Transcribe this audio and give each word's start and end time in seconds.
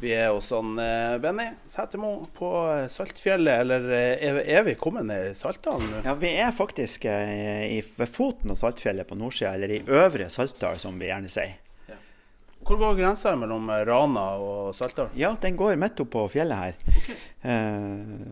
Vi 0.00 0.14
er 0.16 0.30
hos 0.32 0.48
han 0.50 0.78
eh, 0.80 1.18
Benny 1.20 1.44
Sætermo 1.68 2.26
på 2.32 2.50
Saltfjellet, 2.88 3.60
eller 3.60 3.90
eh, 3.92 4.22
er, 4.30 4.38
er 4.48 4.62
vi 4.64 4.72
kommet 4.80 5.04
ned 5.04 5.26
i 5.28 5.34
Saltdalen 5.36 5.90
nå? 5.92 5.98
Ja, 6.06 6.14
vi 6.16 6.30
er 6.40 6.54
faktisk 6.56 7.04
eh, 7.04 7.66
i, 7.76 7.82
ved 7.96 8.08
foten 8.08 8.54
av 8.54 8.56
Saltfjellet 8.56 9.10
på 9.10 9.18
nordsida, 9.20 9.52
eller 9.58 9.74
i 9.76 9.82
Øvre 9.84 10.30
Saltdal, 10.32 10.80
som 10.80 10.96
vi 10.96 11.10
gjerne 11.10 11.28
sier. 11.28 11.58
Hvor 12.64 12.80
går 12.80 12.96
grensa 12.96 13.34
mellom 13.36 13.68
eh, 13.68 13.82
Rana 13.90 14.24
og 14.40 14.72
Saltdal? 14.78 15.12
Ja, 15.20 15.34
den 15.42 15.60
går 15.60 15.76
midt 15.80 16.00
oppå 16.00 16.24
fjellet 16.32 16.62
her. 16.64 16.80
Okay. 16.96 17.20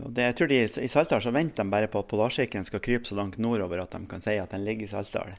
det, 0.09 0.25
jeg 0.25 0.39
tror 0.41 0.49
de, 0.49 0.61
I 0.65 0.89
Saltdal 0.89 1.21
så 1.21 1.37
venter 1.37 1.61
de 1.61 1.77
bare 1.77 1.93
på 1.93 2.01
at 2.01 2.09
polarsirkelen 2.09 2.65
skal 2.65 2.81
krype 2.81 3.05
så 3.05 3.17
langt 3.19 3.37
nordover 3.37 3.85
at 3.85 3.93
de 3.93 4.09
kan 4.09 4.25
si 4.25 4.39
at 4.41 4.57
den 4.57 4.65
ligger 4.65 4.89
i 4.89 4.93
Saltdal. 4.95 5.37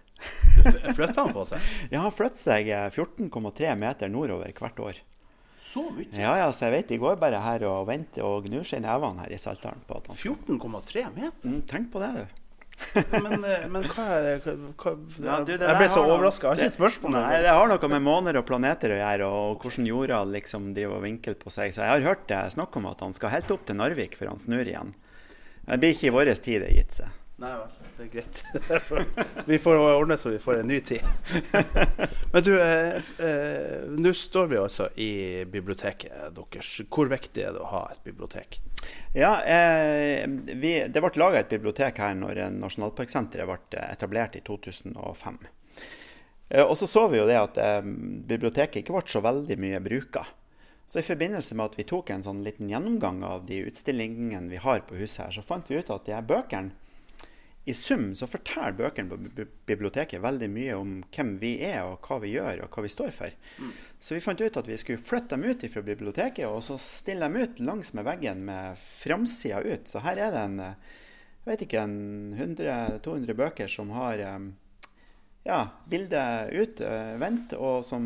Flytter 0.94 1.24
han 1.24 1.34
på 1.34 1.48
seg? 1.50 1.70
Ja, 1.96 2.06
han 2.06 2.14
flytter 2.14 2.46
seg 2.46 2.70
eh, 2.70 2.90
14,3 2.94 3.78
meter 3.82 4.14
nordover 4.14 4.54
hvert 4.54 4.86
år. 4.92 5.06
Så 5.60 5.84
mye? 5.92 6.08
Ja, 6.16 6.34
ja, 6.40 6.50
så 6.56 6.68
jeg 6.68 6.78
vet 6.78 6.92
de 6.94 7.00
går 7.02 7.18
bare 7.20 7.40
her 7.44 7.64
og 7.68 7.86
venter 7.90 8.24
og 8.24 8.46
gnur 8.48 8.64
seg 8.66 8.80
i 8.80 8.86
nevene 8.86 9.26
her 9.26 9.32
i 9.36 9.40
Saltdalen. 9.40 9.82
på 9.86 9.98
at 10.00 10.08
14,3 10.16 11.08
meter? 11.14 11.34
Mm, 11.44 11.60
tenk 11.68 11.90
på 11.92 12.00
det, 12.00 12.12
du. 12.16 12.36
Men, 13.12 13.44
eh, 13.44 13.66
men 13.68 13.84
hva 13.92 14.06
er 14.16 14.22
det 14.24 14.34
hva, 14.44 14.54
hva, 14.80 14.94
Ja, 15.20 15.34
du, 15.44 15.52
det 15.52 15.66
Jeg 15.68 15.76
ble 15.76 15.88
så 15.92 16.04
overraska. 16.06 16.48
Jeg 16.48 16.50
har 16.50 16.62
ikke 16.62 16.72
et 16.72 16.78
spørsmål. 16.78 17.12
Nei, 17.18 17.42
det 17.44 17.52
har 17.52 17.68
noe 17.68 17.90
med 17.92 18.04
måner 18.06 18.40
og 18.40 18.46
planeter 18.48 18.94
å 18.94 18.98
gjøre, 19.02 19.28
og 19.28 19.64
hvordan 19.64 19.88
jorda 19.90 20.22
liksom 20.32 20.70
driver 20.76 20.96
og 20.96 21.04
vinkler 21.04 21.36
på 21.40 21.52
seg. 21.52 21.74
Så 21.76 21.84
jeg 21.84 21.92
har 21.92 22.08
hørt 22.08 22.26
det 22.30 22.40
snakk 22.56 22.80
om 22.80 22.88
at 22.90 23.04
han 23.04 23.16
skal 23.16 23.34
helt 23.36 23.52
opp 23.52 23.68
til 23.68 23.78
Narvik 23.78 24.16
før 24.18 24.32
han 24.32 24.40
snur 24.40 24.64
igjen. 24.64 24.94
Det 25.66 25.80
blir 25.82 25.94
ikke 25.94 26.08
i 26.08 26.14
vår 26.16 26.32
tid 26.40 26.64
det 26.64 26.72
gitt 26.78 27.02
seg. 27.02 27.18
Nei 27.40 27.52
vel, 27.56 27.79
det 28.00 28.06
er 28.06 28.12
greit. 28.14 28.44
vi 29.50 29.58
får 29.60 29.78
ordne 29.82 30.16
så 30.18 30.32
vi 30.32 30.40
får 30.40 30.62
en 30.62 30.70
ny 30.70 30.80
tid. 30.80 31.04
Men 32.32 32.46
du, 32.46 32.52
eh, 32.56 32.96
eh, 33.20 33.84
nå 33.92 34.12
står 34.16 34.50
vi 34.50 34.60
altså 34.60 34.88
i 34.96 35.12
biblioteket 35.44 36.32
deres. 36.36 36.72
Hvor 36.88 37.10
viktig 37.12 37.44
er 37.44 37.54
det 37.56 37.62
å 37.62 37.70
ha 37.74 37.84
et 37.92 38.02
bibliotek? 38.06 38.60
Ja, 39.12 39.34
eh, 39.44 40.24
vi, 40.54 40.74
Det 40.88 41.04
ble 41.04 41.12
laga 41.20 41.42
et 41.42 41.52
bibliotek 41.52 42.00
her 42.00 42.16
når 42.16 42.46
Nasjonalparksenteret 42.56 43.50
ble 43.50 43.86
etablert 43.90 44.38
i 44.40 44.44
2005. 44.46 45.40
Eh, 46.50 46.64
og 46.64 46.76
så 46.78 46.88
så 46.90 47.06
vi 47.12 47.20
jo 47.20 47.28
det 47.28 47.38
at 47.38 47.60
eh, 47.60 47.80
biblioteket 47.84 48.82
ikke 48.82 48.96
ble 48.96 49.06
så 49.10 49.22
veldig 49.24 49.58
mye 49.60 49.82
bruka. 49.84 50.24
Så 50.90 50.98
i 50.98 51.06
forbindelse 51.06 51.54
med 51.54 51.70
at 51.70 51.76
vi 51.78 51.86
tok 51.86 52.10
en 52.10 52.24
sånn 52.24 52.42
liten 52.42 52.70
gjennomgang 52.70 53.20
av 53.22 53.44
de 53.46 53.60
utstillingene 53.68 54.50
vi 54.50 54.58
har 54.58 54.82
på 54.88 54.98
huset 54.98 55.26
her, 55.26 55.34
så 55.36 55.44
fant 55.46 55.68
vi 55.70 55.78
ut 55.78 55.92
at 55.92 56.08
de 56.08 56.16
her 56.16 56.26
bøkene 56.26 56.74
i 57.70 57.74
sum 57.76 58.10
så 58.18 58.28
forteller 58.30 58.76
bøkene 58.78 59.10
på 59.10 59.46
biblioteket 59.68 60.22
veldig 60.22 60.48
mye 60.52 60.76
om 60.78 60.94
hvem 61.14 61.34
vi 61.42 61.54
er, 61.66 61.82
og 61.86 62.06
hva 62.06 62.20
vi 62.22 62.34
gjør, 62.34 62.64
og 62.64 62.74
hva 62.74 62.84
vi 62.84 62.92
står 62.92 63.12
for. 63.16 63.36
Så 64.00 64.16
vi 64.16 64.22
fant 64.24 64.40
ut 64.40 64.58
at 64.60 64.70
vi 64.70 64.78
skulle 64.80 65.02
flytte 65.02 65.36
dem 65.36 65.46
ut 65.46 65.66
fra 65.72 65.84
biblioteket, 65.86 66.46
og 66.48 66.64
så 66.66 66.78
stille 66.82 67.28
dem 67.28 67.38
ut 67.40 67.62
langs 67.62 67.94
med 67.96 68.08
veggen 68.08 68.42
med 68.48 68.80
framsida 68.80 69.62
ut. 69.62 69.88
Så 69.88 70.02
her 70.04 70.20
er 70.28 70.34
det 70.34 70.48
en 70.48 70.58
jeg 71.40 71.54
vet 71.54 71.62
ikke, 71.64 71.82
en 71.82 72.34
100-200 72.36 73.36
bøker 73.38 73.70
som 73.72 73.94
har 73.96 74.20
ja, 75.42 75.60
bildet 75.88 76.52
ut, 76.52 76.82
eh, 76.84 77.56
og 77.56 77.84
som, 77.86 78.04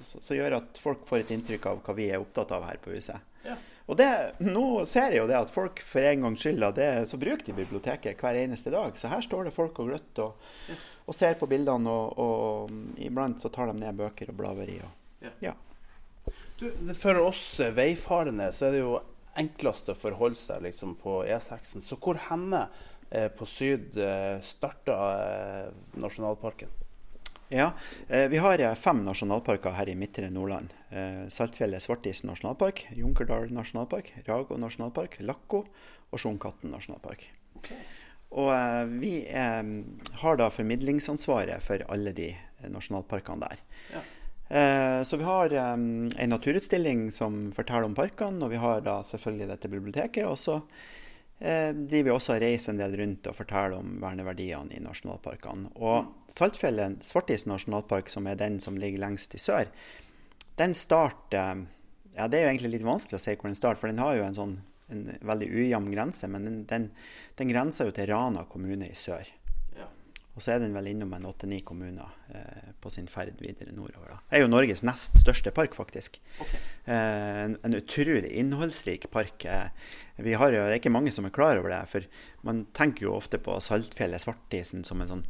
som 0.00 0.36
gjør 0.36 0.56
at 0.62 0.80
folk 0.80 1.04
får 1.08 1.22
et 1.22 1.34
inntrykk 1.36 1.68
av 1.68 1.82
hva 1.84 1.94
vi 1.98 2.08
er 2.08 2.22
opptatt 2.22 2.54
av 2.56 2.64
her 2.64 2.80
på 2.82 2.94
huset. 2.94 3.20
Ja. 3.44 3.58
Og 3.92 3.98
det, 3.98 4.08
nå 4.40 4.86
ser 4.88 5.12
jeg 5.12 5.20
jo 5.20 5.28
det 5.28 5.36
at 5.36 5.52
folk 5.52 5.82
for 5.84 6.06
en 6.08 6.24
gangs 6.24 6.40
skyld 6.40 6.64
det, 6.78 6.88
så 7.10 7.18
bruker 7.20 7.44
de 7.44 7.56
biblioteket 7.58 8.22
hver 8.22 8.38
eneste 8.40 8.72
dag. 8.72 8.96
Så 8.96 9.10
her 9.12 9.20
står 9.24 9.50
det 9.50 9.52
folk 9.52 9.82
og 9.82 9.90
gløtter 9.90 10.30
og, 10.30 10.78
og 11.04 11.16
ser 11.18 11.36
på 11.36 11.48
bildene, 11.50 11.92
og, 11.92 12.16
og 12.16 13.02
iblant 13.04 13.42
så 13.42 13.50
tar 13.52 13.68
de 13.68 13.76
ned 13.76 13.98
bøker 14.00 14.32
og 14.32 14.38
blaveri. 14.38 14.78
i. 14.80 14.86
Og, 14.86 14.98
Ja. 15.22 15.30
ja. 15.44 15.52
Du, 16.58 16.68
for 16.98 17.20
oss 17.26 17.60
eh, 17.60 17.74
veifarende 17.74 18.48
så 18.54 18.68
er 18.68 18.74
det 18.74 18.80
jo 18.80 18.96
enklest 19.38 19.90
å 19.92 19.98
forholde 19.98 20.38
seg 20.38 20.64
liksom, 20.64 20.96
på 21.02 21.20
E6-en. 21.28 21.84
Så 21.84 21.98
hvor 22.00 22.18
henne 22.30 22.64
eh, 23.10 23.28
på 23.34 23.46
syd 23.48 23.98
eh, 24.00 24.38
starta 24.46 24.98
eh, 25.18 25.68
nasjonalparken? 26.00 26.72
Ja, 27.52 27.72
eh, 28.08 28.28
Vi 28.28 28.38
har 28.38 28.58
eh, 28.58 28.74
fem 28.74 29.02
nasjonalparker 29.04 29.74
her 29.76 29.88
i 29.88 29.94
midtre 29.94 30.30
Nordland. 30.32 30.72
Eh, 30.88 31.26
Saltfjellet 31.28 31.84
Svartisen 31.84 32.30
nasjonalpark, 32.30 32.86
Junkerdal 32.96 33.50
nasjonalpark, 33.52 34.14
Rago 34.24 34.56
nasjonalpark, 34.56 35.18
Lakko 35.20 35.60
og 36.10 36.22
Sjonkatten 36.22 36.72
nasjonalpark. 36.72 37.26
Og 38.32 38.48
Vi 39.02 39.12
har 39.28 40.36
da 40.40 40.48
formidlingsansvaret 40.48 41.60
for 41.60 41.84
alle 41.92 42.14
de 42.16 42.30
nasjonalparkene 42.72 43.44
der. 43.44 43.60
Ja. 43.92 45.04
Så 45.04 45.18
vi 45.20 45.24
har 45.28 45.52
en 45.52 46.08
naturutstilling 46.32 47.10
som 47.12 47.52
forteller 47.52 47.90
om 47.90 47.94
parkene, 47.96 48.40
og 48.40 48.54
vi 48.54 48.60
har 48.60 48.80
da 48.80 49.02
selvfølgelig 49.04 49.50
dette 49.52 49.68
biblioteket. 49.68 50.24
Og 50.24 50.40
så 50.40 50.56
eh, 50.56 51.01
driver 51.42 52.06
vi 52.06 52.14
også 52.14 52.36
og 52.36 52.42
reiser 52.44 52.70
en 52.70 52.78
del 52.78 52.96
rundt 53.00 53.26
og 53.26 53.34
forteller 53.34 53.74
om 53.80 53.96
verneverdiene 54.02 54.76
i 54.76 54.82
nasjonalparkene. 54.84 55.72
Og 55.82 56.30
Saltfjellet 56.30 57.02
Svartis 57.02 57.48
nasjonalpark, 57.50 58.10
som 58.12 58.28
er 58.30 58.38
den 58.38 58.60
som 58.62 58.78
ligger 58.78 59.02
lengst 59.02 59.34
i 59.34 59.42
sør, 59.42 59.70
den 60.60 60.76
starter 60.78 61.64
Ja, 62.12 62.26
det 62.28 62.38
er 62.38 62.44
jo 62.44 62.50
egentlig 62.50 62.74
litt 62.74 62.84
vanskelig 62.84 63.16
å 63.16 63.22
si 63.24 63.32
hvor 63.34 63.48
den 63.48 63.56
starter, 63.56 63.80
for 63.80 63.88
den 63.88 64.02
har 64.02 64.18
jo 64.18 64.26
en 64.26 64.36
sånn 64.36 64.58
en 64.92 65.06
veldig 65.24 65.48
ujevn 65.48 65.90
grense, 65.92 66.28
men 66.28 66.44
den, 66.44 66.58
den, 66.68 66.90
den 67.38 67.48
grenser 67.48 67.88
jo 67.88 67.94
til 67.96 68.10
Rana 68.12 68.44
kommune 68.50 68.90
i 68.90 68.98
sør. 68.98 69.28
Og 70.32 70.40
så 70.40 70.54
er 70.54 70.62
den 70.62 70.72
vel 70.72 70.88
innom 70.88 71.12
en 71.12 71.26
åtte-ni 71.28 71.58
kommuner 71.66 72.08
eh, 72.32 72.70
på 72.80 72.90
sin 72.92 73.08
ferd 73.10 73.36
videre 73.42 73.74
nordover. 73.76 74.14
Da. 74.14 74.20
Det 74.30 74.38
er 74.38 74.44
jo 74.46 74.52
Norges 74.52 74.84
nest 74.86 75.18
største 75.20 75.52
park, 75.52 75.76
faktisk. 75.76 76.16
Eh, 76.40 77.42
en, 77.44 77.58
en 77.60 77.76
utrolig 77.76 78.30
innholdsrik 78.40 79.10
park. 79.12 79.44
Eh, 79.44 79.68
vi 80.24 80.32
har 80.40 80.54
jo, 80.54 80.64
det 80.64 80.78
er 80.78 80.80
ikke 80.80 80.94
mange 80.94 81.12
som 81.12 81.28
er 81.28 81.36
klar 81.36 81.60
over 81.60 81.74
det, 81.74 81.82
for 81.92 82.08
man 82.48 82.64
tenker 82.72 83.08
jo 83.08 83.18
ofte 83.18 83.42
på 83.44 83.58
Saltfjellet, 83.60 84.24
Svartisen, 84.24 84.86
som 84.88 85.04
en 85.04 85.12
sånn 85.12 85.26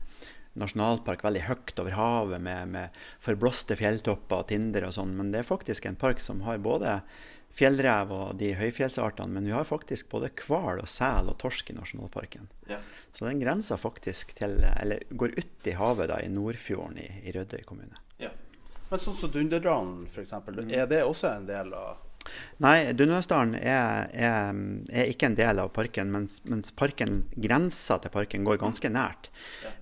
nasjonalpark 0.58 1.22
veldig 1.24 1.46
høyt 1.48 1.78
over 1.80 1.94
havet 1.96 2.42
med, 2.44 2.72
med 2.74 3.04
forblåste 3.24 3.76
fjelltopper 3.80 4.42
og 4.42 4.50
tinder 4.50 4.86
og 4.86 4.94
sånn, 4.94 5.14
men 5.16 5.30
det 5.32 5.40
er 5.40 5.48
faktisk 5.48 5.88
en 5.88 5.98
park 5.98 6.20
som 6.22 6.44
har 6.46 6.60
både 6.62 6.98
fjellrev 7.52 8.12
og 8.16 8.36
de 8.40 8.52
høyfjellsartene, 8.56 9.34
men 9.36 9.48
vi 9.48 9.54
har 9.54 9.68
faktisk 9.68 10.08
både 10.12 10.30
hval 10.46 10.80
og 10.80 10.88
sel 10.88 11.28
og 11.28 11.38
torsk 11.40 11.72
i 11.72 11.76
nasjonalparken. 11.76 12.48
Ja. 12.70 12.80
Så 13.12 13.26
den 13.26 13.40
grenser 13.42 13.76
faktisk 13.76 14.32
til, 14.38 14.56
eller 14.72 15.02
går 15.10 15.34
ut 15.36 15.68
i 15.68 15.76
havet 15.76 16.08
da, 16.08 16.20
i 16.24 16.30
Nordfjorden 16.32 16.96
i, 16.98 17.08
i 17.28 17.34
Rødøy 17.34 17.60
kommune. 17.68 18.00
Ja. 18.22 18.30
Men 18.88 19.00
sånn 19.00 19.16
som 19.16 19.32
Dunderdalen, 19.32 20.06
f.eks., 20.08 20.32
er 20.32 20.88
det 20.88 21.04
også 21.04 21.30
en 21.34 21.46
del 21.48 21.76
av 21.76 22.00
Nei, 22.62 22.92
Dunderdalen 22.94 23.56
er, 23.58 24.06
er, 24.14 24.58
er 24.94 25.08
ikke 25.10 25.26
en 25.30 25.36
del 25.38 25.58
av 25.58 25.72
parken, 25.74 26.12
mens, 26.14 26.38
mens 26.46 26.70
parken, 26.78 27.24
grensa 27.34 27.98
til 27.98 28.12
parken 28.14 28.46
går 28.46 28.60
ganske 28.62 28.90
nært. 28.92 29.30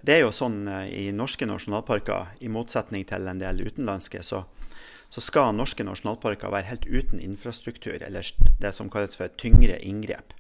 Det 0.00 0.16
er 0.16 0.22
jo 0.24 0.32
sånn 0.32 0.62
eh, 0.70 0.86
i 0.88 1.04
norske 1.12 1.48
nasjonalparker, 1.48 2.32
i 2.40 2.48
motsetning 2.52 3.04
til 3.08 3.28
en 3.28 3.42
del 3.42 3.60
utenlandske, 3.66 4.24
så, 4.24 4.46
så 5.12 5.25
skal 5.25 5.52
norske 5.58 5.84
nasjonalparker 5.84 6.52
være 6.55 6.70
helt 6.70 6.88
uten 6.88 7.20
infrastruktur, 7.20 7.99
eller 8.00 8.32
det 8.62 8.72
som 8.76 8.88
kalles 8.93 9.20
for 9.20 9.32
tyngre 9.40 9.76
inngrep. 9.84 10.32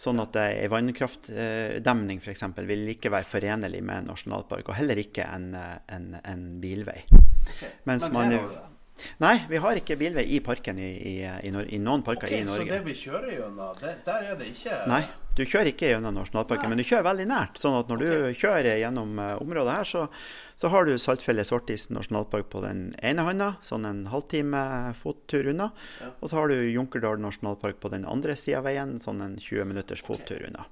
Sånn 0.00 0.22
at 0.22 0.36
ei 0.40 0.68
vannkraftdemning 0.72 2.22
f.eks. 2.22 2.46
vil 2.64 2.86
ikke 2.94 3.12
være 3.12 3.28
forenlig 3.28 3.82
med 3.84 4.00
en 4.00 4.10
nasjonalpark, 4.14 4.70
og 4.72 4.78
heller 4.78 5.00
ikke 5.02 5.26
en, 5.28 5.52
en, 5.92 6.10
en 6.24 6.44
bilvei. 6.62 7.02
Mens 7.88 8.08
Men 8.08 8.32
man. 8.32 8.50
Nei, 9.20 9.34
vi 9.48 9.60
har 9.60 9.78
ikke 9.80 9.96
bilvei 10.00 10.26
i 10.36 10.40
parken 10.44 10.78
i, 10.80 10.90
i, 11.10 11.14
i, 11.24 11.50
i 11.50 11.78
noen 11.80 12.02
parker 12.04 12.28
Ok, 12.28 12.34
i 12.36 12.44
Så 12.48 12.66
det 12.68 12.80
vi 12.84 12.96
kjører 12.96 13.30
gjennom, 13.32 13.70
det, 13.80 13.94
der 14.04 14.26
er 14.32 14.36
det 14.40 14.50
ikke 14.52 14.80
Nei, 14.90 15.02
du 15.38 15.44
kjører 15.46 15.70
ikke 15.70 15.92
gjennom 15.92 16.16
nasjonalparken, 16.16 16.72
men 16.72 16.80
du 16.80 16.84
kjører 16.84 17.06
veldig 17.06 17.26
nært. 17.30 17.60
Sånn 17.60 17.76
at 17.78 17.90
når 17.90 18.02
du 18.02 18.10
kjører 18.36 18.80
gjennom 18.80 19.18
eh, 19.22 19.36
området 19.40 19.76
her, 19.76 19.88
så, 19.88 20.02
så 20.58 20.70
har 20.72 20.88
du 20.88 20.96
Saltfjellet 20.98 21.48
Svartisen 21.48 21.96
nasjonalpark 21.96 22.50
på 22.52 22.62
den 22.64 22.82
ene 23.06 23.24
hånda, 23.26 23.52
sånn 23.64 23.86
en 23.88 24.02
halvtime 24.10 24.62
fottur 24.98 25.52
unna. 25.52 25.70
Og 26.18 26.26
så 26.26 26.40
har 26.40 26.50
du 26.50 26.58
Junkerdal 26.66 27.22
nasjonalpark 27.22 27.80
på 27.80 27.92
den 27.94 28.08
andre 28.10 28.36
sida 28.38 28.60
av 28.60 28.68
veien, 28.68 28.98
sånn 29.02 29.22
en 29.24 29.38
20 29.40 29.70
minutters 29.70 30.04
fottur 30.04 30.42
unna. 30.50 30.66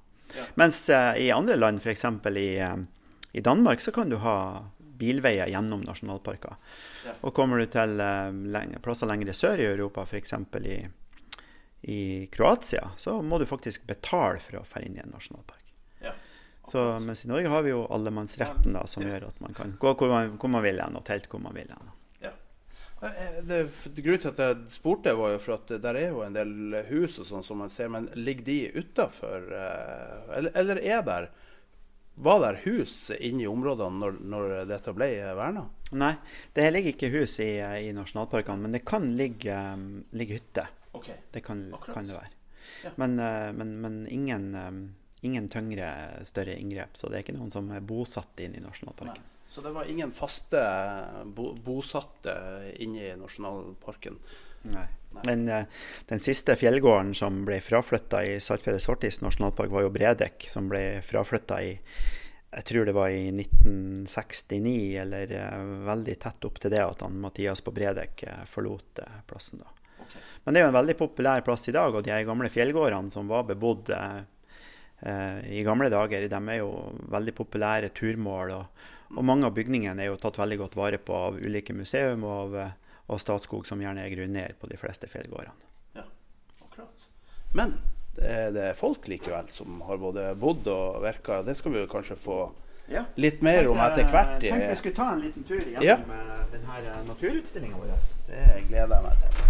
Mens 0.60 0.82
uh, 0.92 1.14
i 1.16 1.30
andre 1.32 1.56
land, 1.56 1.80
f.eks. 1.80 2.04
I, 2.36 2.48
uh, 2.60 2.76
i 3.32 3.40
Danmark, 3.40 3.80
så 3.80 3.94
kan 3.94 4.10
du 4.10 4.18
ha 4.20 4.36
bilveier 4.98 5.48
gjennom 5.48 5.86
nasjonalparker. 5.86 6.58
Ja. 7.06 7.14
Og 7.22 7.32
kommer 7.36 7.62
du 7.62 7.70
til 7.72 7.96
uh, 8.02 8.28
lenge, 8.52 8.82
plasser 8.84 9.08
lengre 9.08 9.32
sør 9.36 9.62
i 9.62 9.70
Europa, 9.70 10.04
f.eks. 10.04 10.34
i 10.60 10.82
i 11.80 12.26
Kroatia, 12.32 12.90
så 12.96 13.20
må 13.22 13.38
du 13.38 13.46
faktisk 13.46 13.86
betale 13.86 14.40
for 14.42 14.58
å 14.58 14.64
dra 14.66 14.82
inn 14.82 14.98
i 14.98 15.02
en 15.02 15.14
nasjonalpark. 15.14 15.64
Ja, 16.02 16.12
så, 16.68 16.98
mens 17.00 17.24
i 17.24 17.28
Norge 17.28 17.48
har 17.48 17.62
vi 17.62 17.70
jo 17.70 17.86
allemannsretten, 17.86 18.74
da, 18.76 18.84
som 18.86 19.06
ja. 19.06 19.14
gjør 19.14 19.30
at 19.30 19.40
man 19.40 19.54
kan 19.56 19.72
gå 19.80 19.94
hvor 19.94 20.12
man, 20.12 20.34
hvor 20.36 20.52
man 20.52 20.64
vil 20.66 20.82
hen, 20.82 20.98
og 20.98 21.06
telt 21.06 21.28
hvor 21.30 21.40
man 21.40 21.56
vil 21.56 21.70
hen. 21.72 21.90
Ja. 22.24 22.32
Eh, 23.08 23.38
det, 23.48 23.62
grunnen 23.96 24.24
til 24.24 24.32
at 24.34 24.42
jeg 24.42 24.72
spurte, 24.74 25.16
var 25.16 25.32
jo 25.36 25.42
for 25.42 25.56
at 25.56 25.72
der 25.84 26.00
er 26.00 26.10
jo 26.12 26.24
en 26.26 26.36
del 26.36 26.80
hus 26.90 27.20
og 27.22 27.30
sånn 27.30 27.46
som 27.46 27.62
man 27.62 27.72
ser, 27.72 27.92
men 27.94 28.10
ligger 28.18 28.50
de 28.50 28.58
utafor? 28.82 29.48
Eh, 29.48 30.32
eller, 30.40 30.56
eller, 30.60 30.82
er 30.82 31.04
der 31.06 31.30
var 32.18 32.42
det 32.42 32.64
hus 32.64 33.12
inne 33.14 33.44
i 33.44 33.48
områdene 33.48 34.02
når, 34.02 34.16
når 34.26 34.54
dette 34.68 34.92
ble 34.92 35.06
verna? 35.38 35.68
Nei, 35.94 36.16
det 36.52 36.66
ligger 36.74 36.96
ikke 36.96 37.12
hus 37.14 37.38
i, 37.40 37.52
i 37.62 37.94
nasjonalparkene, 37.96 38.66
men 38.66 38.74
det 38.74 38.82
kan 38.84 39.06
ligge, 39.16 39.54
ligge 40.18 40.40
hytter. 40.40 40.72
Okay. 40.92 41.16
Det 41.30 41.40
kan, 41.40 41.74
kan, 41.92 42.06
det 42.06 42.16
være. 42.16 42.30
Ja. 42.84 42.90
Men, 42.96 43.18
eh, 43.18 43.52
men, 43.52 43.80
men 43.80 44.08
ingen, 44.08 44.54
eh, 44.54 44.70
ingen, 45.20 45.48
tyngre, 45.48 46.10
større 46.24 46.58
inngrep. 46.58 46.96
Så 46.96 47.08
det 47.08 47.18
er 47.18 47.26
ikke 47.26 47.38
noen 47.38 47.52
som 47.52 47.70
er 47.74 47.84
bosatt 47.84 48.40
inne 48.44 48.60
i 48.60 48.64
nasjonalparken. 48.64 49.24
Nei. 49.24 49.34
Så 49.48 49.64
det 49.64 49.72
var 49.72 49.88
ingen 49.88 50.12
faste 50.12 50.60
bo, 51.24 51.54
bosatte 51.64 52.34
inne 52.84 53.08
i 53.08 53.16
nasjonalparken? 53.16 54.18
Nei. 54.68 54.86
Nei. 55.08 55.22
Men 55.24 55.46
uh, 55.48 55.84
den 56.10 56.20
siste 56.20 56.52
fjellgården 56.60 57.14
som 57.16 57.40
ble 57.48 57.56
fraflytta 57.64 58.20
i 58.28 58.34
Saltfjellet 58.44 58.84
Svartis 58.84 59.22
nasjonalpark, 59.24 59.72
var 59.72 59.86
jo 59.86 59.92
Bredek, 59.94 60.44
som 60.52 60.68
ble 60.68 61.00
fraflytta 61.04 61.62
i 61.64 61.72
jeg 62.48 62.64
tror 62.64 62.86
det 62.88 62.94
var 62.96 63.12
i 63.12 63.26
1969, 63.28 64.70
eller 65.02 65.32
veldig 65.84 66.14
tett 66.20 66.46
opp 66.48 66.56
til 66.62 66.72
det 66.72 66.80
at 66.80 67.02
han, 67.04 67.18
Mathias 67.20 67.60
på 67.60 67.74
Bredek 67.76 68.24
forlot 68.48 69.02
plassen. 69.28 69.60
da. 69.60 69.77
Men 70.44 70.54
det 70.54 70.60
er 70.60 70.66
jo 70.66 70.72
en 70.72 70.78
veldig 70.78 70.96
populær 70.98 71.44
plass 71.46 71.68
i 71.70 71.74
dag, 71.76 71.94
og 71.94 72.04
de 72.06 72.18
gamle 72.28 72.50
fjellgårdene 72.52 73.12
som 73.12 73.30
var 73.30 73.46
bebodd 73.48 73.90
eh, 73.94 75.40
i 75.58 75.64
gamle 75.66 75.90
dager, 75.92 76.28
de 76.28 76.38
er 76.38 76.60
jo 76.60 76.70
veldig 77.12 77.34
populære 77.38 77.92
turmål. 77.96 78.54
Og, 78.56 78.86
og, 79.14 79.22
mange 79.24 79.48
av 79.48 79.54
bygningene 79.56 80.04
er 80.04 80.12
jo 80.12 80.20
tatt 80.20 80.40
veldig 80.40 80.62
godt 80.64 80.78
vare 80.78 81.02
på 81.02 81.16
av 81.28 81.38
ulike 81.38 81.76
museum 81.76 82.24
og 82.26 82.56
av, 82.58 82.72
av 83.08 83.22
Statskog, 83.22 83.66
som 83.68 83.82
gjerne 83.82 84.04
er 84.04 84.14
grunneier 84.14 84.56
på 84.58 84.70
de 84.70 84.80
fleste 84.80 85.10
fjellgårdene. 85.10 85.68
Ja, 85.98 86.06
akkurat. 86.64 87.08
Men 87.56 87.78
det 88.18 88.30
er, 88.30 88.48
det 88.54 88.64
er 88.70 88.78
folk 88.78 89.06
likevel 89.10 89.50
som 89.54 89.82
har 89.86 90.00
både 90.02 90.32
bodd 90.38 90.66
og 90.72 91.02
virka. 91.04 91.42
Det 91.46 91.54
skal 91.58 91.74
vi 91.74 91.84
jo 91.84 91.90
kanskje 91.90 92.18
få 92.18 92.40
ja. 92.90 93.04
litt 93.14 93.42
mer 93.42 93.68
om 93.70 93.78
etter 93.84 94.08
hvert. 94.08 94.42
Jeg 94.42 94.52
tenkte 94.52 94.72
vi 94.72 94.80
skulle 94.82 94.98
ta 94.98 95.12
en 95.12 95.22
liten 95.22 95.46
tur 95.48 95.60
gjennom 95.60 95.86
ja. 95.86 96.00
Eh, 96.00 96.42
denne 96.56 96.98
naturutstillinga 97.12 97.78
vår. 97.84 97.94
Det 98.30 98.44
gleder 98.68 98.98
jeg 98.98 99.06
meg 99.06 99.22
til. 99.22 99.47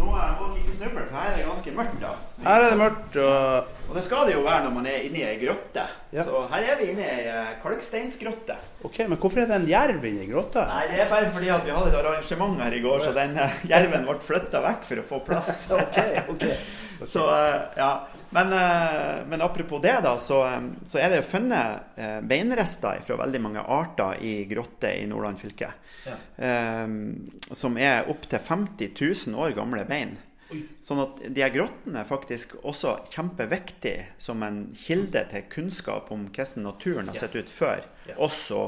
Nå 0.00 0.08
må 0.08 0.16
dere 0.16 0.62
ikke 0.62 0.74
snuble, 0.78 1.02
for 1.10 1.16
her 1.18 1.30
er 1.30 1.36
det 1.36 1.44
ganske 1.44 1.72
mørkt. 1.76 1.96
da. 2.00 2.10
Her 2.46 2.64
er 2.64 2.70
det 2.72 2.78
mørkt. 2.80 3.16
Og, 3.20 3.72
og 3.90 3.98
det 3.98 4.04
skal 4.06 4.28
det 4.28 4.34
jo 4.36 4.44
være 4.46 4.62
når 4.64 4.72
man 4.78 4.86
er 4.88 5.02
inne 5.06 5.20
i 5.20 5.24
ei 5.28 5.34
grotte. 5.42 5.84
Ja. 6.14 6.24
Så 6.24 6.44
her 6.54 6.68
er 6.72 6.78
vi 6.80 6.86
inne 6.94 7.04
i 7.04 7.10
ei 7.10 7.26
eh, 7.28 7.50
kalksteinsgrotte. 7.62 8.56
Ok, 8.88 9.02
Men 9.10 9.20
hvorfor 9.20 9.42
er 9.42 9.50
det 9.50 9.58
en 9.60 9.68
jerv 9.68 10.06
inni 10.08 10.28
grotta? 10.30 10.64
Nei, 10.70 10.86
Det 10.94 11.02
er 11.04 11.10
bare 11.12 11.32
fordi 11.34 11.52
at 11.52 11.66
vi 11.66 11.74
hadde 11.76 11.92
et 11.92 11.98
arrangement 12.00 12.62
her 12.64 12.78
i 12.78 12.80
går, 12.86 13.02
så 13.04 13.12
den 13.16 13.36
uh, 13.36 13.60
jerven 13.68 14.08
ble 14.08 14.16
flytta 14.30 14.64
vekk 14.64 14.88
for 14.88 15.02
å 15.02 15.06
få 15.12 15.20
plass. 15.28 15.52
ok, 15.82 16.00
ok. 16.36 16.48
Så 17.14 17.22
uh, 17.24 17.68
ja. 17.76 17.92
Men, 18.30 18.52
uh, 18.54 19.26
men, 19.26 19.42
apropos 19.42 19.82
det, 19.82 19.96
da, 20.04 20.14
så, 20.22 20.44
um, 20.46 20.70
så 20.86 21.00
er 21.02 21.10
det 21.10 21.20
jo 21.20 21.28
funnet 21.32 21.98
beinrester 22.30 23.02
fra 23.06 23.18
veldig 23.20 23.42
mange 23.42 23.64
arter 23.64 24.22
i 24.22 24.34
grotter 24.50 25.00
i 25.02 25.06
Nordland 25.10 25.40
fylke. 25.40 25.72
Ja. 26.06 26.16
Som 27.52 27.76
er 27.76 28.08
opptil 28.08 28.40
50 28.40 28.94
000 28.96 29.36
år 29.36 29.52
gamle 29.58 29.84
bein. 29.88 30.14
Oi. 30.50 30.62
Sånn 30.82 31.02
at 31.02 31.20
de 31.30 31.42
her 31.44 31.52
grottene 31.54 32.00
er 32.02 32.08
faktisk 32.08 32.56
også 32.62 32.96
kjempeviktig 33.12 33.94
som 34.18 34.42
en 34.42 34.64
kilde 34.78 35.22
til 35.30 35.46
kunnskap 35.52 36.10
om 36.14 36.26
hvordan 36.30 36.66
naturen 36.66 37.10
har 37.10 37.18
sett 37.18 37.36
ut 37.38 37.52
før. 37.52 37.84
Ja. 38.08 38.16
Også 38.26 38.64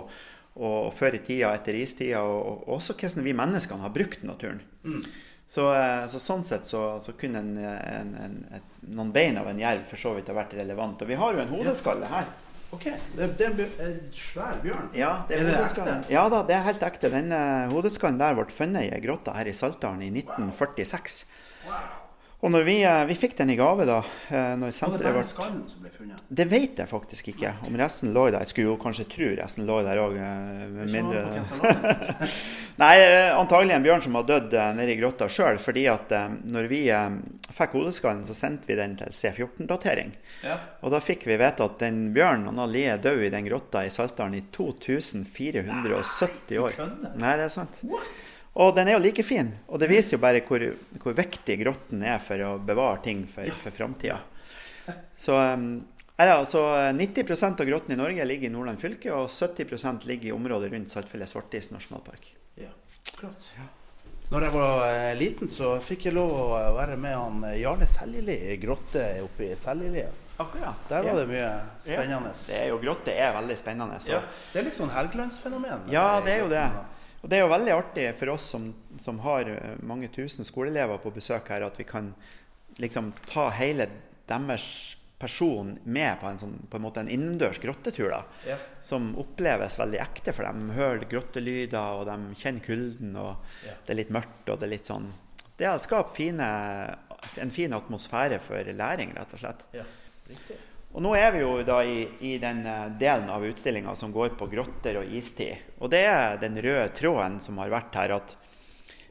og 0.53 0.93
før 0.93 1.17
i 1.17 1.23
tida, 1.25 1.53
etter 1.57 1.79
istida, 1.81 2.21
og, 2.29 2.67
og 2.67 2.77
også 2.77 2.97
hvordan 2.99 3.25
vi 3.25 3.37
menneskene 3.37 3.87
har 3.87 3.95
brukt 3.95 4.25
naturen. 4.29 4.61
Mm. 4.85 5.05
Så, 5.53 5.67
eh, 5.77 6.07
så, 6.09 6.17
sånn 6.23 6.41
sett 6.47 6.65
så, 6.65 6.97
så 7.05 7.13
kunne 7.19 7.43
en, 7.45 7.57
en, 7.61 8.13
en, 8.25 8.37
et, 8.57 8.69
noen 8.89 9.11
bein 9.13 9.37
av 9.37 9.51
en 9.51 9.59
jerv 9.61 9.83
for 9.91 10.01
så 10.01 10.15
vidt 10.17 10.31
ha 10.33 10.37
vært 10.39 10.55
relevant. 10.57 11.03
Og 11.05 11.11
vi 11.11 11.19
har 11.21 11.37
jo 11.37 11.43
en 11.43 11.53
hodeskalle 11.53 12.09
her. 12.09 12.31
Ok, 12.73 12.87
Det, 13.19 13.27
det 13.37 13.49
er 13.51 13.59
en 13.85 13.99
svær 14.17 14.57
bjørn? 14.63 14.87
Ja, 14.97 15.11
det 15.29 15.37
er, 15.37 15.43
er 15.43 15.51
det 15.51 15.57
ekte? 15.67 15.97
Ja 16.09 16.23
da, 16.33 16.41
det 16.49 16.57
er 16.57 16.65
helt 16.71 16.87
ekte. 16.89 17.11
Den 17.13 17.29
uh, 17.37 17.69
hodeskallen 17.75 18.17
der 18.23 18.39
ble 18.39 18.47
funnet 18.49 18.87
i 18.87 18.95
ei 18.97 19.03
grotte 19.05 19.35
her 19.37 19.51
i 19.51 19.53
Saltdalen 19.53 20.01
i 20.07 20.09
1946. 20.23 21.19
Wow. 21.67 22.02
Og 22.43 22.51
når 22.51 22.65
vi, 22.67 22.81
eh, 22.83 23.05
vi, 23.07 23.15
fikk 23.15 23.37
den 23.39 23.53
i 23.55 23.57
gave 23.59 23.85
da 23.87 24.01
når 24.59 24.73
når 24.75 24.97
det 24.99 25.11
bare 25.15 25.29
skallen 25.31 25.63
som 25.71 25.79
ble 25.85 25.93
funnet? 25.95 26.19
Det 26.27 26.47
vet 26.51 26.81
jeg 26.83 26.91
faktisk 26.91 27.29
ikke. 27.31 27.53
Om 27.69 27.77
resten 27.79 28.11
lå 28.17 28.25
der. 28.31 28.43
Jeg 28.43 28.51
skulle 28.51 28.73
jo 28.73 28.79
kanskje 28.83 29.07
tro 29.13 29.29
resten 29.39 29.69
lå 29.69 29.77
der 29.87 30.01
òg. 30.03 30.17
Mindre 30.91 31.23
Nei, 32.83 32.97
antagelig 33.37 33.77
en 33.77 33.85
bjørn 33.85 34.03
som 34.03 34.17
har 34.19 34.27
dødd 34.27 34.57
nede 34.75 34.91
i 34.91 34.99
grotta 34.99 35.29
sjøl. 35.31 35.59
fordi 35.63 35.87
at 35.93 36.11
når 36.51 36.67
vi 36.73 36.81
fikk 37.53 37.73
hodeskallen, 37.79 38.25
så 38.27 38.35
sendte 38.35 38.67
vi 38.67 38.75
den 38.81 38.97
til 38.99 39.11
C14-datering. 39.15 40.11
Ja. 40.43 40.57
Og 40.83 40.91
da 40.95 40.99
fikk 41.05 41.27
vi 41.29 41.37
vite 41.39 41.65
at 41.69 41.79
den 41.85 42.15
bjørnen 42.17 42.49
han 42.51 42.59
har 42.65 42.71
ligget 42.73 43.05
død 43.07 43.21
i 43.29 43.35
den 43.37 43.47
grotta 43.47 43.79
i 43.87 43.93
Saltdalen 43.93 44.35
i 44.41 44.43
2470 44.51 46.59
år. 46.59 46.73
Nei, 47.23 47.35
det 47.39 47.47
er 47.47 47.55
sant. 47.55 47.79
Og 48.53 48.75
den 48.77 48.91
er 48.91 48.99
jo 48.99 49.05
like 49.05 49.25
fin. 49.25 49.49
Og 49.73 49.81
det 49.81 49.89
viser 49.89 50.17
jo 50.17 50.23
bare 50.23 50.43
hvor, 50.45 50.65
hvor 51.01 51.17
viktig 51.17 51.57
grotten 51.63 52.05
er 52.05 52.21
for 52.21 52.43
å 52.45 52.53
bevare 52.61 53.01
ting 53.05 53.25
for, 53.31 53.49
for 53.63 53.75
framtida. 53.75 54.19
Så 55.17 55.37
um, 55.39 55.69
altså 56.21 56.65
90% 56.93 57.63
av 57.63 57.69
grotten 57.69 57.95
i 57.95 58.01
Norge 58.01 58.27
ligger 58.29 58.51
i 58.51 58.53
Nordland 58.53 58.81
fylke, 58.83 59.13
og 59.15 59.31
70% 59.33 60.09
ligger 60.11 60.33
i 60.33 60.35
området 60.37 60.73
rundt 60.75 60.93
Saltfjellet 60.93 61.31
Svartis 61.31 61.71
nasjonalpark. 61.73 62.29
Ja, 62.61 62.75
klart. 63.17 63.55
Ja. 63.57 63.71
Når 64.33 64.47
jeg 64.47 64.53
var 64.55 64.83
eh, 64.89 65.11
liten, 65.19 65.49
så 65.51 65.75
fikk 65.85 66.07
jeg 66.09 66.17
lov 66.17 66.31
å 66.33 66.45
være 66.73 66.95
med 66.97 67.13
han 67.13 67.43
eh, 67.51 67.59
Jarle 67.61 67.85
Seljeli 67.89 68.39
i 68.55 68.57
grotte 68.61 69.03
oppe 69.21 69.51
i 69.51 69.57
Seljelia. 69.61 70.07
Akkurat. 70.41 70.87
Der 70.89 71.05
var 71.05 71.11
ja. 71.11 71.17
det 71.19 71.27
mye 71.29 71.51
spennende. 71.85 72.31
Ja. 72.33 72.47
Det 72.47 72.57
er 72.57 72.71
jo, 72.71 72.79
grotte 72.81 73.13
er 73.13 73.35
veldig 73.37 73.57
spennende. 73.61 73.99
Ja. 74.09 74.23
Det 74.53 74.63
er 74.63 74.67
litt 74.71 74.79
sånn 74.79 74.93
Helgelandsfenomen. 74.95 75.85
Ja, 75.93 76.07
det 76.25 76.33
er 76.39 76.41
jo 76.47 76.49
det. 76.53 76.65
Og 77.23 77.31
det 77.31 77.39
er 77.39 77.45
jo 77.45 77.53
veldig 77.53 77.75
artig 77.75 78.09
for 78.19 78.35
oss 78.35 78.49
som, 78.55 78.73
som 78.99 79.21
har 79.23 79.49
eh, 79.51 79.77
mange 79.87 80.11
tusen 80.15 80.47
skoleelever 80.47 80.99
på 81.03 81.15
besøk 81.15 81.53
her, 81.55 81.67
at 81.67 81.79
vi 81.79 81.87
kan 81.87 82.11
liksom 82.83 83.13
ta 83.31 83.49
hele 83.55 83.87
deres 84.27 84.67
person 85.23 85.77
med 85.85 86.17
på 86.19 86.27
en, 86.27 86.39
sånn, 86.41 86.57
på 86.67 86.79
en 86.79 86.83
måte 86.83 87.03
en 87.05 87.11
innendørs 87.13 87.61
grottetur. 87.63 88.11
da, 88.11 88.25
ja. 88.49 88.57
Som 88.83 89.13
oppleves 89.23 89.79
veldig 89.79 90.01
ekte 90.03 90.35
for 90.35 90.49
dem. 90.49 90.73
Hører 90.75 91.07
grottelyder, 91.11 92.01
og 92.01 92.09
de 92.11 92.41
kjenner 92.41 92.65
kulden, 92.65 93.15
og 93.15 93.63
ja. 93.69 93.77
det 93.87 93.95
er 93.95 94.01
litt 94.01 94.11
mørkt. 94.15 94.43
og 94.49 94.59
Det 94.59 94.67
er 94.67 94.75
litt 94.75 94.91
sånn, 94.91 95.13
det 95.63 95.71
fine, 96.17 96.51
en 97.39 97.55
fin 97.55 97.73
atmosfære 97.77 98.41
for 98.43 98.75
læring, 98.75 99.15
rett 99.15 99.35
og 99.37 99.45
slett. 99.45 99.63
Ja, 99.77 99.87
riktig. 100.27 100.59
Og 100.93 101.01
Nå 101.01 101.15
er 101.17 101.31
vi 101.33 101.41
jo 101.41 101.55
da 101.65 101.79
i, 101.89 102.05
i 102.21 102.37
den 102.41 102.67
eh, 102.69 102.89
delen 103.01 103.31
av 103.33 103.45
utstillinga 103.49 103.95
som 103.97 104.13
går 104.13 104.35
på 104.37 104.49
grotter 104.53 104.99
og 105.01 105.13
istid. 105.17 105.73
Og 105.81 105.89
det 105.93 106.03
er 106.05 106.41
den 106.43 106.59
røde 106.61 106.89
tråden 106.97 107.39
som 107.41 107.61
har 107.63 107.73
vært 107.73 107.97
her. 107.97 108.17
at 108.21 108.37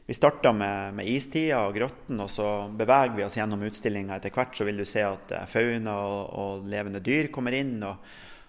vi 0.06 0.14
starta 0.14 0.52
med, 0.52 0.94
med, 0.94 1.06
istida 1.06 1.60
og 1.66 1.74
grotten, 1.74 2.20
og 2.22 2.30
så 2.30 2.46
beveger 2.74 3.16
vi 3.16 3.24
oss 3.26 3.38
gjennom 3.38 3.62
utstillinga. 3.66 4.18
Etter 4.18 4.34
hvert 4.34 4.54
så 4.54 4.66
vil 4.66 4.78
du 4.78 4.84
se 4.86 5.02
at 5.06 5.34
eh, 5.34 5.48
fauna 5.50 5.96
og, 6.06 6.22
og, 6.42 6.68
levende 6.70 7.02
dyr 7.02 7.32
kommer 7.34 7.54
inn. 7.58 7.74
og 7.82 7.98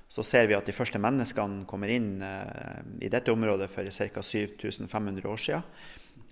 Så 0.05 0.25
ser 0.27 0.45
vi 0.49 0.57
at 0.57 0.69
de 0.69 0.75
første 0.77 1.01
menneskene 1.01 1.65
kommer 1.69 1.89
inn 1.93 2.21
eh, 2.21 2.81
i 3.01 3.09
dette 3.09 3.33
området 3.33 3.69
for 3.73 3.89
ca. 3.89 4.21
7500 4.21 5.29
år 5.29 5.41
siden. 5.41 5.65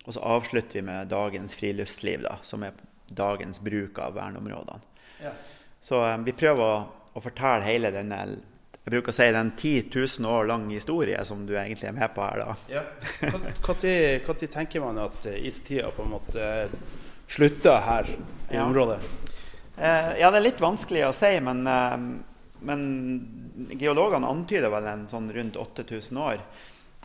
Og 0.02 0.14
så 0.14 0.22
avslutter 0.22 0.78
vi 0.78 0.86
med 0.86 1.10
dagens 1.10 1.54
friluftsliv, 1.54 2.22
da, 2.26 2.36
som 2.46 2.62
er 2.66 2.78
dagens 3.10 3.58
bruk 3.62 3.98
av 4.02 4.14
verneområdene. 4.18 4.86
Ja. 5.22 5.34
Så 5.82 6.00
eh, 6.06 6.18
vi 6.26 6.34
prøver 6.38 6.62
å, 6.62 6.80
å 7.12 7.22
fortelle 7.24 7.66
hele 7.66 7.92
denne 7.94 8.24
jeg 8.82 8.96
bruker 8.96 9.12
å 9.12 9.14
si 9.14 9.28
den 9.30 9.52
er 9.52 9.58
10 9.62 9.92
000 9.94 10.26
år 10.26 10.48
lang 10.50 10.64
historie 10.72 11.20
som 11.22 11.44
du 11.46 11.52
egentlig 11.54 11.86
er 11.86 11.94
med 11.94 12.10
på 12.16 12.24
her. 12.24 12.40
da. 12.42 12.54
Ja. 12.66 12.80
Når 13.30 14.48
tenker 14.50 14.82
man 14.82 14.98
at 14.98 15.28
istida 15.38 15.92
på 15.94 16.02
en 16.02 16.10
måte 16.16 16.48
slutter 17.30 17.78
her 17.86 18.10
i 18.50 18.56
ja. 18.56 18.64
området? 18.64 18.98
Eh, 19.78 20.18
ja, 20.18 20.32
det 20.32 20.40
er 20.40 20.46
litt 20.48 20.60
vanskelig 20.60 21.06
å 21.06 21.14
si, 21.14 21.30
men, 21.46 21.62
eh, 21.70 21.94
men 22.66 22.82
geologene 23.78 24.28
antyder 24.34 24.74
vel 24.74 24.90
en 24.90 25.06
sånn 25.06 25.30
rundt 25.32 25.56
8000 25.56 26.18
år. 26.18 26.42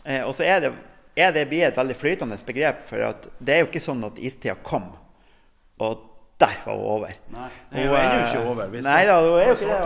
Eh, 0.02 0.26
og 0.26 0.34
så 0.34 0.48
er 0.50 0.66
det, 0.66 0.72
er 1.14 1.32
det 1.34 1.46
blir 1.46 1.68
et 1.68 1.78
veldig 1.78 1.96
flytende 1.96 2.40
begrep, 2.46 2.82
for 2.90 3.22
det 3.38 3.54
er 3.54 3.62
jo 3.62 3.70
ikke 3.70 3.86
sånn 3.86 4.02
at 4.10 4.18
istida 4.18 4.58
kom. 4.66 4.90
Og 5.78 6.07
der 6.38 6.56
var 6.64 6.74
hun 6.76 6.84
over. 6.94 7.12
Nei, 7.34 7.48
det 7.72 7.78
er 7.80 7.86
jo 7.88 7.94
ennå 7.98 8.18
ikke 8.28 8.42
over. 8.46 8.68
Hvis 8.70 8.84
Nei 8.86 9.04
da, 9.08 9.14
det 9.20 9.30
er 9.42 9.48
jo 9.48 9.54
ikke 9.54 9.68
det. 9.68 9.78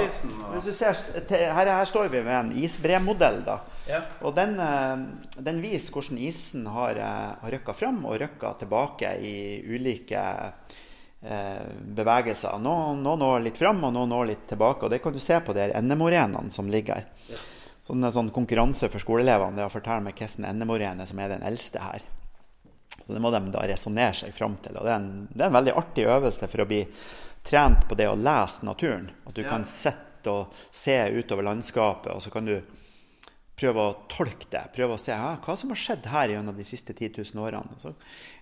og- 0.44 0.52
Hvis 0.54 0.64
du 0.64 0.73
ser, 0.73 1.54
her, 1.54 1.71
her 1.78 1.85
står 1.88 2.09
vi 2.12 2.23
med 2.23 2.35
en 2.40 2.52
isbremodell. 2.62 3.44
da. 3.44 3.59
Ja. 3.88 4.00
Og 4.23 4.35
den, 4.37 4.59
eh, 4.61 5.42
den 5.42 5.62
viser 5.62 5.92
hvordan 5.92 6.18
isen 6.18 6.66
har, 6.66 6.90
eh, 6.90 7.35
har 7.42 7.50
røkka 7.56 7.75
fram 7.75 8.04
og 8.04 8.21
røkka 8.21 8.52
tilbake 8.59 9.16
i 9.21 9.62
ulike 9.66 10.52
eh, 11.25 11.64
bevegelser. 11.97 12.59
Noen, 12.61 13.02
noen 13.02 13.18
når 13.23 13.42
litt 13.44 13.56
fram, 13.56 13.82
og 13.85 13.92
noen 13.94 14.09
når 14.11 14.26
litt 14.26 14.47
tilbake. 14.49 14.85
Og 14.85 14.90
det 14.90 15.02
kan 15.02 15.12
du 15.12 15.18
se 15.23 15.40
på 15.40 15.54
de 15.54 15.68
NM-arenaene 15.80 16.50
som 16.50 16.68
ligger 16.71 16.94
her. 16.94 17.06
Sånn, 17.87 18.02
sånn 18.14 18.30
konkurranse 18.30 18.88
for 18.90 18.99
skoleelevene 19.02 19.56
det 19.56 19.64
å 19.66 19.71
fortelle 19.73 20.02
meg 20.02 20.14
hvilken 20.14 20.44
NM-arena 20.59 21.06
som 21.06 21.18
er 21.18 21.28
den 21.35 21.42
eldste 21.42 21.80
her. 21.82 22.02
Så 23.02 23.12
det 23.16 23.21
må 23.23 23.30
de 23.35 23.40
da 23.50 23.64
resonnere 23.66 24.14
seg 24.14 24.35
fram 24.37 24.56
til. 24.62 24.76
Og 24.78 24.85
det 24.87 24.92
er, 24.94 25.00
en, 25.02 25.28
det 25.32 25.42
er 25.42 25.50
en 25.50 25.56
veldig 25.59 25.75
artig 25.76 26.04
øvelse 26.06 26.49
for 26.49 26.62
å 26.62 26.68
bli 26.71 26.85
trent 27.42 27.88
på 27.90 27.97
det 27.99 28.06
å 28.09 28.14
lese 28.18 28.64
naturen. 28.68 29.11
At 29.26 29.35
du 29.35 29.42
Ja. 29.42 29.49
kan 29.50 29.64
sitte 29.66 30.30
og 30.30 30.52
se 30.71 30.94
utover 31.11 31.42
landskapet, 31.42 32.12
og 32.14 32.23
så 32.23 32.30
kan 32.30 32.47
du 32.47 32.61
prøve 33.59 33.82
å 33.82 33.97
tolke 34.11 34.47
det. 34.50 34.62
Prøve 34.75 34.94
å 34.94 34.99
se 35.00 35.11
ja, 35.12 35.37
hva 35.44 35.56
som 35.59 35.71
har 35.75 35.78
skjedd 35.78 36.06
her 36.11 36.28
gjennom 36.37 36.56
de 36.56 36.64
siste 36.66 36.94
10 36.94 37.18
000 37.35 37.42
årene. 37.44 37.75
Så 37.82 37.92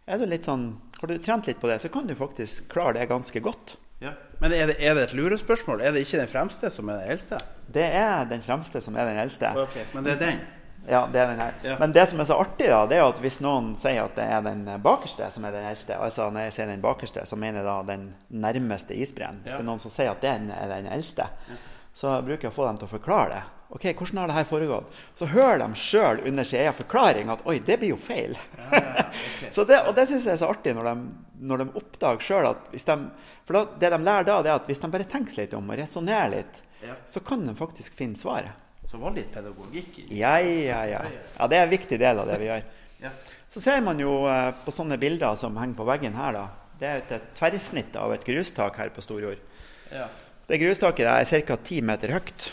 er 0.06 0.20
du 0.20 0.26
litt 0.28 0.44
sånn, 0.48 0.74
har 1.00 1.08
du 1.08 1.16
trent 1.18 1.48
litt 1.48 1.60
på 1.60 1.68
det, 1.68 1.80
så 1.82 1.88
kan 1.92 2.06
du 2.06 2.14
faktisk 2.16 2.68
klare 2.72 2.98
det 3.00 3.08
ganske 3.10 3.40
godt. 3.44 3.76
Ja. 4.00 4.14
Men 4.40 4.52
er 4.56 4.70
det, 4.70 4.76
er 4.80 4.94
det 4.96 5.02
et 5.10 5.16
lurespørsmål? 5.18 5.82
Er 5.84 5.92
det 5.92 6.06
ikke 6.06 6.22
den 6.22 6.30
fremste 6.30 6.70
som 6.72 6.88
er 6.88 7.02
den 7.02 7.10
eldste? 7.16 7.40
Det 7.68 7.84
er 7.84 8.24
den 8.30 8.40
fremste 8.46 8.80
som 8.80 8.96
er 8.96 9.10
den 9.10 9.18
eldste. 9.20 9.50
Ok, 9.60 9.76
Men 9.92 10.04
det 10.06 10.14
er 10.14 10.22
den? 10.22 10.40
Ja, 10.88 11.06
det 11.12 11.20
er 11.20 11.26
den 11.28 11.40
her. 11.40 11.52
Ja. 11.62 11.76
Men 11.78 11.92
det 11.92 12.06
som 12.08 12.20
er 12.20 12.24
så 12.24 12.38
artig, 12.40 12.66
da, 12.72 12.86
det 12.88 12.96
er 12.96 13.02
jo 13.04 13.10
at 13.12 13.18
hvis 13.22 13.40
noen 13.44 13.74
sier 13.78 14.04
at 14.04 14.14
det 14.16 14.24
er 14.24 14.40
den 14.42 14.64
bakerste 14.82 15.28
som 15.30 15.44
er 15.44 15.52
den 15.52 15.66
eldste, 15.68 15.98
altså 16.00 16.30
når 16.32 16.48
jeg 16.48 16.52
sier 16.56 16.66
den 16.72 16.80
bakerste, 16.82 17.26
så 17.28 17.36
mener 17.36 17.60
jeg 17.60 17.68
da 17.68 17.76
den 17.92 18.14
nærmeste 18.30 18.94
isbreen. 18.96 19.42
Hvis 19.44 19.52
Ja. 19.52 19.58
det 19.58 19.64
er 19.66 19.68
noen 19.70 19.78
som 19.82 19.90
sier 19.94 20.10
at 20.10 20.20
den 20.24 20.50
er 20.50 20.68
den 20.72 20.86
eldste, 20.90 21.26
så 21.94 22.16
bruker 22.24 22.48
jeg 22.48 22.52
å 22.52 22.56
få 22.56 22.66
dem 22.66 22.78
til 22.78 22.88
å 22.88 22.94
forklare 22.98 23.30
det. 23.34 23.42
Ok, 23.70 23.84
hvordan 23.94 24.18
har 24.18 24.26
det 24.26 24.34
her 24.34 24.44
foregått? 24.50 24.96
Så 25.14 25.26
hører 25.30 25.58
de 25.62 25.74
sjøl 25.78 26.24
under 26.26 26.44
sin 26.44 26.58
egen 26.60 26.74
forklaring 26.74 27.28
at 27.30 27.44
oi, 27.46 27.58
det 27.62 27.76
blir 27.78 27.92
jo 27.92 27.96
feil. 27.96 28.34
så 29.54 29.64
det, 29.68 29.78
og 29.86 29.94
det 29.94 30.08
syns 30.10 30.24
jeg 30.26 30.32
er 30.34 30.40
så 30.42 30.48
artig 30.50 30.74
når 30.74 30.88
de, 30.88 30.94
når 31.50 31.62
de 31.62 31.68
oppdager 31.78 32.24
sjøl 32.24 32.48
at 32.50 32.66
hvis 32.72 32.84
de 32.88 32.96
For 33.46 33.52
da, 33.54 33.62
det 33.78 33.92
de 33.94 34.00
lærer 34.02 34.26
da, 34.26 34.40
det 34.42 34.50
er 34.50 34.58
at 34.58 34.66
hvis 34.70 34.82
de 34.82 34.90
bare 34.90 35.06
tenker 35.06 35.30
seg 35.34 35.46
litt 35.46 35.54
om 35.58 35.70
og 35.70 35.78
resonnerer 35.78 36.34
litt, 36.34 36.62
Ja. 36.82 36.94
så 37.06 37.20
kan 37.20 37.44
de 37.44 37.52
faktisk 37.54 37.94
finne 37.98 38.16
svaret. 38.16 38.50
Så 38.90 38.98
var 38.98 39.14
det 39.14 39.22
litt 39.22 39.34
pedagogikk 39.34 39.98
i 40.02 40.06
Ja, 40.18 40.32
ja, 40.42 40.80
ja. 40.90 41.04
Ja, 41.36 41.46
Det 41.46 41.58
er 41.58 41.68
en 41.68 41.70
viktig 41.70 41.98
del 42.00 42.18
av 42.18 42.26
det 42.26 42.38
vi 42.42 42.48
gjør. 42.48 42.64
Ja. 43.04 43.12
Så 43.50 43.62
ser 43.62 43.82
man 43.86 44.00
jo 44.02 44.24
eh, 44.26 44.48
på 44.64 44.74
sånne 44.74 44.98
bilder 44.98 45.36
som 45.38 45.54
henger 45.60 45.78
på 45.78 45.86
veggen 45.86 46.16
her, 46.18 46.34
da. 46.34 46.48
Det 46.80 46.88
er 46.88 47.04
et, 47.04 47.28
tverrsnitt 47.36 47.94
av 48.00 48.10
et 48.14 48.24
grustak 48.26 48.80
her 48.80 48.90
på 48.94 49.04
Storjord. 49.04 49.38
Ja. 49.92 50.08
Det 50.48 50.58
grustaket 50.58 51.06
er 51.06 51.46
ca. 51.46 51.58
ti 51.62 51.78
meter 51.86 52.16
høyt. 52.16 52.48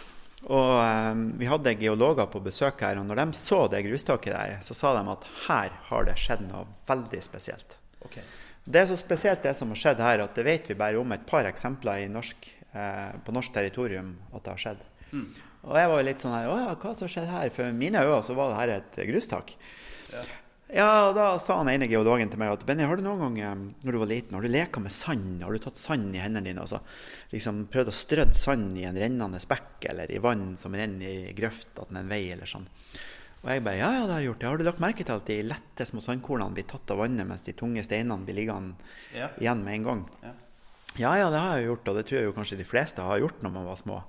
Og 0.47 0.73
um, 0.77 1.23
vi 1.39 1.47
hadde 1.49 1.73
geologer 1.79 2.29
på 2.31 2.39
besøk 2.45 2.83
her, 2.85 2.99
og 3.01 3.07
når 3.09 3.19
de 3.23 3.39
så 3.39 3.63
det 3.71 3.81
grustaket 3.87 4.35
der, 4.35 4.59
så 4.63 4.77
sa 4.77 4.93
de 4.95 5.01
at 5.11 5.25
her 5.47 5.73
har 5.89 6.05
det 6.07 6.15
skjedd 6.21 6.45
noe 6.51 6.67
veldig 6.87 7.23
spesielt. 7.25 7.79
Okay. 8.05 8.23
Det 8.63 8.83
er 8.83 8.87
så 8.91 8.99
spesielt 8.99 9.41
det 9.43 9.55
som 9.57 9.73
har 9.73 9.81
skjedd 9.81 10.05
her, 10.05 10.21
at 10.23 10.37
det 10.37 10.45
vet 10.45 10.69
vi 10.69 10.77
bare 10.77 11.01
om 11.01 11.11
et 11.15 11.25
par 11.27 11.49
eksempler 11.49 12.05
i 12.05 12.07
norsk, 12.11 12.47
eh, 12.77 13.17
på 13.25 13.35
norsk 13.35 13.57
territorium 13.57 14.13
at 14.29 14.43
det 14.45 14.53
har 14.53 14.63
skjedd. 14.67 14.87
Og 15.67 15.75
jeg 15.75 15.89
var 15.91 16.03
litt 16.07 16.21
sånn 16.23 16.31
her 16.35 16.47
Å 16.47 16.57
ja, 16.61 16.73
hva 16.79 16.91
som 16.95 17.09
skjedde 17.11 17.27
her? 17.31 17.49
For 17.51 17.71
mine 17.75 17.99
øyne 18.07 18.21
så 18.23 18.35
var 18.37 18.53
det 18.53 18.59
her 18.61 18.73
et 18.79 18.99
grustak. 19.09 19.53
Ja. 20.71 20.87
og 21.07 21.13
da 21.15 21.25
sa 21.39 21.57
han 21.61 21.69
ene 21.71 21.87
geologen 21.87 22.27
til 22.31 22.39
meg 22.41 22.53
at 22.53 22.63
Benny, 22.67 22.83
har 22.87 22.99
du 22.99 23.03
noen 23.05 23.19
gang 23.21 23.35
eh, 23.39 23.59
når 23.87 23.95
du 23.95 23.99
var 24.01 24.09
liten, 24.11 24.35
har 24.35 24.43
du 24.43 24.51
leka 24.51 24.81
med 24.83 24.91
sand? 24.91 25.41
Har 25.43 25.51
du 25.55 25.59
tatt 25.63 25.79
sand 25.79 26.15
i 26.15 26.19
hendene 26.23 26.47
dine 26.49 26.63
og 26.63 26.71
så 26.71 26.79
liksom 27.31 27.65
prøvd 27.71 27.91
å 27.91 27.95
strødd 27.95 28.33
sand 28.35 28.75
i 28.79 28.83
en 28.87 28.99
rennende 28.99 29.39
bekk 29.47 29.87
eller 29.91 30.11
i 30.11 30.19
vann 30.23 30.49
som 30.59 30.75
renner 30.75 31.07
i 31.29 31.35
grøft 31.37 31.79
attmed 31.79 32.03
en 32.05 32.11
vei 32.11 32.23
eller 32.35 32.47
sånn? 32.51 32.67
Og 33.43 33.51
jeg 33.53 33.63
bare 33.63 33.79
ja, 33.79 33.91
ja, 33.95 34.05
det 34.07 34.13
har 34.15 34.19
jeg 34.23 34.27
gjort. 34.31 34.39
det. 34.41 34.47
Har 34.49 34.57
du 34.59 34.65
lagt 34.67 34.81
merke 34.83 35.03
til 35.07 35.15
at 35.19 35.27
de 35.29 35.37
lette 35.45 35.85
små 35.87 36.01
sandkornene 36.03 36.55
blir 36.57 36.65
tatt 36.67 36.89
av 36.91 36.99
vannet, 37.03 37.27
mens 37.29 37.45
de 37.47 37.53
tunge 37.55 37.83
steinene 37.85 38.25
blir 38.27 38.35
liggende 38.39 38.75
Ja. 39.15 39.29
igjen 39.39 39.63
med 39.63 39.75
en 39.77 39.87
gang? 39.87 40.01
Ja. 40.23 40.33
Ja, 40.97 41.11
ja, 41.21 41.27
det 41.29 41.37
har 41.43 41.59
jeg 41.59 41.67
gjort, 41.69 41.87
og 41.91 41.95
det 41.99 42.07
tror 42.09 42.17
jeg 42.17 42.25
jo 42.31 42.33
kanskje 42.33 42.57
de 42.57 42.65
fleste 42.65 43.03
har 43.05 43.19
gjort 43.21 43.43
når 43.45 43.51
man 43.53 43.67
var 43.69 43.77
små. 43.77 43.99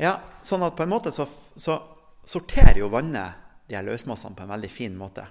Ja, 0.00 0.16
sånn 0.42 0.62
at 0.66 0.76
på 0.76 0.86
en 0.86 0.92
måte 0.92 1.12
så, 1.12 1.26
så 1.56 1.78
sorterer 2.24 2.78
jo 2.80 2.88
vannet 2.92 3.38
de 3.68 3.76
her 3.76 3.86
løsmassene 3.86 4.36
på 4.36 4.44
en 4.46 4.52
veldig 4.54 4.70
fin 4.72 4.96
måte. 4.98 5.26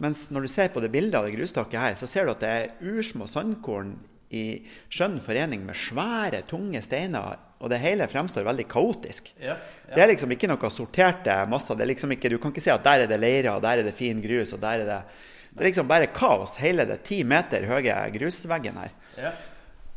Mens 0.00 0.30
når 0.32 0.46
du 0.46 0.48
ser 0.52 0.70
på 0.72 0.80
det 0.80 0.92
bildet 0.92 1.18
av 1.18 1.26
det 1.28 1.34
grustaket 1.36 1.80
her, 1.80 1.96
så 2.00 2.08
ser 2.08 2.24
du 2.24 2.32
at 2.32 2.40
det 2.44 2.50
er 2.50 2.70
ursmå 2.92 3.26
sandkorn 3.28 3.96
i 4.30 4.44
skjønn 4.92 5.18
forening 5.24 5.64
med 5.66 5.76
svære, 5.76 6.44
tunge 6.48 6.80
steiner, 6.86 7.40
og 7.60 7.68
det 7.72 7.80
hele 7.82 8.06
fremstår 8.08 8.46
veldig 8.46 8.64
kaotisk. 8.70 9.32
Ja, 9.42 9.56
Det 9.90 10.00
er 10.00 10.12
liksom 10.12 10.30
ikke 10.32 10.48
noe 10.48 10.70
sorterte 10.72 11.34
masser. 11.50 11.76
Det 11.76 11.84
er 11.84 11.90
liksom 11.92 12.14
ikke, 12.14 12.30
du 12.30 12.38
kan 12.40 12.54
ikke 12.54 12.62
si 12.64 12.72
at 12.72 12.86
der 12.86 13.04
er 13.04 13.10
det 13.10 13.18
leire, 13.20 13.56
og 13.56 13.62
der 13.66 13.82
er 13.82 13.84
det 13.84 13.96
fin 13.98 14.22
grus, 14.22 14.54
og 14.56 14.62
der 14.62 14.84
er 14.84 14.88
det 14.88 15.02
Det 15.50 15.64
er 15.64 15.66
liksom 15.66 15.88
bare 15.90 16.06
kaos, 16.14 16.54
hele 16.62 16.84
det 16.86 17.02
ti 17.02 17.24
meter 17.26 17.66
høye 17.66 17.94
grusveggen 18.14 18.76
her. 18.78 18.92
Ja. 19.18 19.32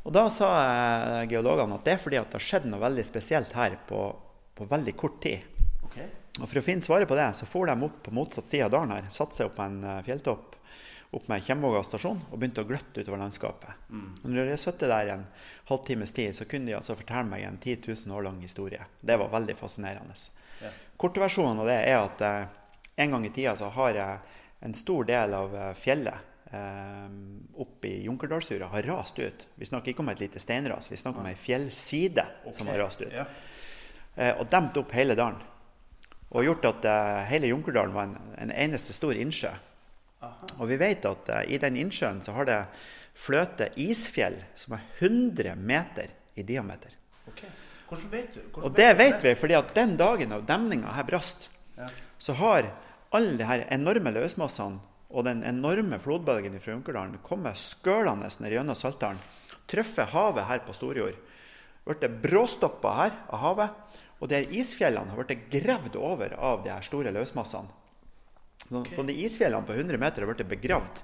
Og 0.03 0.11
da 0.15 0.25
sa 0.33 0.49
eh, 0.59 1.21
geologene 1.31 1.77
at 1.77 1.85
det 1.87 1.95
er 1.95 2.01
fordi 2.01 2.19
at 2.19 2.31
det 2.31 2.39
har 2.39 2.47
skjedd 2.49 2.67
noe 2.71 2.83
veldig 2.83 3.05
spesielt 3.07 3.55
her 3.55 3.77
på, 3.87 4.01
på 4.55 4.67
veldig 4.69 4.95
kort 4.99 5.21
tid. 5.23 5.45
Okay. 5.87 6.09
Og 6.41 6.49
For 6.49 6.59
å 6.59 6.65
finne 6.65 6.83
svaret 6.83 7.07
på 7.07 7.17
det, 7.17 7.29
så 7.37 7.47
for 7.47 7.69
de 7.69 7.77
opp 7.87 8.01
på 8.07 8.15
motsatt 8.15 8.49
side 8.49 8.67
av 8.67 8.73
dalen 8.73 8.95
her, 8.97 9.07
satte 9.13 9.37
seg 9.37 9.51
opp 9.51 9.57
på 9.59 9.67
en 9.67 9.79
eh, 9.85 10.01
fjelltopp 10.07 10.59
opp 11.13 11.27
med 11.29 11.43
Kjemvåga 11.45 11.83
stasjon 11.85 12.21
og 12.31 12.39
begynte 12.41 12.63
å 12.63 12.67
gløtte 12.67 13.03
utover 13.03 13.19
landskapet. 13.21 13.83
Mm. 13.93 14.07
når 14.33 14.47
jeg 14.49 14.61
satt 14.63 14.81
der 14.81 15.11
en 15.13 15.25
halvtimes 15.69 16.11
tid, 16.11 16.33
så 16.33 16.47
kunne 16.49 16.71
de 16.71 16.73
altså 16.73 16.95
fortelle 16.97 17.29
meg 17.29 17.45
en 17.45 17.59
10 17.61 17.83
000 17.85 18.15
år 18.17 18.25
lang 18.25 18.39
historie. 18.41 18.81
Det 18.99 19.17
var 19.21 19.29
veldig 19.29 19.55
fascinerende. 19.59 20.17
Yeah. 20.61 20.79
Kortversjonen 20.97 21.61
av 21.61 21.69
det 21.69 21.77
er 21.85 21.99
at 21.99 22.23
eh, 22.25 22.55
en 23.05 23.13
gang 23.13 23.27
i 23.29 23.33
tida 23.35 23.53
så 23.59 23.69
har 23.75 23.99
jeg 23.99 24.41
en 24.65 24.73
stor 24.73 25.05
del 25.05 25.37
av 25.37 25.55
eh, 25.55 25.71
fjellet 25.77 26.32
oppe 26.53 27.87
i 27.87 28.03
Junkerdalsura 28.05 28.67
har 28.71 28.83
rast 28.83 29.19
ut. 29.19 29.47
Vi 29.55 29.65
snakker 29.65 29.93
ikke 29.93 30.03
om 30.03 30.11
et 30.13 30.21
lite 30.21 30.41
steinras, 30.41 30.91
vi 30.91 30.97
snakker 30.99 31.23
om 31.23 31.29
ei 31.29 31.35
fjellside 31.39 32.25
som 32.53 32.69
har 32.69 32.81
rast 32.83 33.01
ut. 33.01 33.13
Ja. 33.13 33.25
Eh, 34.15 34.33
og 34.37 34.49
demt 34.51 34.77
opp 34.77 34.93
hele 34.93 35.15
dalen. 35.17 35.41
Og 36.33 36.45
gjort 36.45 36.65
at 36.69 36.85
eh, 36.89 37.21
hele 37.31 37.49
Junkerdalen 37.49 37.93
var 37.95 38.09
en, 38.09 38.17
en 38.45 38.53
eneste 38.53 38.93
stor 38.93 39.17
innsjø. 39.17 39.51
Og 40.59 40.67
vi 40.69 40.77
vet 40.79 41.05
at 41.09 41.29
eh, 41.33 41.47
i 41.55 41.59
den 41.61 41.77
innsjøen 41.81 42.21
så 42.23 42.35
har 42.37 42.49
det 42.49 42.59
fløte 43.17 43.69
isfjell 43.81 44.37
som 44.57 44.77
er 44.77 44.85
100 44.99 45.57
meter 45.59 46.13
i 46.37 46.45
diameter. 46.45 46.93
Okay. 47.29 47.49
Hvordan 47.89 48.09
vet 48.13 48.33
du? 48.33 48.39
Hvordan 48.47 48.69
Og 48.69 48.77
det 48.77 48.89
vet 48.97 49.25
vi 49.25 49.35
fordi 49.37 49.57
at 49.57 49.75
den 49.75 49.97
dagen 49.99 50.33
av 50.33 50.47
demninga 50.49 50.95
her 50.97 51.05
brast, 51.09 51.49
Ja. 51.77 51.87
så 52.21 52.33
har 52.37 52.67
alle 53.13 53.37
de 53.37 53.45
her 53.45 53.67
enorme 53.73 54.11
løsmassene 54.13 54.81
og 55.13 55.27
den 55.27 55.43
enorme 55.45 55.99
flodbølgen 56.01 56.57
fra 56.59 56.73
Junkerdalen 56.73 57.21
kommer 57.25 57.57
skølende 57.57 58.31
ned 58.41 58.55
gjennom 58.55 58.77
Saltdalen, 58.77 59.21
treffer 59.69 60.09
havet 60.09 60.47
her 60.49 60.63
på 60.65 60.73
Storjord, 60.75 61.19
blitt 61.85 62.17
bråstoppa 62.23 62.95
her 62.97 63.15
av 63.29 63.43
havet, 63.43 63.99
og 64.23 64.31
de 64.31 64.41
isfjellene 64.57 65.11
har 65.13 65.19
blitt 65.19 65.49
gravd 65.53 65.97
over 65.99 66.33
av 66.39 66.63
de 66.65 66.71
her 66.73 66.85
store 66.85 67.11
løsmassene. 67.13 67.79
Så, 68.63 68.81
så 68.95 69.03
de 69.03 69.15
isfjellene 69.25 69.67
på 69.67 69.75
100 69.75 69.99
meter 69.99 70.23
har 70.23 70.31
blitt 70.31 70.49
begravd. 70.49 71.03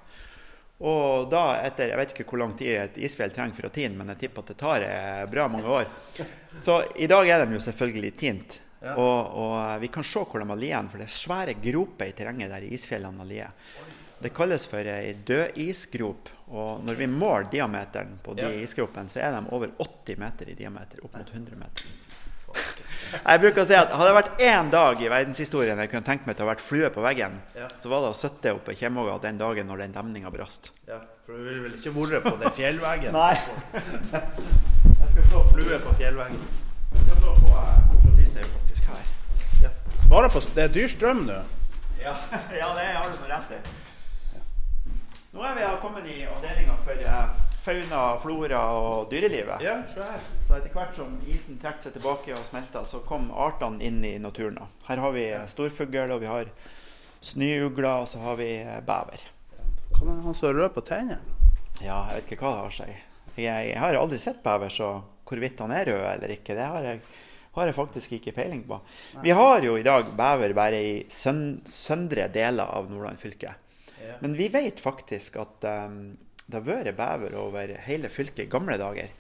Og 0.80 1.28
da, 1.28 1.60
etter 1.68 1.92
Jeg 1.92 2.00
vet 2.00 2.14
ikke 2.14 2.26
hvor 2.30 2.40
lang 2.40 2.54
tid 2.56 2.72
et 2.80 2.98
isfjell 3.04 3.34
trenger 3.36 3.58
for 3.58 3.68
å 3.68 3.74
tine, 3.76 3.98
men 4.00 4.14
jeg 4.14 4.22
tipper 4.24 4.46
at 4.46 4.52
det 4.54 4.60
tar 4.62 4.86
eh, 4.86 5.26
bra 5.32 5.50
mange 5.52 5.68
år. 5.82 5.90
Så 6.66 6.80
i 6.96 7.10
dag 7.12 7.28
er 7.28 7.44
de 7.44 7.58
jo 7.58 7.64
selvfølgelig 7.66 8.14
tint. 8.20 8.62
Ja. 8.82 8.94
Og, 8.96 9.32
og 9.36 9.82
vi 9.82 9.90
kan 9.92 10.04
se 10.08 10.20
hvor 10.24 10.40
de 10.40 10.48
har 10.48 10.60
ligget, 10.60 10.92
for 10.92 11.02
det 11.02 11.08
er 11.10 11.16
svære 11.20 11.56
groper 11.60 12.06
i 12.08 12.16
terrenget 12.16 12.52
der 12.54 12.68
isfjellene 12.70 13.20
har 13.24 13.28
ligget. 13.28 13.72
Det 14.20 14.34
kalles 14.36 14.66
for 14.68 14.84
ei 14.92 15.14
dødisgrop. 15.28 16.30
Og 16.50 16.84
når 16.84 16.98
vi 17.00 17.08
måler 17.08 17.48
diameteren 17.52 18.18
på 18.24 18.34
de 18.36 18.42
Ja. 18.42 18.50
isgropene, 18.64 19.08
så 19.10 19.20
er 19.24 19.32
de 19.36 19.46
over 19.56 19.70
80 19.80 20.18
meter 20.20 20.50
i 20.50 20.56
diameter. 20.56 21.04
Opp 21.04 21.16
mot 21.16 21.30
100 21.32 21.56
meter. 21.56 21.84
Jeg 23.10 23.40
bruker 23.42 23.62
å 23.62 23.66
si 23.66 23.76
at 23.78 23.92
Hadde 23.94 24.08
det 24.10 24.16
vært 24.18 24.40
én 24.42 24.70
dag 24.74 25.02
i 25.02 25.10
verdenshistorien 25.12 25.78
jeg 25.78 25.90
kunne 25.92 26.06
tenkt 26.08 26.26
meg 26.26 26.36
til 26.36 26.46
å 26.46 26.48
ha 26.48 26.54
vært 26.56 26.64
flue 26.66 26.90
på 26.90 27.02
veggen, 27.06 27.36
Ja. 27.56 27.68
så 27.78 27.90
var 27.90 28.02
det 28.02 28.10
å 28.10 28.16
sitte 28.18 28.54
oppe 28.56 28.74
i 28.74 28.76
Kjemvåga 28.76 29.22
den 29.22 29.38
dagen 29.38 29.68
når 29.68 29.78
den 29.78 29.94
demninga 29.94 30.32
brast. 30.34 30.72
Ja, 30.88 30.98
for 31.26 31.38
du 31.38 31.44
vil 31.44 31.62
vel 31.64 31.74
ikke 31.78 31.94
vært 31.94 32.24
på 32.26 32.40
den 32.40 32.52
fjellveggen? 32.58 33.14
Nei. 33.14 33.38
Jeg 33.74 35.10
skal 35.12 35.24
få 35.30 35.44
flue 35.54 35.80
på 35.80 35.94
fjellveggen. 36.00 36.42
Jeg 36.96 37.06
skal 37.06 37.22
få 37.22 37.36
på, 37.38 37.54
uh, 37.54 37.90
jo 38.10 38.69
faktisk. 38.94 39.64
Ja. 39.64 39.70
Sparer 40.06 40.34
på 40.34 40.42
Det 40.56 40.64
er 40.64 40.74
dyr 40.74 40.88
strøm 40.92 41.26
nå. 41.28 41.38
Ja, 42.00 42.16
ja 42.62 42.74
det 42.78 42.88
har 42.96 43.10
du 43.10 43.20
noe 43.20 43.30
rett 43.30 43.54
i. 43.58 43.62
Nå 45.30 45.46
er 45.46 45.58
vi 45.58 45.68
kommet 45.82 46.08
i 46.10 46.24
avdelinga 46.26 46.76
for 46.86 47.06
eh, 47.06 47.50
fauna, 47.62 48.04
flora 48.24 48.62
og 48.74 49.12
dyrelivet. 49.12 49.62
Ja, 49.62 49.76
se 49.88 50.02
her. 50.02 50.24
Så 50.48 50.58
etter 50.58 50.74
hvert 50.74 50.96
som 50.98 51.20
isen 51.30 51.60
trekker 51.62 51.86
seg 51.86 51.98
tilbake 51.98 52.34
og 52.34 52.46
smelter, 52.48 52.88
så 52.90 53.04
kom 53.06 53.30
artene 53.30 53.84
inn 53.86 54.00
i 54.06 54.16
naturen. 54.22 54.58
Her 54.88 55.04
har 55.04 55.14
vi 55.14 55.28
eh, 55.30 55.46
storfugl, 55.52 56.16
og 56.16 56.24
vi 56.24 56.32
har 56.32 56.50
snøugler, 57.22 58.06
og 58.06 58.10
så 58.10 58.24
har 58.24 58.40
vi 58.40 58.50
bever. 58.88 59.28
Hva 59.92 60.00
Kan 60.00 60.24
han 60.26 60.38
så 60.38 60.54
rød 60.56 60.74
på 60.74 60.86
tennene? 60.88 61.20
Ja, 61.80 62.06
jeg 62.10 62.24
vet 62.24 62.34
ikke 62.34 62.48
hva 62.48 62.56
det 62.56 62.64
har 62.66 62.76
seg. 62.76 62.96
Jeg, 63.40 63.70
jeg 63.70 63.80
har 63.80 63.96
aldri 63.96 64.18
sett 64.20 64.42
bever, 64.44 64.72
så 64.74 64.92
hvorvidt 65.30 65.62
han 65.62 65.72
er 65.76 65.92
rød 65.92 66.06
eller 66.16 66.34
ikke, 66.34 66.56
det 66.58 66.66
har 66.66 66.86
jeg, 66.88 67.04
har 67.58 67.70
jeg 67.70 67.76
faktisk 67.78 68.14
ikke 68.18 68.36
peiling 68.38 68.62
på. 68.68 68.78
Vi 69.24 69.34
har 69.36 69.66
jo 69.66 69.76
i 69.78 69.86
dag 69.86 70.12
bever 70.18 70.54
bare 70.58 70.80
i 70.86 70.94
søn, 71.10 71.62
søndre 71.66 72.28
deler 72.34 72.70
av 72.70 72.92
Nordland 72.92 73.20
fylke. 73.22 73.56
Men 74.20 74.36
vi 74.38 74.48
vet 74.52 74.80
faktisk 74.80 75.38
at 75.42 75.66
um, 75.68 76.18
det 76.46 76.58
har 76.58 76.66
vært 76.66 76.98
bever 76.98 77.36
over 77.38 77.74
hele 77.86 78.10
fylket 78.10 78.46
i 78.46 78.52
gamle 78.52 78.78
dager. 78.80 79.12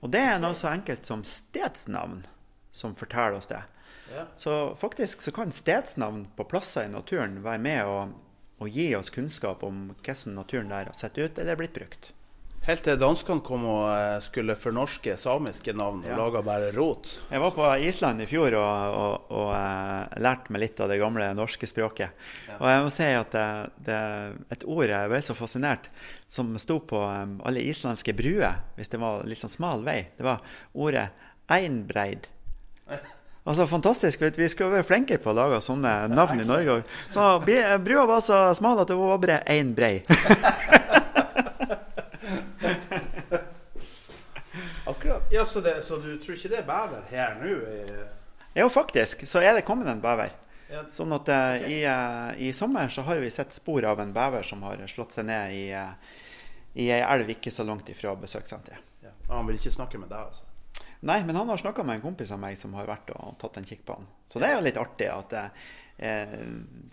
Og 0.00 0.12
det 0.14 0.22
er 0.24 0.38
noe 0.40 0.56
så 0.56 0.70
enkelt 0.72 1.06
som 1.06 1.24
stedsnavn 1.26 2.22
som 2.72 2.94
forteller 2.96 3.38
oss 3.40 3.50
det. 3.50 3.62
Ja. 4.14 4.24
Så 4.36 4.54
faktisk 4.80 5.22
så 5.22 5.34
kan 5.34 5.52
stedsnavn 5.52 6.26
på 6.36 6.46
plasser 6.48 6.86
i 6.86 6.92
naturen 6.92 7.42
være 7.44 7.60
med 7.60 7.88
å, 7.88 7.98
og 8.62 8.70
gi 8.72 8.88
oss 8.96 9.10
kunnskap 9.12 9.64
om 9.66 9.88
hvordan 9.96 10.38
naturen 10.38 10.72
der 10.72 10.88
har 10.90 10.96
sett 10.96 11.18
ut 11.18 11.38
eller 11.38 11.58
blitt 11.58 11.76
brukt. 11.76 12.12
Helt 12.68 12.82
til 12.84 12.98
danskene 13.00 13.40
kom 13.40 13.62
og 13.64 13.86
eh, 13.94 14.18
skulle 14.20 14.52
fornorske 14.60 15.14
samiske 15.16 15.72
navn 15.72 16.02
og 16.04 16.10
Ja. 16.10 16.16
laga 16.20 16.42
bare 16.44 16.66
rot. 16.76 17.14
Jeg 17.32 17.40
var 17.40 17.54
på 17.56 17.64
Island 17.80 18.20
i 18.20 18.26
fjor 18.28 18.52
og, 18.60 18.96
og, 18.98 19.30
og 19.32 19.52
eh, 19.56 20.18
lærte 20.20 20.52
meg 20.52 20.60
litt 20.66 20.82
av 20.84 20.90
det 20.92 20.98
gamle 21.00 21.30
norske 21.38 21.64
språket. 21.70 22.12
Og 22.58 22.68
jeg 22.68 22.82
må 22.84 22.90
si 22.92 23.08
at 23.08 23.32
det, 23.32 23.46
det 23.88 24.00
et 24.52 24.66
ord 24.68 24.84
jeg 24.92 25.08
ble 25.14 25.20
så 25.24 25.36
fascinert, 25.38 25.88
som 26.28 26.52
sto 26.60 26.76
på 26.84 27.00
eh, 27.08 27.24
alle 27.48 27.64
islandske 27.64 28.12
bruer, 28.18 28.60
hvis 28.76 28.92
det 28.92 29.00
var 29.00 29.24
litt 29.24 29.40
sånn 29.40 29.54
smal 29.56 29.80
vei, 29.88 30.02
det 30.20 30.28
var 30.28 30.44
ordet 30.76 31.08
'einbreid'. 31.48 32.28
Altså 33.48 33.64
Fantastisk. 33.64 34.20
vet 34.20 34.36
Vi 34.36 34.44
skulle 34.52 34.74
være 34.76 34.84
flinkere 34.84 35.22
på 35.24 35.30
å 35.30 35.36
lage 35.38 35.62
sånne 35.64 35.92
navn 36.12 36.42
i 36.42 36.44
Norge. 36.44 36.82
Så 37.14 37.40
Brua 37.80 38.04
var 38.04 38.20
så 38.20 38.52
smal 38.52 38.82
at 38.82 38.88
det 38.92 38.96
var 38.98 39.16
bare 39.22 39.38
én 39.48 39.70
brei. 39.74 40.02
Akkurat. 44.88 45.22
Ja, 45.30 45.44
så, 45.44 45.60
det, 45.60 45.82
så 45.82 45.96
du 45.96 46.18
tror 46.18 46.36
ikke 46.36 46.48
det 46.48 46.58
er 46.62 46.68
bever 46.68 47.02
her 47.10 47.34
nå? 47.40 47.56
Jo, 48.56 48.68
faktisk 48.72 49.26
så 49.28 49.42
er 49.44 49.54
det 49.58 49.66
kommet 49.66 49.88
en 49.90 50.00
bever. 50.02 50.32
Ja. 50.68 50.82
Sånn 50.92 51.12
at 51.16 51.28
okay. 51.28 51.72
i, 51.72 51.78
eh, 51.88 52.48
i 52.48 52.52
sommer 52.56 52.90
så 52.92 53.02
har 53.06 53.20
vi 53.22 53.30
sett 53.32 53.54
spor 53.56 53.84
av 53.88 54.00
en 54.02 54.12
bever 54.12 54.44
som 54.44 54.62
har 54.66 54.82
slått 54.90 55.16
seg 55.16 55.28
ned 55.28 55.54
i, 55.56 55.64
eh, 55.72 55.92
i 56.76 56.90
ei 56.92 57.00
elv 57.00 57.30
ikke 57.32 57.52
så 57.54 57.64
langt 57.64 57.88
ifra 57.88 58.12
besøkssenteret. 58.20 58.84
Ja. 59.04 59.14
Han 59.30 59.48
vil 59.48 59.56
ikke 59.60 59.72
snakke 59.72 60.00
med 60.00 60.12
deg, 60.12 60.28
altså? 60.28 60.47
Nei, 61.00 61.20
men 61.24 61.36
han 61.36 61.48
har 61.48 61.60
snakka 61.60 61.84
med 61.86 61.98
en 61.98 62.02
kompis 62.02 62.30
av 62.34 62.40
meg 62.42 62.56
som 62.58 62.72
har 62.74 62.88
vært 62.88 63.12
og 63.14 63.36
tatt 63.38 63.60
en 63.60 63.66
kikk 63.68 63.84
på 63.86 63.94
han. 63.98 64.08
Så 64.26 64.40
det 64.42 64.48
er 64.48 64.56
jo 64.56 64.64
litt 64.66 64.80
artig 64.80 65.06
at 65.12 65.34
eh, 65.38 66.32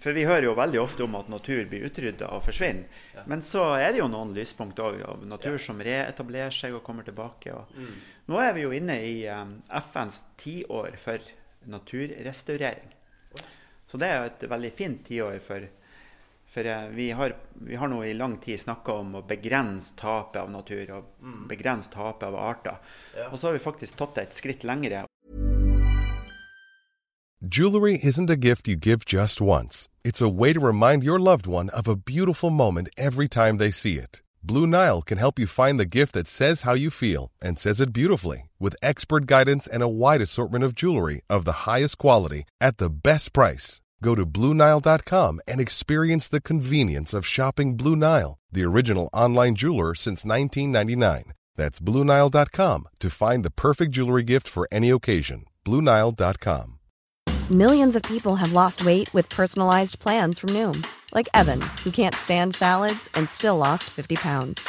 For 0.01 0.13
vi 0.13 0.25
hører 0.29 0.45
jo 0.45 0.53
veldig 0.57 0.81
ofte 0.81 1.05
om 1.07 1.17
at 1.17 1.31
natur 1.31 1.63
blir 1.71 1.87
utrydda 1.89 2.29
og 2.35 2.43
forsvinner. 2.45 2.85
Men 3.25 3.41
så 3.45 3.63
er 3.79 3.95
det 3.95 4.03
jo 4.03 4.09
noen 4.11 4.35
lyspunkt 4.37 4.81
òg 4.81 5.01
av 5.09 5.25
natur 5.25 5.57
som 5.61 5.81
reetablerer 5.81 6.53
seg 6.53 6.77
og 6.77 6.83
kommer 6.85 7.07
tilbake. 7.07 7.53
Og 7.53 8.29
Nå 8.29 8.41
er 8.41 8.53
vi 8.57 8.67
jo 8.67 8.75
inne 8.77 8.99
i 9.05 9.15
eh, 9.25 9.55
FNs 9.81 10.21
tiår 10.41 10.99
for 11.01 11.25
naturrestaurering. 11.65 12.93
Så 13.85 13.97
det 14.01 14.09
er 14.09 14.21
jo 14.21 14.29
et 14.29 14.47
veldig 14.49 14.71
fint 14.73 15.01
tiår 15.05 15.41
for 15.45 15.65
for 16.55 16.65
eh, 16.65 16.87
vi 16.95 17.11
har, 17.11 17.35
vi 17.53 17.75
har 17.75 17.87
nå 17.91 18.03
i 18.03 18.13
lang 18.13 18.37
tid 18.37 18.59
snakka 18.59 18.93
om 19.01 19.15
å 19.19 19.25
begrense 19.27 19.95
tapet 19.99 20.39
av 20.41 20.51
natur 20.53 20.93
og 20.95 21.11
begrense 21.49 21.91
tapet 21.91 22.29
av 22.29 22.39
arter. 22.39 22.79
Ja. 23.17 23.27
Og 23.31 23.39
så 23.39 23.49
har 23.49 23.57
vi 23.57 23.63
faktisk 23.65 23.99
tatt 23.99 24.15
det 24.15 24.29
et 24.29 24.39
skritt 24.39 24.63
lengre. 24.63 25.03
Jewelry 27.41 27.99
isn't 28.01 28.29
a 28.29 28.37
gift 28.37 28.67
you 28.67 28.75
give 28.75 29.05
just 29.05 29.41
once. 29.41 29.87
It's 30.03 30.21
a 30.21 30.29
way 30.29 30.53
to 30.53 30.59
remind 30.59 31.03
your 31.03 31.19
loved 31.19 31.45
one 31.45 31.69
of 31.69 31.87
a 31.87 31.95
beautiful 31.95 32.49
moment 32.49 32.89
every 32.97 33.27
time 33.27 33.57
they 33.57 33.69
see 33.69 33.97
it. 33.97 34.21
Blue 34.41 34.65
Nile 34.65 35.01
can 35.01 35.17
help 35.17 35.39
you 35.39 35.47
find 35.47 35.79
the 35.79 35.97
gift 35.99 36.13
that 36.13 36.27
says 36.27 36.61
how 36.61 36.73
you 36.73 36.89
feel 36.89 37.31
and 37.41 37.59
says 37.59 37.81
it 37.81 37.91
beautifully 37.91 38.49
with 38.59 38.75
expert 38.81 39.25
guidance 39.25 39.67
and 39.67 39.83
a 39.83 39.89
wide 39.89 40.21
assortment 40.21 40.63
of 40.63 40.75
jewelry 40.75 41.21
of 41.29 41.45
the 41.45 41.65
highest 41.67 41.97
quality 41.97 42.43
at 42.61 42.77
the 42.77 42.89
best 42.89 43.33
price. 43.33 43.81
Go 44.03 44.15
to 44.15 44.25
BlueNile.com 44.25 45.39
and 45.47 45.59
experience 45.59 46.27
the 46.27 46.41
convenience 46.41 47.13
of 47.13 47.25
shopping 47.25 47.77
Blue 47.77 47.95
Nile, 47.95 48.37
the 48.51 48.63
original 48.63 49.09
online 49.13 49.55
jeweler 49.55 49.95
since 49.95 50.25
1999. 50.25 51.33
That's 51.55 51.79
BlueNile.com 51.79 52.87
to 52.99 53.09
find 53.09 53.45
the 53.45 53.51
perfect 53.51 53.91
jewelry 53.91 54.23
gift 54.23 54.47
for 54.47 54.67
any 54.71 54.89
occasion. 54.89 55.45
BlueNile.com. 55.63 56.79
Millions 57.51 57.95
of 57.95 58.01
people 58.03 58.35
have 58.35 58.53
lost 58.53 58.83
weight 58.85 59.13
with 59.13 59.29
personalized 59.29 59.99
plans 59.99 60.39
from 60.39 60.49
Noom, 60.49 60.83
like 61.13 61.29
Evan, 61.35 61.61
who 61.83 61.91
can't 61.91 62.15
stand 62.15 62.55
salads 62.55 63.07
and 63.13 63.29
still 63.29 63.57
lost 63.57 63.83
50 63.83 64.15
pounds. 64.15 64.67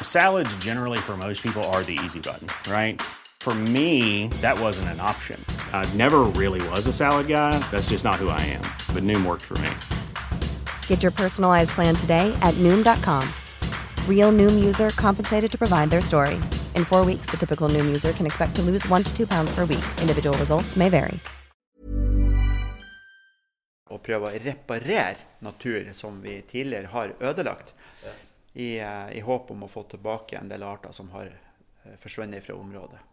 Salads, 0.00 0.54
generally, 0.56 0.98
for 0.98 1.16
most 1.16 1.42
people, 1.42 1.64
are 1.64 1.82
the 1.82 1.98
easy 2.04 2.20
button, 2.20 2.46
right? 2.70 3.02
For 3.42 3.54
me, 3.74 4.28
that 4.40 4.56
wasn't 4.56 4.90
an 4.94 5.00
option. 5.00 5.44
I 5.72 5.84
never 5.96 6.20
really 6.40 6.62
was 6.68 6.86
a 6.86 6.92
salad 6.92 7.26
guy. 7.26 7.58
That's 7.72 7.90
just 7.90 8.04
not 8.04 8.22
who 8.22 8.28
I 8.28 8.40
am. 8.54 8.62
But 8.94 9.02
Noom 9.02 9.26
worked 9.26 9.42
for 9.42 9.58
me. 9.58 9.72
Get 10.86 11.02
your 11.02 11.10
personalized 11.10 11.70
plan 11.70 11.96
today 11.96 12.32
at 12.40 12.54
Noom.com. 12.62 13.26
Real 14.06 14.30
Noom 14.30 14.64
user 14.64 14.90
compensated 14.90 15.50
to 15.50 15.58
provide 15.58 15.90
their 15.90 16.00
story. 16.00 16.38
In 16.76 16.84
four 16.84 17.04
weeks, 17.04 17.26
the 17.32 17.36
typical 17.36 17.68
Noom 17.68 17.84
user 17.86 18.12
can 18.12 18.26
expect 18.26 18.54
to 18.54 18.62
lose 18.62 18.88
one 18.88 19.02
to 19.02 19.12
two 19.16 19.26
pounds 19.26 19.52
per 19.56 19.64
week. 19.64 19.84
Individual 20.00 20.38
results 20.38 20.76
may 20.76 20.88
vary. 20.88 21.18
Og 23.90 24.00
prøve 24.06 24.30
å 24.30 24.38
reparere 24.38 25.18
natur 25.42 25.90
som 25.98 26.22
vi 26.22 26.38
tidligere 26.46 26.94
har 26.94 27.18
ødelagt. 27.18 27.74
I, 28.54 28.78
eh, 28.78 29.18
I 29.18 29.20
håp 29.20 29.50
om 29.50 29.64
å 29.64 29.68
få 29.68 29.82
tilbake 29.82 30.38
en 30.38 30.48
del 30.48 30.62
arter 30.62 30.92
som 30.92 31.10
har 31.10 31.26
eh, 31.26 31.96
forsvunnet 31.98 32.44
fra 32.44 32.54
området. 32.54 33.08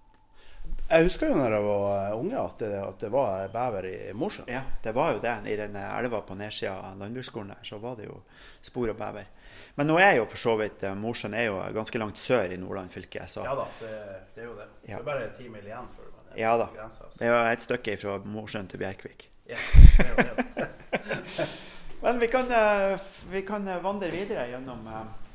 Jeg 0.89 1.05
husker 1.05 1.29
jo 1.29 1.35
når 1.37 1.53
jeg 1.53 1.65
var 1.65 2.13
unge 2.17 2.37
at 2.41 2.61
det, 2.63 2.69
at 2.81 3.03
det 3.03 3.09
var 3.13 3.51
bever 3.53 3.87
i 3.89 3.97
Mosjøen. 4.17 4.49
Ja, 4.49 4.63
det 4.83 4.93
var 4.97 5.11
jo 5.13 5.19
det. 5.23 5.35
I 5.45 5.57
den 5.59 5.75
elva 5.75 6.21
på 6.25 6.37
nedsida 6.37 6.73
av 6.89 6.97
landbruksskolen 6.97 7.53
der, 7.53 7.61
så 7.63 7.77
var 7.81 7.99
det 7.99 8.07
jo 8.09 8.21
spor 8.65 8.89
av 8.89 8.97
bever. 8.97 9.29
Men 9.75 9.87
nå 9.87 9.99
er 10.01 10.17
jo 10.17 10.25
for 10.29 10.41
så 10.41 10.55
vidt 10.59 10.83
eh, 10.83 10.95
Mosjøen 10.97 11.35
er 11.37 11.49
jo 11.49 11.59
ganske 11.75 12.01
langt 12.01 12.19
sør 12.19 12.51
i 12.51 12.57
Nordland 12.59 12.91
fylke. 12.91 13.27
Så 13.31 13.45
Ja 13.45 13.55
da, 13.55 13.67
det, 13.79 13.93
det 14.35 14.43
er 14.43 14.49
jo 14.49 14.55
det. 14.57 14.67
Det 14.85 14.97
er 14.97 15.05
bare 15.07 15.29
ti 15.37 15.47
mil 15.51 15.65
igjen 15.65 15.89
før 15.95 16.09
man 16.15 16.33
er 16.33 16.41
ja 16.41 16.51
på 16.55 16.63
da. 16.63 16.69
grensa, 16.75 17.05
altså. 17.05 17.19
Det 17.19 17.27
er 17.27 17.33
jo 17.33 17.39
et 17.53 17.65
stykke 17.67 17.97
fra 18.01 18.17
Mosjøen 18.37 18.69
til 18.71 18.81
Bjerkvik. 18.81 19.29
Ja, 19.49 19.57
det 19.97 20.05
er 20.05 20.13
jo 20.13 20.37
det. 20.41 21.47
Men 22.03 22.19
vi 22.19 22.27
kan, 22.31 22.51
eh, 22.51 23.09
vi 23.31 23.41
kan 23.47 23.65
vandre 23.83 24.11
videre 24.13 24.47
gjennom, 24.51 24.85
eh, 24.87 25.28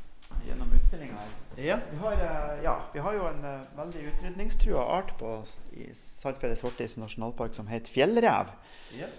gjennom 0.46 0.72
utstillinga 0.76 1.18
her. 1.18 1.32
Ja. 1.64 1.78
Vi 1.90 1.96
har, 1.96 2.12
eh, 2.12 2.62
ja, 2.64 2.76
vi 2.92 3.02
har 3.04 3.14
jo 3.14 3.26
en 3.28 3.44
uh, 3.44 3.76
veldig 3.76 4.06
utrydningstrua 4.12 4.84
art 4.98 5.14
på, 5.18 5.37
i 5.72 5.90
Saltfjellet 5.94 6.58
Svartis 6.58 6.96
nasjonalpark 7.00 7.54
som 7.54 7.68
heter 7.70 7.92
fjellrev. 7.92 8.52
Ja. 8.98 9.10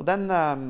Og 0.00 0.06
den 0.08 0.26
eh, 0.32 0.66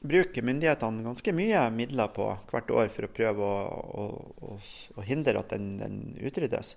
bruker 0.00 0.40
myndighetene 0.48 1.02
ganske 1.04 1.32
mye 1.36 1.66
midler 1.76 2.08
på 2.16 2.24
hvert 2.48 2.70
år 2.72 2.86
for 2.88 3.04
å 3.04 3.10
prøve 3.12 3.44
å, 3.44 3.56
å, 4.00 4.04
å, 4.48 4.54
å 4.96 5.02
hindre 5.04 5.42
at 5.42 5.50
den, 5.52 5.66
den 5.76 5.98
utryddes. 6.24 6.70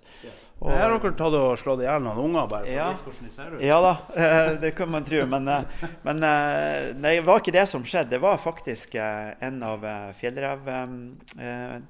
Og- 0.60 0.68
Her 0.74 0.90
har 0.92 0.98
dere 1.00 1.14
tatt 1.16 1.36
og 1.38 1.54
slått 1.56 1.80
i 1.80 1.86
hjel 1.86 2.02
noen 2.04 2.20
unger 2.26 2.50
bare 2.52 2.66
for 2.66 2.74
Ja. 2.74 2.90
å 2.90 2.92
vise 2.92 3.06
hvordan 3.06 3.30
de 3.30 3.32
ser 3.32 3.54
ut. 3.54 3.62
Ja 3.64 3.78
da, 3.80 3.92
eh, 4.12 4.50
det 4.60 4.74
kan 4.76 4.92
man 4.92 5.06
tro. 5.08 5.22
Men, 5.32 5.48
eh, 5.48 5.86
men 6.04 6.20
eh, 6.28 6.90
det 7.00 7.14
var 7.24 7.40
ikke 7.40 7.54
det 7.56 7.64
som 7.72 7.86
skjedde. 7.88 8.12
Det 8.12 8.20
var 8.26 8.36
faktisk 8.44 8.94
eh, 9.00 9.32
en 9.40 9.62
av 9.64 9.88
fjellrev... 10.20 10.68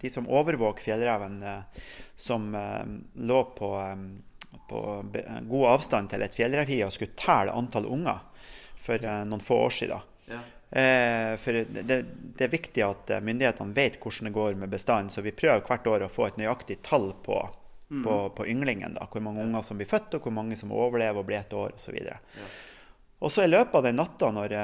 De 0.05 0.11
som 0.15 0.27
overvåker 0.31 0.85
fjellreven, 0.87 1.41
som 2.17 2.47
lå 2.55 3.41
på, 3.59 3.71
på 4.71 4.81
god 5.51 5.67
avstand 5.73 6.11
til 6.15 6.23
et 6.25 6.35
fjellrevhi 6.39 6.79
og 6.87 6.93
skulle 6.95 7.17
telle 7.19 7.53
antall 7.59 7.89
unger 7.91 8.23
for 8.85 9.05
eh, 9.05 9.25
noen 9.25 9.41
få 9.41 9.59
år 9.67 9.71
siden. 9.71 9.99
Ja. 10.27 10.41
Eh, 10.81 11.37
for 11.37 11.53
det, 11.53 12.03
det, 12.37 12.45
er 12.45 12.53
viktig 12.53 12.83
at 12.85 13.11
eh, 13.11 13.23
myndighetene 13.25 13.77
vet 13.77 14.01
hvordan 14.03 14.29
det 14.29 14.35
går 14.35 14.59
med 14.61 14.73
bestanden, 14.73 15.13
så 15.13 15.25
vi 15.25 15.35
prøver 15.37 15.65
hvert 15.65 15.87
år 15.87 16.07
å 16.07 16.13
få 16.13 16.29
et 16.29 16.41
nøyaktig 16.41 16.81
tall 16.87 17.13
på, 17.25 17.39
på, 17.89 18.19
på 18.37 18.49
ynglingen. 18.51 18.99
Da. 18.99 19.09
Hvor 19.11 19.25
mange 19.25 19.45
unger 19.47 19.65
som 19.65 19.81
blir 19.81 19.89
født, 19.89 20.19
og 20.19 20.29
hvor 20.29 20.37
mange 20.37 20.59
som 20.61 20.75
overlever 20.75 21.23
og 21.23 21.29
blir 21.31 21.41
et 21.41 21.57
år 21.57 21.77
osv. 21.79 21.99
Og 23.25 23.33
så 23.33 23.45
i 23.45 23.51
løpet 23.51 23.79
av 23.79 23.87
den 23.87 23.97
natta, 23.97 24.31
når, 24.35 24.55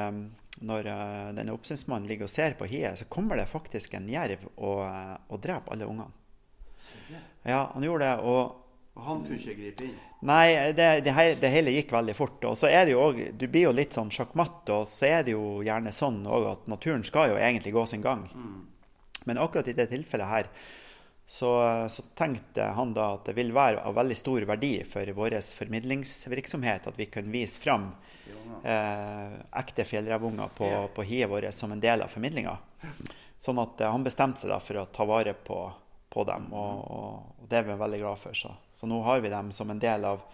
når 0.68 0.88
denne 1.36 1.54
oppsynsmannen 1.54 2.08
ligger 2.10 2.28
og 2.28 2.32
ser 2.32 2.58
på 2.58 2.68
hiet, 2.68 2.98
så 3.00 3.06
kommer 3.08 3.40
det 3.40 3.48
faktisk 3.48 3.94
en 3.96 4.10
jerv 4.10 4.42
og, 4.56 4.82
og 5.30 5.40
dreper 5.40 5.76
alle 5.76 5.88
ungene. 5.88 6.10
Ja, 7.44 7.70
han 7.72 7.84
gjorde 7.84 8.08
det. 8.08 8.18
og 8.28 8.69
Og 9.00 9.06
han 9.06 9.20
kunne 9.24 9.38
ikke 9.40 9.56
gripe 9.56 9.86
inn. 9.86 9.94
Nei, 10.28 10.72
det, 10.76 10.88
det, 11.06 11.14
det 11.40 11.50
hele 11.54 11.72
gikk 11.72 11.94
veldig 11.96 12.14
fort. 12.16 12.42
Og 12.44 12.58
så 12.60 12.68
er 12.68 12.84
det 12.84 12.92
jo 12.92 13.06
òg 13.06 13.22
Du 13.40 13.46
blir 13.48 13.70
jo 13.70 13.72
litt 13.72 13.96
sånn 13.96 14.12
sjakkmatt, 14.12 14.68
og 14.74 14.84
så 14.90 15.08
er 15.08 15.24
det 15.24 15.32
jo 15.32 15.62
gjerne 15.64 15.94
sånn 15.96 16.20
òg 16.28 16.50
at 16.50 16.68
naturen 16.68 17.06
skal 17.06 17.32
jo 17.32 17.40
egentlig 17.40 17.72
gå 17.72 17.86
sin 17.88 18.04
gang. 18.04 18.26
Men 19.24 19.40
akkurat 19.40 19.68
i 19.72 19.76
det 19.76 19.88
tilfellet 19.88 20.28
her 20.28 20.52
så, 21.30 21.50
så 21.88 22.02
tenkte 22.18 22.72
han 22.74 22.92
da 22.92 23.12
at 23.14 23.28
det 23.28 23.36
vil 23.38 23.52
være 23.54 23.84
av 23.86 23.94
veldig 23.94 24.16
stor 24.18 24.44
verdi 24.50 24.72
for 24.84 25.12
vår 25.14 25.36
formidlingsvirksomhet 25.54 26.88
at 26.90 26.96
vi 26.98 27.06
kan 27.06 27.28
vise 27.30 27.60
fram 27.62 27.92
eh, 28.64 29.36
ekte 29.60 29.86
fjellrevunger 29.86 30.50
på, 30.58 30.70
på 30.96 31.04
hiet 31.06 31.30
vårt 31.30 31.54
som 31.54 31.70
en 31.72 31.82
del 31.82 32.02
av 32.02 32.10
formidlinga. 32.10 32.56
Sånn 33.38 33.62
at 33.62 33.78
eh, 33.80 33.92
han 33.92 34.04
bestemte 34.04 34.42
seg 34.42 34.50
da 34.50 34.58
for 34.58 34.82
å 34.82 34.88
ta 34.90 35.06
vare 35.06 35.36
på, 35.46 35.60
på 36.10 36.24
dem. 36.28 36.48
Og, 36.52 36.80
og, 36.90 37.46
det 37.50 37.60
er 37.60 37.68
vi 37.68 37.76
veldig 37.78 38.00
glad 38.02 38.18
for. 38.22 38.36
Så. 38.36 38.54
så 38.74 38.88
nå 38.90 39.00
har 39.06 39.22
vi 39.22 39.32
dem 39.32 39.52
som 39.54 39.70
en 39.70 39.82
del 39.82 40.04
av 40.06 40.24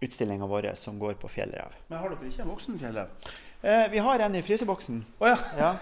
utstillinga 0.00 0.48
vår 0.48 0.72
som 0.76 0.98
går 1.00 1.16
på 1.20 1.30
fjellrev. 1.32 1.76
Men 1.88 2.02
har 2.02 2.12
dere 2.12 2.30
ikke 2.30 2.44
en 2.44 2.52
voksen 2.52 2.80
fjellrev? 2.80 3.30
Eh, 3.62 3.86
vi 3.92 4.02
har 4.04 4.24
en 4.24 4.34
i 4.36 4.42
fryseboksen. 4.42 5.04
Oh, 5.18 5.28
ja. 5.28 5.38
ja. 5.58 5.76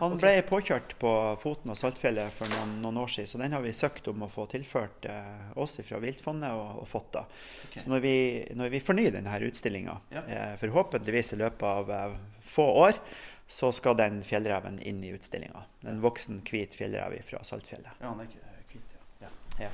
Han 0.00 0.16
ble 0.18 0.32
påkjørt 0.46 0.96
på 1.00 1.10
Foten 1.40 1.70
og 1.72 1.78
Saltfjellet 1.78 2.32
for 2.34 2.50
noen, 2.50 2.72
noen, 2.82 2.98
år 3.04 3.12
siden, 3.12 3.28
så 3.30 3.40
den 3.40 3.54
har 3.54 3.62
vi 3.64 3.74
søkt 3.76 4.08
om 4.10 4.24
å 4.26 4.30
få 4.30 4.48
tilført 4.50 5.06
eh, 5.10 5.52
oss 5.58 5.78
fra 5.86 6.00
Viltfondet 6.02 6.56
og, 6.58 6.82
og 6.82 6.88
fått. 6.90 7.12
da. 7.14 7.22
Okay. 7.68 7.84
Så 7.84 7.92
når 7.92 8.02
vi, 8.04 8.16
når 8.58 8.72
vi, 8.74 8.82
fornyer 8.82 9.14
denne 9.14 9.38
utstillinga, 9.46 9.96
ja. 10.14 10.24
eh, 10.26 10.52
forhåpentligvis 10.60 11.36
i 11.36 11.40
løpet 11.44 11.66
av 11.70 11.94
eh, 11.94 12.18
få 12.46 12.66
år, 12.86 12.98
så 13.46 13.70
skal 13.72 13.94
den 13.98 14.20
fjellreven 14.26 14.80
inn 14.82 15.04
i 15.06 15.14
utstillinga. 15.14 15.62
En 15.86 16.02
voksen, 16.02 16.42
hvit 16.50 16.74
fjellrev 16.74 17.14
fra 17.28 17.44
Saltfjellet. 17.46 18.02
Ja, 18.02 18.10
han 18.10 18.20
er 18.20 18.30
ikke 18.30 18.45
ja. 19.60 19.70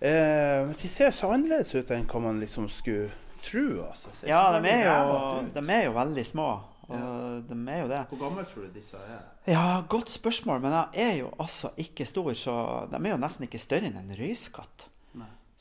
Eh, 0.00 0.60
men 0.66 0.74
de 0.80 0.90
ser 0.90 1.14
så 1.16 1.30
annerledes 1.32 1.74
ut 1.74 1.90
enn 1.94 2.06
hva 2.10 2.22
man 2.26 2.40
liksom 2.42 2.68
skulle 2.72 3.10
tro. 3.44 3.66
Altså. 3.88 4.14
Ja, 4.28 4.46
de 4.56 4.70
er, 4.70 4.86
jo, 4.88 5.44
de 5.54 5.64
er, 5.64 5.84
jo, 5.88 5.92
veldig 5.96 6.24
små. 6.26 6.48
Og 6.84 6.96
ja. 6.96 7.12
de 7.48 7.58
er 7.72 7.78
jo 7.80 7.92
det. 7.92 8.00
Hvor 8.10 8.22
gammel 8.26 8.48
tror 8.48 8.66
du 8.66 8.74
disse 8.74 9.00
er? 9.00 9.22
Ja, 9.48 9.66
Godt 9.88 10.12
spørsmål. 10.12 10.60
Men 10.64 10.76
de 10.76 11.04
er 11.06 11.14
jo 11.22 11.30
altså 11.38 11.72
ikke 11.80 12.08
stor, 12.08 12.32
så 12.36 12.56
de 12.90 13.00
er 13.00 13.14
jo 13.14 13.22
nesten 13.22 13.48
ikke 13.48 13.62
større 13.62 13.88
enn 13.88 14.02
en 14.02 14.18
røyskatt. 14.18 14.88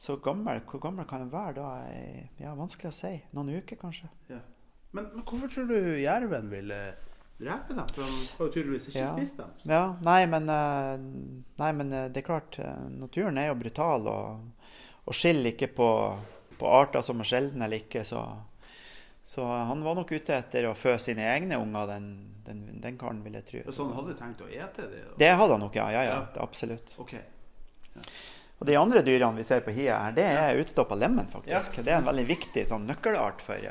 Så 0.04 0.18
gammel, 0.20 0.60
hvor 0.68 0.82
gammel 0.84 1.06
kan 1.08 1.22
de 1.22 1.30
være 1.32 1.54
da? 1.56 1.68
Ja, 2.42 2.52
Vanskelig 2.58 2.90
å 2.90 2.96
si. 2.98 3.14
Noen 3.32 3.54
uker, 3.56 3.78
kanskje. 3.80 4.10
Ja. 4.28 4.42
Men, 4.92 5.06
men, 5.14 5.24
hvorfor 5.24 5.48
tror 5.48 5.70
du 5.70 5.78
jerven 6.02 6.50
ville 6.52 6.80
drepe 7.42 7.74
dem? 7.74 7.90
For 7.96 8.06
han 8.06 8.14
har 8.14 8.48
jo 8.48 8.52
tydeligvis 8.54 8.88
ikke 8.92 9.02
ja. 9.02 9.12
spist 9.16 9.42
dem. 9.42 9.54
Ja, 9.70 9.84
nei 10.06 10.22
men, 10.30 10.50
eh, 10.50 11.06
nei, 11.62 11.72
men 11.80 11.94
eh, 11.94 12.08
det 12.14 12.24
er 12.24 12.30
klart, 12.30 12.60
eh, 12.62 12.88
naturen 12.94 13.40
er 13.42 13.50
jo 13.50 13.60
brutal 13.60 14.10
og, 14.12 14.66
og 15.04 15.18
skiller 15.18 15.54
ikke 15.54 15.72
på, 15.78 15.92
på 16.60 16.74
arter 16.82 17.06
som 17.06 17.24
er 17.24 17.32
sjeldne 17.34 17.68
eller 17.68 17.86
ikke. 17.86 18.06
så 18.08 18.26
så 19.24 19.46
han 19.46 19.84
var 19.84 19.96
nok 19.96 20.12
ute 20.12 20.36
etter 20.36 20.68
å 20.68 20.74
fø 20.76 20.98
sine 21.00 21.24
egne 21.32 21.56
unger, 21.56 21.88
den, 21.94 22.08
den, 22.44 22.64
den 22.84 22.98
karen, 23.00 23.22
vil 23.24 23.38
jeg 23.40 23.46
tro. 23.48 23.62
Så 23.72 23.86
han 23.88 23.96
hadde 23.96 24.16
tenkt 24.20 24.44
å 24.44 24.50
ete 24.52 24.88
det? 24.92 25.04
Da? 25.08 25.14
Det 25.22 25.30
hadde 25.32 25.56
han 25.56 25.64
nok, 25.64 25.78
ja. 25.80 25.86
ja, 25.96 26.02
ja, 26.04 26.18
ja. 26.20 26.44
Absolutt. 26.44 26.92
Okay. 27.00 27.24
Ja. 27.96 28.04
Og 28.60 28.68
De 28.68 28.76
andre 28.80 29.02
dyrene 29.04 29.40
vi 29.40 29.46
ser 29.48 29.64
på 29.64 29.74
hia 29.76 29.98
her, 30.06 30.14
det 30.16 30.26
er 30.28 30.60
utstoppa 30.60 30.96
lemen. 31.00 31.28
faktisk. 31.32 31.80
Det 31.84 31.92
er 31.92 32.02
en 32.02 32.08
veldig 32.08 32.26
viktig 32.28 32.66
sånn, 32.70 32.86
nøkkelart 32.88 33.42
for, 33.44 33.64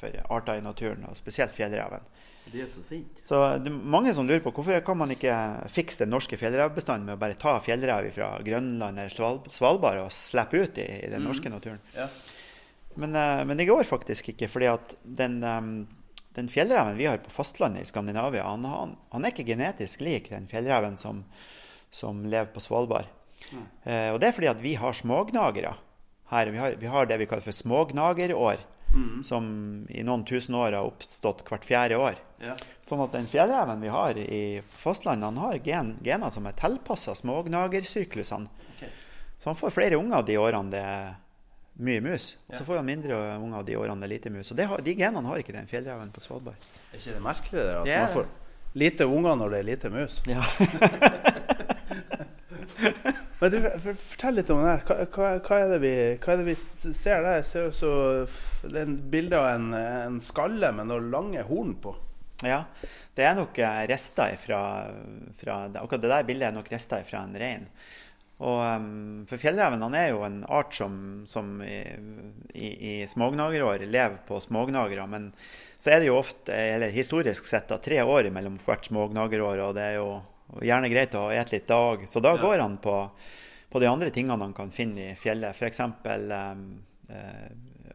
for, 0.00 0.18
arter 0.36 0.60
i 0.60 0.64
naturen, 0.64 1.04
og 1.08 1.20
spesielt 1.20 1.52
fjellreven. 1.54 2.04
Det 2.52 2.60
er 2.60 2.68
så 2.68 2.82
sint. 2.84 3.20
Så 3.24 3.38
det 3.62 3.70
er 3.70 3.76
mange 3.94 4.12
som 4.14 4.28
lurer 4.28 4.42
på 4.44 4.52
hvorfor 4.54 4.76
kan 4.84 4.98
man 5.00 5.12
ikke 5.14 5.34
fikse 5.72 6.02
den 6.04 6.12
norske 6.12 6.36
fjellrevbestanden 6.38 7.08
med 7.08 7.16
å 7.16 7.22
bare 7.22 7.38
ta 7.40 7.56
fjellrev 7.64 8.10
fra 8.14 8.34
Grønland 8.44 9.00
eller 9.00 9.48
Svalbard 9.50 10.02
og 10.02 10.12
slippe 10.14 10.60
ut 10.60 10.80
i, 10.82 10.86
i 11.06 11.10
den 11.10 11.24
mm. 11.24 11.28
norske 11.30 11.52
naturen. 11.52 11.80
Ja. 11.96 12.08
Men, 13.00 13.16
uh, 13.16 13.42
men, 13.48 13.56
det 13.58 13.68
går 13.70 13.86
faktisk 13.88 14.34
ikke, 14.34 14.48
fordi 14.52 14.68
at 14.70 14.94
den, 15.02 15.40
um, 15.42 15.72
den, 16.36 16.50
fjellreven 16.52 17.00
vi 17.00 17.08
har 17.10 17.22
på 17.24 17.32
fastlandet 17.34 17.82
i 17.82 17.90
Skandinavia, 17.90 18.44
han, 18.46 18.68
han, 18.70 18.94
han 19.14 19.24
er 19.24 19.34
ikke 19.34 19.48
genetisk 19.48 20.04
lik 20.04 20.30
den 20.30 20.46
fjellreven 20.50 20.98
som, 21.00 21.24
som 21.90 22.22
lever 22.28 22.52
på 22.54 22.62
Svalbard. 22.62 23.10
Mm. 23.50 23.64
Uh, 23.88 24.10
og 24.12 24.20
det 24.20 24.30
er 24.30 24.36
fordi 24.36 24.52
at 24.52 24.62
vi 24.62 24.76
har 24.78 24.94
smågnagere 24.94 25.74
her. 26.30 26.52
Vi 26.52 26.60
har, 26.60 26.78
vi 26.78 26.92
har 26.92 27.10
det 27.10 27.18
vi 27.20 27.28
kaller 27.30 27.46
for 27.46 27.56
smågnagerår. 27.56 28.62
Mm. 28.94 29.24
Som 29.26 29.46
i 29.90 30.04
noen 30.06 30.22
tusen 30.24 30.54
år 30.54 30.72
har 30.72 30.86
oppstått 30.86 31.42
hvert 31.48 31.64
fjerde 31.66 31.98
år. 31.98 32.20
Ja. 32.44 32.54
Sånn 32.84 33.02
at 33.02 33.16
den 33.16 33.26
fjellreven 33.26 33.82
vi 33.82 33.90
har 33.90 34.18
i 34.20 34.62
fastlandet, 34.70 35.32
han 35.32 35.40
har 35.42 35.58
gen, 35.64 35.96
gener 36.04 36.30
som 36.30 36.46
er 36.46 36.54
tilpassa 36.58 37.16
smågnagersyklusene. 37.18 38.70
Okay. 38.76 38.92
Så 39.38 39.50
han 39.50 39.58
får 39.58 39.74
flere 39.74 39.98
unger 39.98 40.22
de 40.22 40.38
årene 40.38 40.70
det 40.70 40.84
er 40.84 41.16
mye 41.82 42.04
mus. 42.04 42.28
Og 42.46 42.54
så 42.54 42.68
får 42.68 42.80
han 42.80 42.86
mindre 42.86 43.18
unger 43.42 43.66
de 43.66 43.76
årene 43.80 44.04
det 44.04 44.06
er 44.06 44.14
lite 44.14 44.30
mus. 44.30 44.54
Og 44.54 44.62
har, 44.62 44.86
de 44.86 44.94
genene 44.94 45.26
har 45.26 45.42
ikke 45.42 45.56
den 45.56 45.66
fjellreven 45.70 46.14
på 46.14 46.22
Svalbard. 46.22 46.70
Er 46.92 47.02
ikke 47.02 47.16
det 47.16 47.26
merkelig 47.26 47.60
det, 47.60 47.76
at 47.80 47.90
det 47.90 47.98
man 48.04 48.16
får 48.20 48.30
lite 48.84 49.10
unger 49.10 49.42
når 49.42 49.56
det 49.56 49.58
er 49.58 49.70
lite 49.72 49.90
mus? 49.90 50.22
Ja. 50.30 50.46
Men 53.44 53.96
Fortell 54.00 54.38
litt 54.38 54.50
om 54.54 54.62
det 54.62 54.70
her. 54.70 54.84
Hva, 55.12 55.34
hva, 55.44 55.58
er 55.60 55.82
vi, 55.82 55.92
hva, 56.16 56.32
er 56.32 56.40
det 56.40 56.46
vi, 56.46 56.54
ser 56.56 57.20
der? 57.20 57.42
Jeg 57.42 57.48
ser 57.50 57.66
jo 57.68 57.98
det 58.64 58.78
er 58.80 58.86
en 58.86 58.96
bilde 59.12 59.36
av 59.36 59.50
en, 59.50 59.66
en, 59.76 60.16
skalle 60.24 60.70
med 60.72 60.88
noen 60.88 61.10
lange 61.12 61.44
horn 61.44 61.74
på. 61.82 61.92
Ja, 62.44 62.62
det 63.16 63.26
er 63.28 63.36
nok 63.36 63.60
eh, 63.60 63.82
rester 63.88 64.34
fra, 64.40 64.62
fra 65.38 65.58
Akkurat 65.68 66.02
det 66.02 66.10
der 66.10 66.26
bildet 66.26 66.48
er 66.48 66.56
nok 66.56 66.72
rester 66.72 67.04
fra 67.06 67.20
en 67.24 67.36
rein. 67.40 67.68
Og, 68.44 68.58
um, 68.64 69.22
for 69.30 69.38
fjellreven 69.38 69.84
han 69.84 69.94
er 69.94 70.08
jo 70.10 70.24
en 70.26 70.40
art 70.50 70.74
som, 70.74 70.96
som 71.30 71.60
i, 71.62 71.78
i, 72.56 72.68
i 72.68 72.94
smågnagerår 73.08 73.84
lever 73.86 74.18
på 74.26 74.40
smågnagere. 74.42 75.06
Men 75.10 75.30
så 75.78 75.92
er 75.92 76.00
det 76.00 76.08
jo 76.08 76.18
ofte, 76.18 76.56
eller 76.56 76.96
historisk 76.96 77.46
sett, 77.46 77.68
da, 77.68 77.78
tre 77.82 78.00
år 78.02 78.32
mellom 78.34 78.56
hvert 78.64 78.88
smågnagerår. 78.88 79.68
Og 79.68 79.76
det 79.76 79.90
er 79.92 79.98
jo 80.00 80.14
gjerne 80.62 80.90
greit 80.92 81.14
å 81.18 81.26
ete 81.34 81.56
litt 81.56 81.68
dag. 81.70 82.04
Så 82.08 82.22
da 82.22 82.34
ja. 82.36 82.42
går 82.42 82.62
han 82.62 82.78
på, 82.82 82.96
på, 83.70 83.82
de 83.82 83.90
andre 83.90 84.10
tingene 84.14 84.44
han 84.44 84.56
kan 84.56 84.70
finne 84.74 85.10
i 85.10 85.16
fjellet. 85.18 85.56
F.eks. 85.56 85.80
Eh, 87.04 87.48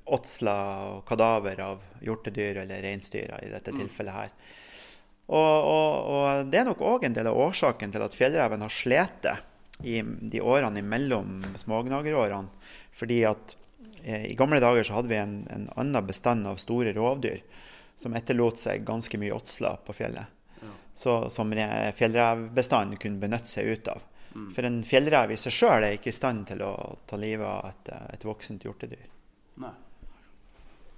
åtsler 0.10 0.88
og 0.90 1.06
kadaver 1.08 1.62
av 1.62 1.84
hjortedyr 2.02 2.64
eller 2.64 2.82
reinsdyr 2.82 3.36
i 3.44 3.52
dette 3.52 3.74
mm. 3.74 3.80
tilfellet 3.84 4.16
her. 4.16 4.34
Og, 5.30 5.38
og, 5.38 5.94
og, 6.10 6.50
det 6.50 6.62
er 6.62 6.66
nok 6.66 6.82
òg 6.82 7.06
en 7.06 7.14
del 7.14 7.30
av 7.30 7.38
årsaken 7.38 7.94
til 7.94 8.02
at 8.02 8.16
fjellreven 8.18 8.66
har 8.66 8.74
slitt 8.74 9.28
i 9.86 10.00
de 10.02 10.42
årene 10.42 10.82
imellom 10.82 11.38
smågnagerårene. 11.62 12.50
Fordi 13.00 13.20
at 13.30 13.56
eh, 14.04 14.32
i 14.32 14.38
gamle 14.40 14.62
dager 14.64 14.88
så 14.88 14.98
hadde 14.98 15.14
vi 15.14 15.20
en, 15.22 15.44
en, 15.54 15.70
annen 15.78 16.08
bestand 16.08 16.50
av 16.50 16.58
store 16.62 16.96
rovdyr 16.98 17.44
som 18.00 18.16
etterlot 18.18 18.60
seg 18.60 18.86
ganske 18.88 19.20
mye 19.22 19.36
åtsler 19.36 19.80
på 19.86 19.96
fjellet. 20.02 20.39
Så, 21.00 21.14
som 21.32 21.54
fjellrevbestanden 21.96 23.00
kunne 23.00 23.22
benytte 23.22 23.48
seg 23.48 23.70
ut 23.72 23.88
av. 23.88 24.02
Mm. 24.34 24.50
For 24.56 24.68
en 24.68 24.82
fjellrev 24.84 25.32
i 25.32 25.38
seg 25.40 25.56
sjøl 25.56 25.86
er 25.88 25.96
ikke 25.96 26.12
i 26.12 26.18
stand 26.18 26.50
til 26.52 26.64
å 26.66 26.74
ta 27.08 27.18
livet 27.18 27.48
av 27.48 27.70
et, 27.70 27.92
et 28.18 28.26
voksent 28.28 28.66
hjortedyr. 28.68 29.06
Nei. 29.64 29.72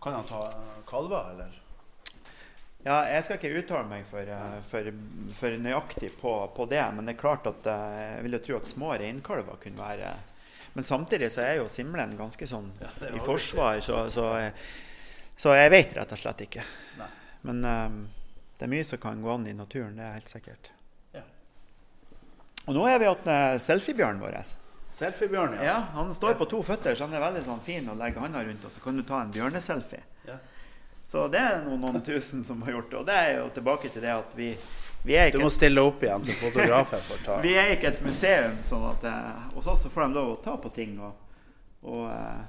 Kan 0.02 0.18
han 0.18 0.26
ta 0.26 0.42
kalver, 0.90 1.36
eller? 1.36 1.62
Ja, 2.82 3.04
jeg 3.06 3.22
skal 3.24 3.38
ikke 3.38 3.60
uttale 3.60 3.86
meg 3.86 4.06
for, 4.10 4.26
eh, 4.26 4.58
for, 4.66 4.88
for 5.38 5.58
nøyaktig 5.62 6.10
på, 6.18 6.34
på, 6.56 6.66
det, 6.70 6.82
men 6.96 7.06
det 7.06 7.14
er 7.14 7.20
klart 7.22 7.46
at 7.50 7.68
eh, 7.70 7.98
jeg 8.16 8.24
vil 8.26 8.38
jo 8.38 8.42
tro 8.48 8.58
at 8.58 8.72
små 8.72 8.96
reinkalver 8.98 9.60
kunne 9.62 9.78
være 9.78 10.16
Men 10.74 10.88
samtidig 10.88 11.30
så 11.36 11.44
er 11.46 11.60
jo 11.60 11.68
simlen 11.70 12.16
ganske 12.18 12.48
sånn 12.48 12.72
ja, 12.82 12.90
i 13.12 13.22
forsvar, 13.22 13.84
så, 13.86 14.06
så, 14.10 14.26
så, 15.36 15.54
jeg 15.60 15.74
vet 15.74 15.94
rett 15.98 16.14
og 16.16 16.22
slett 16.22 16.46
ikke. 16.48 16.64
Nei. 16.98 17.10
Men 17.50 17.66
um, 17.68 17.98
det 18.62 18.67
er 18.67 18.69
mye 18.69 18.86
som 18.86 19.00
kan 19.02 19.21
gå 19.26 19.30
an 19.34 19.47
i 19.50 19.56
naturen, 19.58 19.95
det 19.97 20.04
er 20.06 20.12
helt 20.13 20.28
sikkert. 20.30 20.67
Ja. 21.17 21.24
Og 22.67 22.76
nå 22.78 22.84
er 22.86 23.00
vi 23.02 23.08
hos 23.10 23.30
selfiebjørnen 23.65 24.21
vår. 24.21 24.36
Selfiebjørn, 24.93 25.56
ja. 25.58 25.63
ja. 25.65 25.78
Han 25.95 26.13
står 26.13 26.36
på 26.38 26.45
to 26.52 26.60
føtter, 26.67 26.93
så 26.93 27.08
han 27.08 27.15
er 27.17 27.24
veldig 27.24 27.41
sånn 27.47 27.63
fin 27.65 27.89
å 27.89 27.95
legge 27.97 28.21
handa 28.21 28.43
rundt, 28.45 28.67
og 28.69 28.76
så 28.76 28.84
kan 28.84 29.02
du 29.02 29.02
ta 29.08 29.24
en 29.24 29.34
bjørneselfie. 29.34 30.04
Ja. 30.28 30.38
Så 31.10 31.26
det 31.34 31.41
er 31.41 31.65
noen, 31.65 31.82
noen 31.88 32.06
tusen 32.12 32.45
som 32.45 32.62
har 32.62 32.76
gjort 32.78 32.93
det. 32.93 33.00
Og 33.02 33.10
det 33.10 33.17
er 33.17 33.34
jo 33.39 33.50
tilbake 33.58 33.89
til 33.89 34.06
det 34.06 34.13
at 34.13 34.38
vi, 34.38 34.52
vi 35.10 35.17
er 35.17 35.32
ikke 35.32 35.41
Du 35.41 35.47
må 35.47 35.54
stille 35.58 35.89
opp 35.89 36.06
igjen 36.06 36.30
så 36.30 36.38
for 36.38 36.54
får 37.10 37.26
ta 37.26 37.41
Vi 37.47 37.58
er 37.58 37.74
ikke 37.74 37.95
et 37.95 38.06
museum, 38.06 38.62
sånn 38.69 38.86
at 38.93 39.10
eh, 39.10 39.45
hos 39.56 39.74
oss 39.74 39.89
får 39.89 40.06
de 40.06 40.19
lov 40.19 40.36
å 40.36 40.39
ta 40.45 40.54
på 40.62 40.69
ting. 40.78 41.00
Og, 41.02 41.41
og 41.89 42.06
eh, 42.13 42.41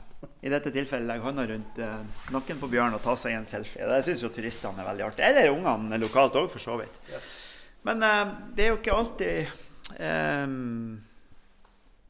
i 0.42 0.50
dette 0.50 0.72
tilfellet 0.74 1.06
legge 1.06 1.26
hånda 1.26 1.46
rundt 1.46 1.78
eh, 1.78 2.00
nakken 2.34 2.58
på 2.58 2.70
bjørn 2.72 2.96
og 2.96 3.02
ta 3.04 3.14
seg 3.18 3.36
en 3.36 3.46
selfie. 3.46 3.86
Det 3.86 4.02
syns 4.06 4.24
jo 4.24 4.30
turistene 4.34 4.82
er 4.82 4.88
veldig 4.90 5.06
artig. 5.06 5.24
Eller 5.26 5.52
ungene 5.52 6.00
lokalt 6.02 6.38
òg, 6.38 6.50
for 6.50 6.62
så 6.62 6.76
vidt. 6.80 6.98
Men 7.86 8.02
eh, 8.06 8.34
det 8.56 8.66
er 8.66 8.72
jo 8.72 8.80
ikke 8.80 8.98
alltid 8.98 9.52
eh, 10.02 10.56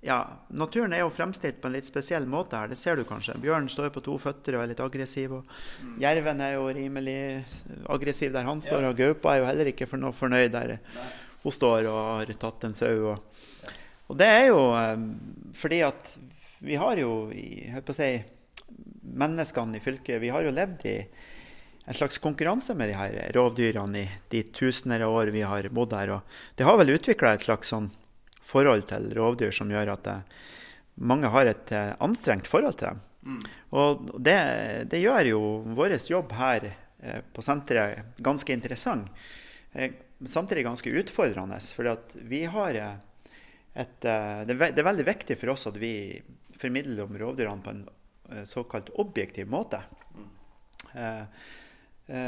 ja, 0.02 0.18
naturen 0.48 0.92
er 0.96 1.04
jo 1.04 1.10
fremstilt 1.14 1.60
på 1.62 1.68
en 1.70 1.76
litt 1.76 1.86
spesiell 1.86 2.24
måte 2.26 2.58
her. 2.58 2.70
Det 2.72 2.78
ser 2.80 2.98
du 2.98 3.04
kanskje. 3.06 3.36
Bjørnen 3.42 3.70
står 3.70 3.92
på 3.94 4.02
to 4.02 4.16
føtter 4.18 4.56
og 4.56 4.64
er 4.64 4.72
litt 4.72 4.82
aggressiv. 4.82 5.36
og 5.38 5.44
mm. 5.46 5.98
Jerven 6.02 6.42
er 6.42 6.56
jo 6.56 6.64
rimelig 6.74 7.20
aggressiv 7.86 8.32
der 8.34 8.48
han 8.48 8.64
står, 8.64 8.88
og 8.88 8.98
gaupa 8.98 9.36
er 9.36 9.42
jo 9.42 9.50
heller 9.50 9.70
ikke 9.70 9.86
for 9.86 10.02
noe 10.02 10.16
fornøyd 10.16 10.50
der 10.56 10.78
hun 11.42 11.54
står 11.54 11.86
og 11.90 12.00
har 12.22 12.34
tatt 12.42 12.66
en 12.66 12.74
sau. 12.74 13.12
Og, 13.12 13.38
og, 14.08 14.18
det 14.18 14.28
er 14.30 14.44
jo 14.50 14.60
um, 14.74 15.06
fordi 15.54 15.80
at 15.86 16.16
vi 16.62 16.78
har 16.78 16.96
jo, 17.00 17.12
jeg 17.34 17.84
på 17.84 17.94
å 17.94 17.96
si, 17.96 18.10
menneskene 19.02 19.76
i 19.76 19.82
fylket 19.82 20.20
Vi 20.22 20.30
har 20.32 20.44
jo 20.46 20.52
levd 20.54 20.84
i 20.88 20.96
en 21.84 21.96
slags 21.96 22.20
konkurranse 22.22 22.74
med 22.78 22.92
de 22.92 22.94
her 22.94 23.16
rovdyrene 23.34 23.98
i 23.98 24.04
de 24.30 24.42
tusener 24.54 25.02
av 25.02 25.16
år 25.18 25.32
vi 25.34 25.42
har 25.42 25.66
bodd 25.74 25.96
her. 25.98 26.14
Og 26.14 26.36
det 26.56 26.66
har 26.68 26.78
vel 26.78 26.94
utvikla 26.94 27.34
et 27.34 27.46
slags 27.48 27.72
sånn 27.74 27.90
forhold 28.46 28.86
til 28.90 29.10
rovdyr 29.16 29.54
som 29.54 29.70
gjør 29.72 29.96
at 29.96 30.04
det, 30.06 30.18
mange 31.02 31.30
har 31.32 31.48
et 31.48 31.72
eh, 31.74 31.94
anstrengt 32.04 32.46
forhold 32.50 32.78
til 32.78 32.92
dem. 32.92 33.02
Mm. 33.22 33.42
Og 33.78 34.08
det, 34.18 34.38
det, 34.92 35.00
gjør 35.02 35.30
jo 35.30 35.42
vår 35.76 35.96
jobb 36.10 36.34
her 36.38 36.68
eh, 36.68 37.20
på 37.32 37.44
senteret 37.44 38.18
ganske 38.22 38.54
interessant. 38.54 39.08
Eh, 39.72 39.94
samtidig 40.22 40.66
ganske 40.68 40.94
utfordrende. 41.02 41.58
For 41.74 41.90
vi 42.28 42.44
har 42.44 42.78
et 43.74 44.04
eh, 44.04 44.44
det, 44.48 44.56
er 44.60 44.84
veldig 44.84 45.08
viktig 45.08 45.38
for 45.40 45.54
oss 45.54 45.66
at 45.70 45.80
vi 45.80 46.20
formidler 46.60 47.06
om 47.06 47.18
rovdyrene 47.18 47.64
på 47.64 47.72
en 47.72 47.82
eh, 48.30 48.44
såkalt 48.48 48.92
objektiv 49.00 49.48
måte. 49.50 49.82
Mm. 50.12 50.30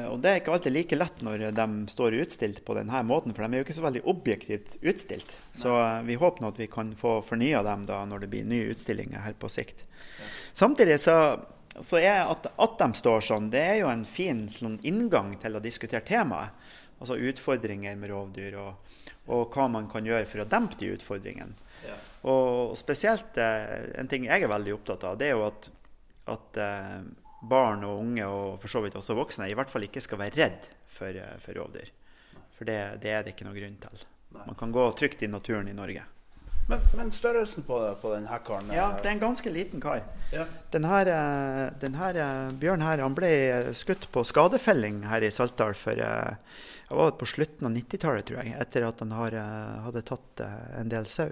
og 0.09 0.20
Det 0.22 0.30
er 0.30 0.38
ikke 0.40 0.52
alltid 0.54 0.72
like 0.72 0.96
lett 0.96 1.18
når 1.26 1.42
de 1.52 1.66
står 1.90 2.14
utstilt 2.22 2.62
på 2.64 2.76
denne 2.78 3.02
måten, 3.04 3.35
for 3.35 3.44
de 3.44 3.52
er 3.52 3.61
jo 3.61 3.66
ikke 3.66 3.76
så 3.76 3.85
veldig 3.85 4.02
objektivt 4.09 4.76
utstilt. 4.80 5.35
Så 5.52 5.74
vi 6.07 6.16
håper 6.16 6.40
nå 6.40 6.52
at 6.54 6.61
vi 6.62 6.70
kan 6.72 6.94
få 6.96 7.18
fornya 7.26 7.61
dem 7.66 7.85
da 7.85 8.00
når 8.09 8.24
det 8.24 8.30
blir 8.33 8.46
nye 8.48 8.70
utstillinger 8.72 9.20
her 9.26 9.37
på 9.37 9.50
sikt. 9.52 9.85
Samtidig 10.57 10.96
så, 11.04 11.18
så 11.76 12.00
er 12.00 12.22
at, 12.24 12.48
at 12.57 12.78
de 12.80 12.88
står 12.96 13.26
sånn, 13.28 13.50
det 13.52 13.66
er 13.74 13.78
jo 13.83 13.92
en 13.92 14.07
fin 14.09 14.46
sånn 14.48 14.78
inngang 14.87 15.35
til 15.42 15.59
å 15.59 15.64
diskutere 15.64 16.07
temaet. 16.09 16.57
Altså 17.02 17.20
utfordringer 17.20 18.00
med 18.00 18.14
rovdyr. 18.14 18.57
og 18.62 19.03
og 19.32 19.54
hva 19.54 19.66
man 19.72 19.87
kan 19.88 20.04
gjøre 20.04 20.28
for 20.28 20.42
å 20.42 20.48
dempe 20.48 20.76
de 20.80 20.90
utfordringene. 20.94 21.68
Ja. 21.87 21.96
Og 22.30 22.74
spesielt 22.76 23.38
eh, 23.40 23.92
en 24.00 24.08
ting 24.10 24.26
jeg 24.28 24.44
er 24.44 24.50
veldig 24.52 24.74
opptatt 24.76 25.06
av, 25.08 25.18
det 25.20 25.30
er 25.30 25.38
jo 25.38 25.46
at, 25.48 25.68
at 26.34 26.60
eh, 26.60 26.98
barn 27.48 27.84
og 27.88 28.00
unge, 28.02 28.26
og 28.28 28.58
for 28.62 28.72
så 28.72 28.82
vidt 28.84 28.96
også 29.00 29.16
voksne, 29.16 29.48
i 29.48 29.56
hvert 29.56 29.72
fall 29.72 29.87
ikke 29.87 30.02
skal 30.04 30.20
være 30.20 30.40
redd 30.40 30.68
for, 30.90 31.08
eh, 31.08 31.37
for 31.40 31.56
rovdyr. 31.60 31.92
For 32.54 32.68
det, 32.68 32.78
det, 33.02 33.12
er 33.12 33.24
det 33.24 33.34
ikke 33.34 33.48
noe 33.48 33.56
grunn 33.56 33.80
til. 33.82 34.04
Nei. 34.34 34.44
Man 34.50 34.58
kan 34.58 34.74
gå 34.74 34.84
trygt 34.98 35.24
i 35.24 35.30
naturen 35.30 35.70
i 35.70 35.76
Norge. 35.76 36.04
Men, 36.68 36.81
men 36.96 37.11
størrelsen 37.12 37.64
på, 37.66 37.77
på 38.00 38.12
denne 38.14 38.38
karen 38.46 38.70
Ja, 38.72 38.87
det 38.96 39.11
er 39.11 39.16
en 39.18 39.20
ganske 39.20 39.50
liten 39.53 39.83
kar. 39.85 40.00
Ja. 40.33 40.46
Denne, 40.72 41.03
denne 41.83 42.29
bjørnen 42.57 42.87
her 42.87 43.03
han 43.05 43.16
ble 43.16 43.33
skutt 43.77 44.09
på 44.14 44.24
skadefelling 44.24 45.03
her 45.11 45.27
i 45.27 45.33
Saltdal 45.35 45.77
for 45.77 46.00
jeg 46.00 46.94
var 46.94 47.14
på 47.20 47.29
slutten 47.29 47.68
av 47.68 47.74
90-tallet, 47.74 48.27
tror 48.29 48.40
jeg, 48.40 48.57
etter 48.61 48.87
at 48.88 49.00
han 49.03 49.12
har, 49.16 49.37
hadde 49.87 50.05
tatt 50.09 50.42
en 50.79 50.92
del 50.92 51.09
sau. 51.11 51.31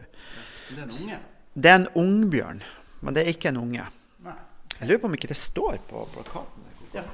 Det 0.68 0.78
er 0.78 0.84
en 0.84 0.94
unge? 0.96 1.18
Det 1.52 1.70
er 1.70 1.80
en 1.80 1.90
ungbjørn, 2.02 2.62
men 3.04 3.16
det 3.16 3.24
er 3.24 3.34
ikke 3.34 3.52
en 3.52 3.60
unge. 3.60 3.84
Nei. 4.24 4.38
Jeg 4.78 4.88
lurer 4.88 5.02
på 5.02 5.10
om 5.10 5.16
ikke 5.18 5.30
det 5.32 5.38
står 5.38 5.76
på 5.90 6.06
plakaten. 6.14 6.70
Ja. 6.96 7.04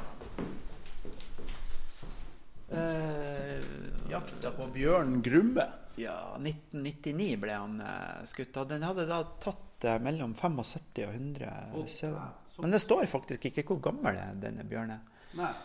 Eh, 2.79 3.69
Jakta 4.11 4.55
på 4.55 4.67
bjørn 4.75 5.21
Grumme? 5.25 5.67
Ja, 5.99 6.19
1999 6.39 7.33
ble 7.43 7.57
han 7.57 7.81
uh, 7.83 8.21
skutt. 8.29 8.61
Den 8.71 8.87
hadde 8.87 9.09
da 9.09 9.23
tatt 9.43 9.89
uh, 9.89 9.97
mellom 10.03 10.35
75 10.39 11.05
og 11.07 11.15
100 11.15 11.51
oh, 11.75 11.89
sauer. 11.91 12.31
Men 12.59 12.75
det 12.75 12.83
står 12.83 13.07
faktisk 13.11 13.51
ikke 13.51 13.67
hvor 13.69 13.83
gammel 13.91 14.19
denne 14.43 14.67
bjørnen 14.67 14.99
er. 15.39 15.61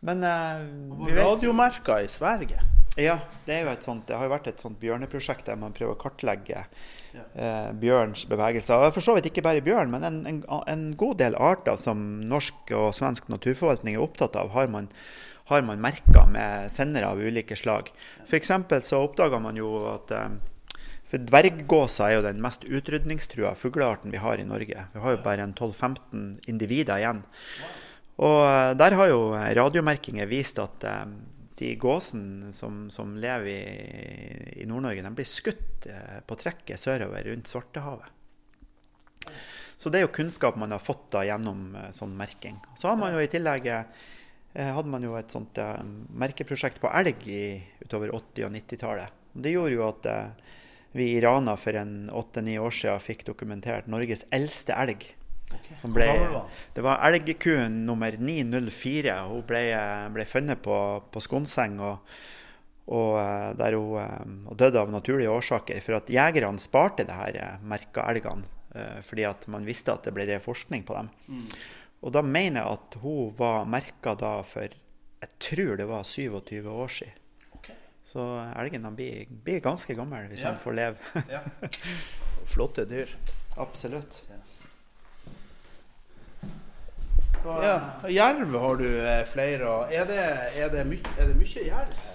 Men 0.00 0.24
uh, 0.24 1.08
Radiomerka 1.16 2.00
i 2.04 2.08
Sverige? 2.08 2.60
Ja, 2.98 3.18
det, 3.46 3.76
sånt, 3.80 4.08
det 4.08 4.16
har 4.18 4.26
jo 4.26 4.32
vært 4.32 4.48
et 4.50 4.62
sånt 4.62 4.80
bjørneprosjekt 4.80 5.46
der 5.46 5.58
man 5.60 5.74
prøver 5.76 5.94
å 5.94 6.00
kartlegge 6.00 6.64
ja. 7.14 7.22
eh, 7.38 7.68
bjørns 7.78 8.24
bevegelser. 8.28 8.82
Og 8.82 8.96
for 8.96 9.06
så 9.06 9.14
vidt 9.16 9.28
ikke 9.30 9.44
bare 9.46 9.62
bjørn, 9.64 9.92
men 9.92 10.06
en, 10.06 10.18
en, 10.26 10.40
en 10.42 10.84
god 10.98 11.20
del 11.22 11.38
arter 11.38 11.78
som 11.80 12.02
norsk 12.26 12.74
og 12.74 12.90
svensk 12.96 13.30
naturforvaltning 13.30 13.94
er 13.94 14.02
opptatt 14.02 14.34
av, 14.40 14.50
har 14.56 14.72
man 14.74 14.90
har 15.50 15.62
man 15.66 15.80
merka 15.82 16.26
med 16.30 16.70
sendere 16.70 17.08
av 17.10 17.18
ulike 17.18 17.56
slag. 17.58 17.90
F.eks. 18.22 18.52
så 18.86 19.00
oppdaga 19.02 19.40
man 19.42 19.56
jo 19.58 19.72
at 19.90 20.12
eh, 20.14 20.28
for 21.10 21.26
Dverggåsa 21.26 22.06
er 22.06 22.20
jo 22.20 22.26
den 22.28 22.42
mest 22.42 22.62
utrydningstrua 22.62 23.56
fuglearten 23.58 24.14
vi 24.14 24.20
har 24.22 24.38
i 24.38 24.46
Norge. 24.46 24.84
Vi 24.92 25.02
har 25.02 25.16
jo 25.16 25.24
bare 25.24 25.42
en 25.42 25.54
12-15 25.54 26.52
individer 26.52 27.02
igjen. 27.02 27.24
Og 28.22 28.44
eh, 28.46 28.76
der 28.78 28.94
har 29.00 29.10
jo 29.10 29.24
radiomerkinger 29.34 30.30
vist 30.30 30.62
at 30.62 30.86
eh, 30.86 31.02
de 31.58 31.72
gåsene 31.82 32.54
som, 32.54 32.86
som, 32.94 33.18
lever 33.18 33.50
i, 33.50 34.62
i 34.62 34.68
Nord-Norge, 34.70 35.02
de 35.02 35.12
blir 35.18 35.28
skutt 35.28 35.90
på 36.26 36.38
trekket 36.38 36.80
sørover 36.80 37.26
rundt 37.26 37.50
Svartehavet. 37.50 38.06
Så 39.76 39.90
det 39.90 39.98
er 39.98 40.06
jo 40.06 40.14
kunnskap 40.14 40.56
man 40.60 40.72
har 40.72 40.80
fått 40.80 41.10
da 41.12 41.26
gjennom 41.26 41.74
sånn 41.96 42.14
merking. 42.16 42.56
Så 42.78 42.88
har 42.88 42.96
man 43.00 43.12
jo 43.12 43.20
i 43.20 43.28
tillegg 43.28 43.68
hadde 44.54 44.90
man 44.90 45.04
jo 45.06 45.14
et 45.18 45.30
sånt 45.30 45.58
uh, 45.62 45.78
merkeprosjekt 46.18 46.80
på 46.82 46.90
elg 46.90 47.26
i, 47.30 47.44
utover 47.84 48.10
80- 48.16 48.48
og 48.48 48.56
90-tallet. 48.56 49.20
Det 49.30 49.52
gjorde 49.54 49.76
jo 49.76 49.86
at 49.86 50.08
uh, 50.10 50.56
vi 50.98 51.12
i 51.14 51.20
Rana 51.22 51.54
for 51.60 51.78
en 51.78 52.10
åtte-ni 52.10 52.58
år 52.58 52.74
siden 52.74 53.04
fikk 53.04 53.22
dokumentert 53.28 53.86
Norges 53.90 54.24
eldste 54.34 54.74
elg. 54.74 55.06
Okay. 55.50 55.78
Ble, 55.94 56.10
det 56.74 56.82
var 56.82 57.02
elgkuen 57.06 57.84
nummer 57.86 58.14
904. 58.18 59.16
Hun 59.30 59.46
ble, 59.46 59.64
ble 60.14 60.26
funnet 60.26 60.62
på, 60.62 60.76
på 61.10 61.22
Skonseng. 61.22 61.78
og, 61.82 62.12
og 62.90 63.18
der 63.58 63.74
hun 63.78 64.46
og 64.50 64.56
døde 64.58 64.82
av 64.82 64.90
naturlige 64.90 65.30
årsaker. 65.30 65.78
For 65.82 65.98
at 65.98 66.10
jegerne 66.10 66.62
sparte 66.62 67.06
det 67.06 67.18
her 67.18 67.62
merka 67.62 68.06
elgene 68.10 68.58
fordi 69.02 69.24
at 69.26 69.48
man 69.50 69.64
visste 69.66 69.90
at 69.90 70.04
det 70.06 70.12
ble 70.14 70.22
drevet 70.28 70.44
forskning 70.44 70.84
på 70.86 70.94
dem. 70.94 71.08
Mm. 71.26 71.46
Og 72.00 72.12
da 72.16 72.22
mener 72.24 72.62
jeg 72.62 72.78
at 72.78 72.96
hun 73.02 73.34
var 73.36 73.66
merka 73.68 74.14
da 74.18 74.38
for 74.46 74.76
jeg 75.20 75.36
tror 75.38 75.76
det 75.76 75.86
var 75.88 76.02
27 76.02 76.68
år 76.70 76.88
siden. 76.88 77.16
Okay. 77.58 77.74
Så 78.04 78.24
elgen 78.56 78.88
blir, 78.96 79.26
blir, 79.28 79.60
ganske 79.60 79.94
gammel 79.94 80.30
hvis 80.32 80.44
ja. 80.46 80.54
han 80.54 80.60
får 80.62 80.78
leve. 80.78 80.96
ja. 81.28 81.42
Flotte 82.52 82.86
dyr. 82.88 83.12
Absolutt. 83.60 84.22
Ja. 87.44 87.80
Jerv 88.08 88.56
har 88.58 88.76
du 88.76 88.88
eh, 88.88 89.24
flere 89.28 89.68
av. 89.68 89.92
Er 89.92 90.08
det, 90.08 90.24
er 90.56 90.72
det 90.72 90.86
mye 90.88 91.66
jerv? 91.66 92.09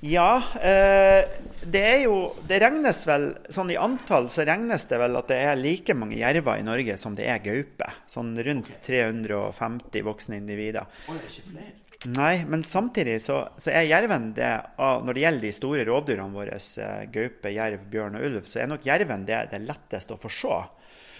Ja, 0.00 0.42
eh, 0.56 1.28
det 1.60 1.80
er 1.84 1.98
jo 2.06 2.30
Det 2.48 2.56
regnes 2.62 3.02
vel 3.04 3.26
Sånn 3.52 3.68
i 3.68 3.76
antall 3.76 4.30
så 4.32 4.46
regnes 4.48 4.86
det 4.88 4.96
vel 4.96 5.18
at 5.20 5.28
det 5.28 5.36
er 5.44 5.60
like 5.60 5.92
mange 5.92 6.16
jerver 6.16 6.56
i 6.56 6.64
Norge 6.64 6.96
som 7.00 7.16
det 7.18 7.26
er 7.28 7.42
gaupe. 7.44 7.90
Sånn 8.08 8.32
rundt 8.40 8.70
okay. 8.70 8.80
350 9.04 10.06
voksne 10.06 10.40
individer. 10.40 10.88
Og 11.06 11.18
det 11.18 11.26
er 11.26 11.34
ikke 11.34 11.50
flere? 11.50 11.76
Nei, 12.16 12.46
men 12.48 12.62
samtidig 12.64 13.18
så, 13.20 13.42
så 13.60 13.74
er 13.76 13.84
jerven 13.84 14.30
det 14.32 14.48
Når 14.80 15.12
det 15.12 15.24
gjelder 15.26 15.44
de 15.44 15.52
store 15.52 15.84
rovdyrene 15.84 16.32
våre, 16.32 16.56
eh, 16.56 17.04
gaupe, 17.12 17.52
jerv, 17.52 17.84
bjørn 17.92 18.16
og 18.16 18.26
ulv, 18.30 18.48
så 18.48 18.62
er 18.62 18.72
nok 18.72 18.88
jerven 18.88 19.28
det, 19.28 19.42
det 19.52 19.60
letteste 19.66 20.16
å 20.16 20.22
få 20.22 20.32
se. 20.32 20.56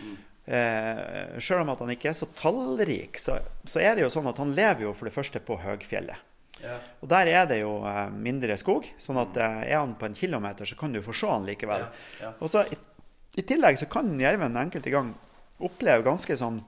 Mm. 0.00 0.16
Eh, 0.56 1.36
selv 1.36 1.66
om 1.66 1.74
at 1.74 1.84
han 1.84 1.92
ikke 1.92 2.14
er 2.14 2.16
så 2.16 2.30
tallrik, 2.38 3.20
så, 3.20 3.36
så 3.68 3.84
er 3.84 3.92
det 3.94 4.06
jo 4.06 4.12
sånn 4.16 4.32
at 4.32 4.40
han 4.40 4.56
lever 4.56 4.88
jo 4.88 4.96
for 4.96 5.10
det 5.10 5.16
første 5.18 5.44
på 5.44 5.60
høgfjellet. 5.60 6.29
Og 7.00 7.08
Der 7.08 7.30
er 7.30 7.46
det 7.48 7.60
jo 7.62 7.80
eh, 7.88 8.06
mindre 8.12 8.56
skog, 8.60 8.86
sånn 9.00 9.20
at 9.22 9.36
eh, 9.40 9.60
er 9.72 9.78
han 9.80 9.96
på 9.98 10.08
en 10.08 10.16
kilometer, 10.16 10.68
så 10.68 10.76
kan 10.78 10.92
du 10.92 11.00
få 11.04 11.14
se 11.16 11.30
han 11.30 11.46
likevel. 11.48 11.86
Ja. 12.20 12.32
Og 12.38 12.52
så 12.52 12.64
i, 12.68 12.78
i, 13.40 13.44
tillegg 13.46 13.80
så 13.80 13.88
kan 13.90 14.12
jerven 14.20 14.58
enkelte 14.60 14.92
gang 14.92 15.14
oppleve 15.60 16.06
ganske 16.06 16.36
sånn 16.36 16.60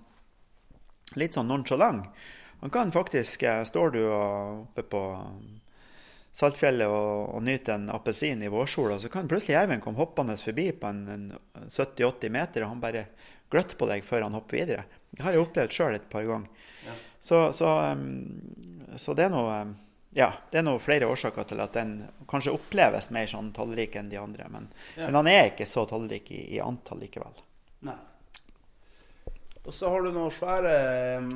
litt 1.21 1.37
sånn 1.37 1.51
nonchalant. 1.51 2.09
Han 2.63 2.73
kan 2.73 2.93
faktisk 2.95 3.43
eh, 3.49 3.65
Står 3.69 3.93
du 3.97 4.01
oppe 4.07 4.87
på 4.87 5.03
Saltfjellet 6.33 6.89
og, 6.89 7.35
og 7.37 7.43
nyter 7.45 7.77
en 7.77 7.91
appelsin 7.93 8.41
i 8.41 8.49
vårsola, 8.49 8.97
så 8.99 9.11
kan 9.13 9.29
plutselig 9.29 9.59
jerven 9.59 9.83
komme 9.85 10.01
hoppende 10.01 10.39
forbi 10.41 10.71
på 10.73 10.89
en, 10.89 11.03
en 11.13 11.27
70-80 11.69 12.33
meter, 12.33 12.65
og 12.65 12.73
han 12.73 12.81
bare 12.81 13.07
gløtter 13.53 13.77
på 13.77 13.89
deg 13.91 14.07
før 14.07 14.25
han 14.25 14.39
hopper 14.39 14.63
videre. 14.63 14.87
Det 15.13 15.27
har 15.27 15.37
jeg 15.37 15.45
opplevd 15.45 15.75
sjøl 15.77 15.99
et 15.99 16.09
par 16.09 16.25
ganger. 16.25 16.71
Ja. 16.87 16.95
Så, 17.23 17.53
så, 17.55 17.81
um, 17.93 18.41
så, 18.97 19.15
det 19.15 19.29
er 19.29 19.31
noe 19.31 19.57
ja, 20.11 20.33
det 20.51 20.59
er 20.59 20.65
noe 20.67 20.81
flere 20.83 21.07
årsaker 21.09 21.47
til 21.49 21.61
at 21.63 21.77
den 21.77 21.93
kanskje 22.29 22.53
oppleves 22.53 23.13
mer 23.15 23.29
sånn 23.31 23.53
tallrik 23.57 23.95
enn 23.97 24.11
de 24.11 24.19
andre. 24.19 24.49
Men, 24.51 24.67
ja. 24.97 25.07
men 25.07 25.21
han 25.21 25.31
er 25.31 25.53
ikke 25.53 25.69
så 25.71 25.87
tallrik 25.89 26.27
i, 26.35 26.41
i, 26.57 26.59
antall 26.61 27.01
likevel. 27.01 27.39
Nei. 27.87 27.95
Og 29.63 29.71
så 29.71 29.89
har 29.95 30.03
du 30.03 30.11
noen 30.11 30.35
svære 30.35 30.75
um, 31.23 31.31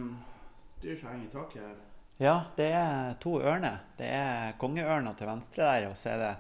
dyr 0.83 0.99
som 0.99 1.13
henger 1.13 1.25
i 1.29 1.33
taket 1.37 1.63
her. 1.63 1.79
Ja, 2.19 2.35
det 2.59 2.69
er 2.75 3.17
to 3.23 3.39
ørner. 3.39 3.79
Det 3.97 4.11
er 4.11 4.59
kongeørna 4.61 5.15
til 5.15 5.31
venstre 5.31 5.71
der, 5.71 5.89
og 5.93 5.97
så 6.03 6.17
er 6.17 6.23
det 6.25 6.35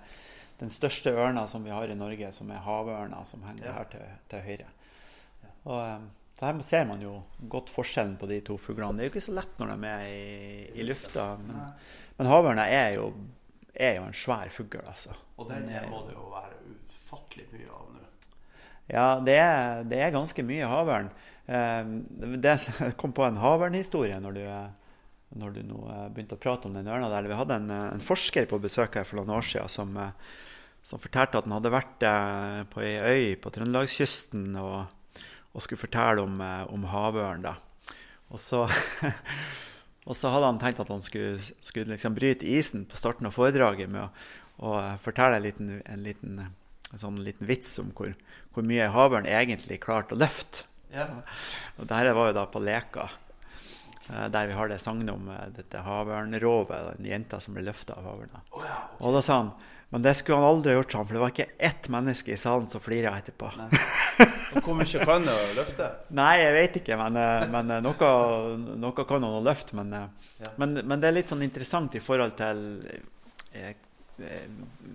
den 0.58 0.74
største 0.74 1.14
ørna 1.14 1.46
som 1.48 1.64
vi 1.64 1.70
har 1.70 1.86
i 1.86 1.96
Norge, 1.96 2.34
som 2.34 2.50
er 2.50 2.66
havørna, 2.66 3.22
som 3.30 3.46
henger 3.46 3.70
ja. 3.70 3.78
her 3.78 3.90
til, 3.94 4.06
til 4.34 4.46
høyre. 4.50 4.70
Og 5.70 5.80
um, 5.80 6.10
der 6.36 6.58
ser 6.66 6.84
man 6.84 7.00
jo 7.00 7.14
godt 7.48 7.70
forskjellen 7.72 8.18
på 8.20 8.28
de 8.28 8.42
to 8.44 8.58
fuglene. 8.60 8.98
Det 8.98 9.06
er 9.06 9.08
jo 9.08 9.14
ikke 9.14 9.24
så 9.24 9.36
lett 9.38 9.60
når 9.60 9.72
de 9.72 9.88
er 9.88 10.04
i, 10.10 10.26
i 10.76 10.84
lufta. 10.84 11.30
Men, 11.40 11.62
men 12.18 12.28
havørna 12.28 12.66
er 12.68 12.98
er 13.76 13.98
jo 13.98 14.06
en 14.08 14.16
svær 14.16 14.48
fugl, 14.52 14.80
altså. 14.86 15.14
Og 15.36 15.50
den 15.50 15.68
må 15.90 16.02
det 16.06 16.16
jo 16.16 16.30
være 16.32 16.56
ufattelig 16.88 17.46
mye 17.52 17.68
av 17.68 17.92
nå? 17.92 18.02
Ja, 18.86 19.06
det 19.20 19.36
er, 19.36 19.84
det 19.88 20.00
er 20.00 20.14
ganske 20.14 20.44
mye 20.46 20.68
havørn. 20.70 21.10
Eh, 21.46 21.92
det 22.40 22.56
kom 23.00 23.14
på 23.16 23.26
en 23.26 23.40
havørnhistorie 23.42 24.18
når 24.22 24.38
du, 24.38 24.42
når 25.42 25.56
du 25.56 25.62
nå 25.66 25.80
eh, 25.92 26.04
begynte 26.14 26.38
å 26.38 26.42
prate 26.42 26.70
om 26.70 26.76
den 26.76 26.88
ørna 26.88 27.10
der. 27.12 27.28
Vi 27.28 27.38
hadde 27.38 27.60
en, 27.60 27.72
en, 27.76 28.04
forsker 28.04 28.48
på 28.50 28.60
besøk 28.62 28.98
her 29.00 29.08
for 29.08 29.20
noen 29.20 29.34
år 29.36 29.46
siden 29.46 29.72
som, 29.72 29.96
eh, 30.00 30.36
som 30.86 31.02
fortalte 31.02 31.40
at 31.40 31.48
han 31.48 31.56
hadde 31.58 31.74
vært 31.74 32.06
på 32.72 32.84
ei 32.84 32.96
øy 32.96 33.24
på 33.42 33.52
Trøndelagskysten. 33.52 34.52
og 34.62 34.95
og 35.56 35.64
skulle 35.64 35.80
fortelle 35.80 36.22
om, 36.22 36.40
eh, 36.44 36.64
om 36.72 36.84
havørn. 36.92 37.46
da. 37.46 37.56
Og 38.28 38.40
så, 38.42 38.66
og 40.08 40.16
så, 40.16 40.28
hadde 40.28 40.52
han 40.52 40.60
tenkt 40.60 40.82
at 40.84 40.92
han 40.92 41.04
skulle, 41.04 41.40
skulle 41.64 41.94
liksom 41.94 42.16
bryte 42.18 42.46
isen 42.46 42.84
på 42.88 42.98
starten 43.00 43.28
av 43.28 43.36
foredraget 43.36 43.90
med 43.90 44.04
å, 44.04 44.08
å 44.68 44.78
fortelle 45.02 45.40
en 45.40 45.46
liten, 45.46 45.76
en 45.84 46.02
liten, 46.04 46.40
en 46.92 47.02
sånn 47.02 47.20
liten 47.24 47.48
vits 47.48 47.78
om 47.80 47.92
hvor, 47.96 48.12
hvor 48.52 48.66
mye 48.68 48.90
havørn 48.92 49.28
egentlig 49.30 49.80
klarte 49.84 50.16
å 50.16 50.20
løfte. 50.20 50.66
Ja. 50.92 51.08
Og 51.76 51.88
dette 51.88 52.12
var 52.16 52.30
jo 52.30 52.36
da 52.36 52.44
på 52.52 52.60
Leka, 52.60 53.08
eh, 54.10 54.26
der 54.32 54.50
vi 54.50 54.58
har 54.58 54.68
det 54.68 54.82
sagnet 54.84 55.14
om 55.14 55.30
eh, 55.32 55.48
dette 55.56 55.86
havørnrovet, 55.88 56.98
den 57.00 57.08
jenta 57.14 57.40
som 57.40 57.56
ble 57.56 57.64
løfta 57.70 57.96
av 57.96 58.10
havørna. 58.12 58.44
Og 59.00 59.16
da 59.16 59.24
sa 59.24 59.40
han 59.40 59.56
men 59.90 60.02
det 60.02 60.14
skulle 60.18 60.38
han 60.40 60.48
aldri 60.48 60.72
gjort, 60.74 60.92
for 60.98 61.14
det 61.14 61.20
var 61.22 61.30
ikke 61.30 61.46
ett 61.68 61.88
menneske 61.94 62.32
i 62.34 62.36
salen 62.40 62.66
som 62.68 62.80
flira 62.82 63.12
etterpå. 63.20 63.52
Og 64.56 64.62
Hvor 64.64 64.74
mye 64.78 65.04
kan 65.06 65.22
du 65.22 65.30
løfte? 65.56 65.86
Nei, 66.16 66.32
jeg 66.42 66.54
vet 66.56 66.78
ikke, 66.80 66.96
men, 66.98 67.16
eh, 67.20 67.44
men 67.52 67.70
eh, 67.70 67.82
noe, 67.84 68.10
noe 68.82 69.04
kan 69.06 69.22
han 69.26 69.44
løfte. 69.46 69.76
Men, 69.78 69.92
eh, 69.92 70.32
Ja. 70.42 70.50
men, 70.60 70.74
men 70.84 71.00
det 71.00 71.08
er 71.08 71.16
litt 71.20 71.30
sånn 71.32 71.44
interessant 71.46 71.94
i 71.94 72.02
forhold 72.02 72.34
til 72.36 72.60
eh, 73.54 73.74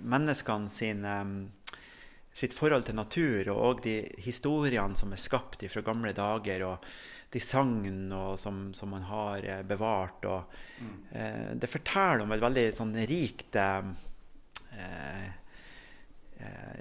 menneskene 0.03 0.69
sin, 0.69 1.05
eh, 1.05 1.77
sitt 2.33 2.53
forhold 2.57 2.85
til 2.87 2.95
natur, 2.99 3.49
og 3.55 3.81
de 3.83 3.95
historiene 4.25 4.95
som 4.97 5.11
er 5.13 5.19
skapt 5.23 5.63
fra 5.71 5.81
gamle 5.85 6.13
dager, 6.13 6.63
og 6.67 6.85
de 7.31 7.39
sagn 7.39 8.11
som, 8.37 8.73
som 8.75 8.89
man 8.91 9.03
har 9.07 9.45
bevart. 9.67 10.25
Og, 10.27 10.43
eh, 11.15 11.53
det 11.55 11.69
forteller 11.71 12.23
om 12.25 12.31
et 12.35 12.41
veldig 12.43 12.65
sånn 12.75 12.95
rikt 13.07 13.55
eh, 13.55 13.81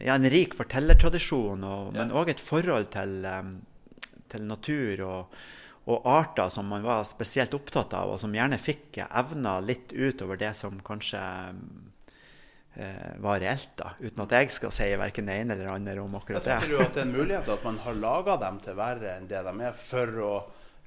ja, 0.04 0.14
en 0.14 0.30
rik 0.30 0.54
fortellertradisjon, 0.58 1.64
og, 1.64 1.92
men 1.96 2.12
òg 2.16 2.32
et 2.32 2.42
forhold 2.42 2.90
til, 2.94 3.20
em, 3.28 3.56
til 4.30 4.46
natur 4.48 5.04
og, 5.06 5.36
og 5.90 6.08
arter 6.08 6.50
som 6.52 6.68
man 6.70 6.84
var 6.86 7.04
spesielt 7.08 7.54
opptatt 7.56 7.94
av, 7.98 8.14
og 8.14 8.20
som 8.22 8.34
gjerne 8.34 8.60
fikk 8.60 9.02
evner 9.08 9.64
litt 9.64 9.92
utover 9.92 10.40
det 10.40 10.52
som 10.56 10.78
kanskje 10.84 11.20
eh, 12.76 13.10
var 13.20 13.42
reelt, 13.42 13.74
da, 13.80 13.94
uten 14.00 14.24
at 14.24 14.36
jeg 14.38 14.54
skal 14.56 14.74
si 14.76 14.88
verken 15.00 15.28
det 15.28 15.40
ene 15.42 15.56
eller 15.56 15.68
det 15.68 15.76
andre 15.76 15.98
om 16.04 16.16
Jeg 16.16 16.22
akkurat 16.22 16.48
tenker 16.48 16.74
jo 16.74 16.80
du 16.80 16.86
at 16.86 16.96
det 16.96 17.04
er 17.04 17.08
en 17.08 17.18
mulighet 17.18 17.52
at 17.56 17.68
man 17.68 17.84
har 17.84 18.00
laga 18.06 18.40
dem 18.46 18.64
til 18.64 18.80
verre 18.80 19.14
enn 19.18 19.30
det 19.30 19.44
de 19.48 19.54
er, 19.68 19.76
for 19.76 20.24
å 20.24 20.32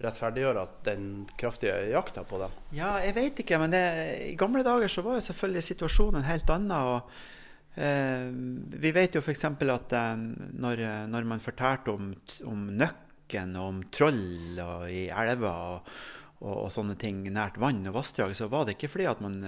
rettferdiggjøre 0.04 0.64
at 0.64 0.82
den 0.88 1.08
kraftige 1.40 1.78
jakta 1.92 2.26
på 2.28 2.40
dem? 2.42 2.58
Ja, 2.76 2.96
jeg 3.04 3.16
vet 3.18 3.44
ikke, 3.44 3.60
men 3.62 3.74
det, 3.74 3.84
i 4.30 4.36
gamle 4.40 4.66
dager 4.66 4.92
så 4.92 5.06
var 5.06 5.20
jo 5.20 5.26
selvfølgelig 5.28 5.66
situasjonen 5.70 6.28
helt 6.28 6.54
annen. 6.54 6.76
og 6.76 7.14
eh, 7.76 8.28
Vi 8.84 8.94
vet 8.96 9.18
jo 9.18 9.24
f.eks. 9.24 9.46
at 9.48 9.98
eh, 10.00 10.14
når, 10.66 10.86
når 11.12 11.30
man 11.34 11.44
fortalte 11.44 11.96
om, 11.96 12.14
om 12.50 12.70
nøkken 12.74 13.58
og 13.58 13.70
om 13.72 13.84
troll 13.94 14.62
og 14.62 14.88
i 14.92 15.08
elver 15.10 15.50
og, 15.50 15.92
og, 16.44 16.56
og 16.66 16.72
sånne 16.76 16.96
ting 17.00 17.24
nært 17.34 17.60
vann 17.62 17.86
og 17.88 17.98
vassdrag, 17.98 18.36
så 18.38 18.52
var 18.52 18.68
det 18.68 18.78
ikke 18.78 18.92
fordi 18.94 19.10
at 19.10 19.24
man 19.24 19.40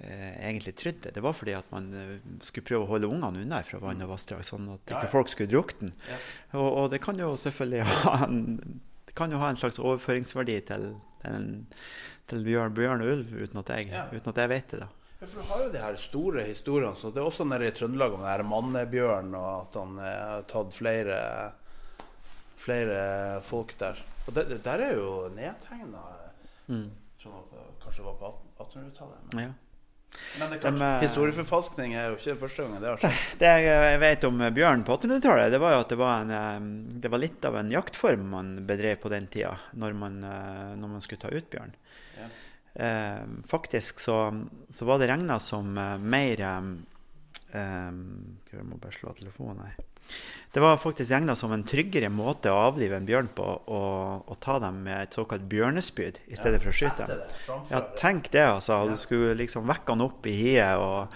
eh, 0.00 0.48
egentlig 0.48 0.74
trodde. 0.74 1.10
Det 1.14 1.22
var 1.22 1.32
fordi 1.32 1.52
at 1.52 1.70
man 1.72 1.90
eh, 1.94 2.14
skulle 2.42 2.66
prøve 2.66 2.86
å 2.86 2.90
holde 2.94 3.10
ungene 3.10 3.44
unna 3.44 3.62
fra 3.66 3.80
vann 3.82 4.02
og 4.04 4.14
vassdrag, 4.14 4.44
sånn 4.46 4.70
at 4.74 4.94
ikke 4.94 5.12
folk 5.12 5.32
skulle 5.32 5.52
drukne. 5.52 5.92
Og, 6.56 6.68
og 6.68 6.86
det 6.94 7.02
kan 7.04 7.20
jo 7.20 7.34
selvfølgelig 7.40 7.84
ha 8.04 8.14
en, 8.26 8.80
det 9.10 9.16
kan 9.18 9.32
jo 9.34 9.38
ha 9.42 9.48
en 9.50 9.56
slags 9.58 9.78
overføringsverdi 9.82 10.60
til, 10.68 10.84
en- 11.26 11.66
til 12.30 12.44
bjørn, 12.46 12.74
bjørn 12.76 13.02
og 13.02 13.08
ulv, 13.10 13.32
uten 13.42 13.58
at, 13.58 13.68
jeg, 13.74 13.88
Ja. 13.90 14.04
uten 14.14 14.28
at 14.30 14.36
jeg 14.38 14.48
vet 14.52 14.68
det. 14.70 14.80
da. 14.84 14.86
Ja, 15.20 15.26
for 15.26 15.40
Du 15.42 15.46
har 15.48 15.62
jo 15.64 15.72
de 15.72 15.78
her 15.82 15.96
store 15.96 16.44
historiene. 16.46 16.94
så 16.96 17.10
Det 17.10 17.18
er 17.20 17.26
også 17.26 17.44
nede 17.44 17.66
i 17.66 17.70
Trøndelag 17.74 18.12
om 18.14 18.20
den 18.20 18.28
her 18.28 18.42
mannebjørn, 18.42 19.34
og 19.34 19.66
at 19.66 19.74
han 19.74 19.98
eh, 19.98 20.28
har 20.30 20.42
tatt 20.48 20.74
flere, 20.78 21.52
flere 22.56 23.40
folk 23.42 23.74
der. 23.80 23.98
Og 24.28 24.34
det, 24.34 24.46
det 24.48 24.62
der 24.64 24.78
er 24.86 24.94
jo 24.94 25.28
nedtegna 25.34 26.04
Kanskje 26.70 27.96
det 27.96 28.06
var 28.06 28.16
på 28.20 28.30
1800-tallet. 28.60 29.34
Men, 29.34 29.44
Ja. 29.44 29.52
Men 30.38 30.50
det 30.50 30.56
er 30.56 30.60
klart, 30.62 30.78
De, 30.78 30.86
eh, 30.86 31.02
historieforfalskning 31.04 31.94
er 31.94 32.10
jo 32.10 32.18
ikke 32.18 32.36
første 32.42 32.64
gangen 32.64 32.82
det 32.82 32.90
har 32.90 33.02
skjedd. 33.02 33.24
Det 33.42 33.50
jeg 33.64 34.00
vet 34.02 34.26
om 34.28 34.44
bjørn 34.56 34.84
på 34.86 34.96
1800-tallet, 34.96 35.50
det 35.54 35.60
var 35.62 35.74
jo 35.74 35.82
at 35.84 35.92
det 35.92 35.98
var, 36.00 36.24
en, 36.24 36.32
eh, 36.36 37.00
det 37.04 37.12
var 37.12 37.22
litt 37.22 37.48
av 37.48 37.58
en 37.60 37.72
jaktform 37.74 38.28
man 38.34 38.52
bedrev 38.68 39.00
på 39.02 39.12
den 39.12 39.28
tida, 39.32 39.56
når 39.72 39.98
man, 39.98 40.22
eh, 40.24 40.70
når 40.80 40.94
man 40.96 41.04
skulle 41.04 41.24
ta 41.24 41.32
ut 41.34 41.50
bjørn. 41.52 41.76
Ja. 42.20 42.30
Eh, 42.86 43.22
faktisk 43.50 44.02
så, 44.02 44.18
så 44.70 44.88
var 44.88 45.02
det 45.02 45.10
regna 45.10 45.40
som 45.42 45.72
mer 45.74 46.44
eh, 46.46 46.68
Jeg 47.50 48.66
må 48.66 48.78
bare 48.78 48.94
slå 48.94 49.10
av 49.10 49.18
telefonen 49.18 49.64
her. 49.66 49.89
Det 50.52 50.60
var 50.60 50.80
faktisk 50.82 51.12
regna 51.12 51.36
som 51.38 51.52
en 51.54 51.62
tryggere 51.62 52.08
måte 52.10 52.50
å 52.50 52.62
avlive 52.64 52.96
en 52.98 53.06
bjørn 53.06 53.28
på, 53.36 53.44
å, 53.70 54.36
ta 54.42 54.56
dem 54.58 54.80
med 54.82 55.04
et 55.04 55.14
såkalt 55.14 55.44
bjørnespyd 55.46 56.16
i 56.26 56.38
stedet 56.38 56.58
for 56.62 56.72
å 56.72 56.74
skyte 56.74 57.06
dem. 57.06 57.20
det 57.20 57.58
Ja, 57.70 57.80
tenk 57.94 58.32
det, 58.34 58.42
altså. 58.56 58.80
Du 58.90 58.96
skulle 58.98 59.36
liksom 59.38 59.68
vekke 59.70 59.94
han 59.94 60.02
opp 60.02 60.26
i 60.26 60.34
hiet 60.34 60.82
og, 60.82 61.14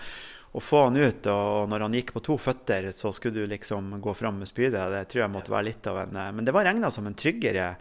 og 0.54 0.62
få 0.62 0.84
han 0.84 1.00
ut. 1.02 1.26
Og 1.32 1.66
når 1.72 1.86
han 1.88 1.96
gikk 1.98 2.12
på 2.14 2.22
to 2.28 2.36
føtter, 2.38 2.86
så 2.94 3.10
skulle 3.16 3.42
du 3.42 3.50
liksom 3.50 3.96
gå 4.04 4.14
fram 4.14 4.38
med 4.38 4.50
spydet. 4.52 4.84
Det 4.94 5.02
tror 5.10 5.24
jeg 5.24 5.34
måtte 5.34 5.54
være 5.56 5.68
litt 5.72 5.88
av 5.90 5.98
en 6.04 6.20
eh, 6.22 6.30
Men 6.36 6.46
det 6.46 6.54
var 6.54 6.68
regna 6.68 6.92
som 6.94 7.10
en 7.10 7.18
tryggere 7.18 7.72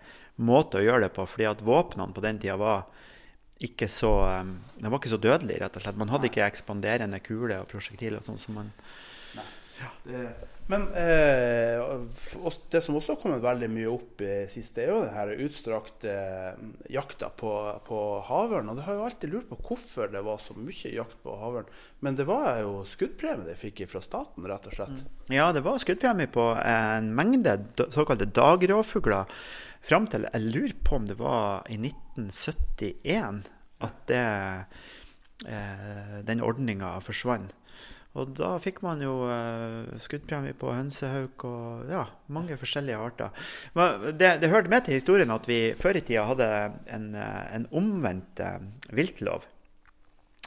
måte 0.42 0.80
å 0.80 0.86
gjøre 0.88 1.06
det 1.06 1.12
på, 1.14 1.28
fordi 1.30 1.46
at 1.52 1.62
våpnene 1.62 2.18
på 2.18 2.24
den 2.26 2.42
tida 2.42 2.58
var 2.58 2.88
ikke 3.62 3.86
så 3.94 4.16
eh, 4.32 4.56
De 4.80 4.90
var 4.90 4.98
ikke 4.98 5.14
så 5.14 5.22
dødelige, 5.22 5.62
rett 5.62 5.78
og 5.78 5.86
slett. 5.86 6.02
Man 6.02 6.10
hadde 6.16 6.32
ikke 6.32 6.50
ekspanderende 6.50 7.22
kuler 7.22 7.60
og 7.60 7.70
prosjektiler 7.70 8.26
sånn 8.26 8.42
som 8.42 8.58
man 8.58 8.74
Det- 10.02 10.26
Men 10.72 10.86
eh, 10.96 11.82
det 12.72 12.82
som 12.86 12.96
også 12.96 13.16
har 13.16 13.20
kommet 13.20 13.44
veldig 13.44 13.68
mye 13.74 13.90
opp 13.92 14.22
i 14.24 14.46
siste, 14.52 14.86
er 14.86 14.94
jo 14.94 15.02
den 15.04 15.42
utstrakte 15.44 16.14
eh, 16.14 16.62
jakta 16.96 17.30
på, 17.36 17.52
på 17.88 18.00
havørn. 18.30 18.72
Og 18.72 18.80
det 18.80 18.86
har 18.88 18.98
jo 18.98 19.08
alltid 19.08 19.34
lurt 19.34 19.50
på 19.52 19.60
hvorfor 19.68 20.14
det 20.14 20.24
var 20.24 20.40
så 20.42 20.56
mye 20.56 20.94
jakt 20.96 21.18
på 21.26 21.36
havørn. 21.42 21.68
Men 22.06 22.20
det 22.20 22.28
var 22.30 22.62
jo 22.62 22.84
skuddpremie 22.88 23.48
de 23.50 23.58
fikk 23.60 23.84
fra 23.92 24.04
staten, 24.04 24.48
rett 24.48 24.70
og 24.70 24.78
slett. 24.78 25.04
Ja, 25.34 25.52
det 25.56 25.66
var 25.68 25.82
skuddpremie 25.84 26.32
på 26.32 26.54
en 26.64 27.12
mengde 27.18 27.58
såkalte 27.92 28.30
dagråfugler 28.32 29.28
fram 29.84 30.08
til 30.08 30.30
Jeg 30.30 30.48
lurer 30.48 30.78
på 30.80 30.96
om 31.02 31.10
det 31.10 31.18
var 31.20 31.68
i 31.68 31.76
1971 31.76 33.44
at 33.84 34.00
det, 34.08 34.24
eh, 35.44 36.16
den 36.24 36.40
ordninga 36.40 36.96
forsvant. 37.04 37.52
Og 38.14 38.34
da 38.38 38.52
fikk 38.62 38.84
man 38.86 39.02
jo 39.02 39.14
eh, 39.26 39.96
skuddpremie 40.02 40.54
på 40.58 40.70
hønsehauk 40.70 41.46
og 41.50 41.90
ja, 41.90 42.04
mange 42.34 42.58
forskjellige 42.62 43.00
arter. 43.02 43.48
Men 43.74 44.12
det, 44.20 44.36
det 44.44 44.52
hørte 44.54 44.70
med 44.70 44.86
til 44.86 45.00
historien 45.00 45.34
at 45.34 45.50
vi 45.50 45.74
før 45.80 45.98
i 45.98 46.04
tida 46.06 46.28
hadde 46.30 46.50
en, 46.94 47.08
eh, 47.18 47.40
en 47.58 47.66
omvendt 47.74 48.44
eh, 48.44 48.60
viltlov. 48.94 49.48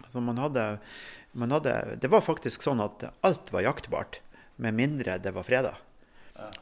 Altså 0.04 0.22
man 0.22 0.38
hadde, 0.38 0.68
man 1.34 1.56
hadde, 1.56 1.74
det 1.98 2.12
var 2.12 2.22
faktisk 2.22 2.62
sånn 2.62 2.84
at 2.84 3.08
alt 3.26 3.50
var 3.50 3.66
jaktbart, 3.66 4.20
med 4.62 4.76
mindre 4.78 5.18
det 5.20 5.34
var 5.34 5.44
freda. 5.44 5.74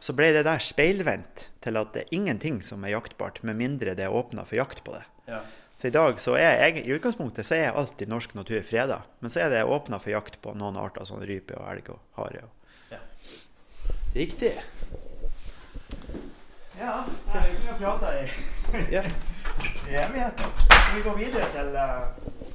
Så 0.02 0.14
ble 0.16 0.30
det 0.34 0.44
der 0.46 0.62
speilvendt 0.62 1.48
til 1.64 1.78
at 1.78 1.92
det 1.94 2.04
er 2.04 2.16
ingenting 2.16 2.60
som 2.64 2.84
er 2.86 2.94
jaktbart, 2.94 3.40
med 3.42 3.58
mindre 3.58 3.96
det 3.98 4.06
er 4.06 4.14
åpna 4.14 4.44
for 4.46 4.58
jakt 4.58 4.84
på 4.86 4.94
det. 4.94 5.02
Ja. 5.28 5.42
Så 5.74 5.88
i 5.88 5.94
dag 5.94 6.20
så 6.22 6.36
er 6.38 6.60
jeg, 6.62 6.84
i 6.86 6.94
utgangspunktet 6.94 7.46
så 7.46 7.58
er 7.58 7.74
alltid 7.74 8.08
norsk 8.08 8.34
natur 8.38 8.62
freda, 8.62 9.00
men 9.20 9.32
så 9.32 9.44
er 9.44 9.50
det 9.50 9.64
åpna 9.66 9.98
for 9.98 10.14
jakt 10.14 10.38
på 10.42 10.54
noen 10.54 10.78
arter, 10.78 11.06
sånn 11.08 11.24
rype 11.26 11.58
og 11.58 11.66
elg 11.72 11.90
og 11.96 12.20
hare. 12.20 12.46
Og. 12.46 12.60
Riktig. 14.14 14.52
Ja, 16.78 17.04
vi 17.32 17.66
kunne 17.66 17.78
prata 17.78 18.14
i, 18.20 18.28
Ja. 18.90 19.02
i 19.90 19.94
evigheter. 19.94 20.46
Skal 20.70 20.96
vi 20.96 21.02
gå 21.02 21.14
videre 21.16 21.50
til 21.52 21.76
eh, 21.76 22.06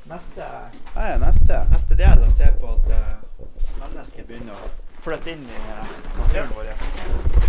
neste, 0.10 0.47
ja, 0.95 1.01
er 1.01 1.19
neste. 1.19 1.60
neste 1.71 1.99
del 1.99 2.23
og 2.23 2.32
se 2.32 2.49
på 2.62 2.73
at 2.73 2.89
uh, 2.95 3.45
mennesket 3.84 4.27
begynner 4.27 4.55
å 4.55 4.71
flytte 5.03 5.36
inn 5.36 5.47
i 5.47 5.62
uh, 5.67 5.95
naturen 6.19 6.55
vår? 6.55 7.49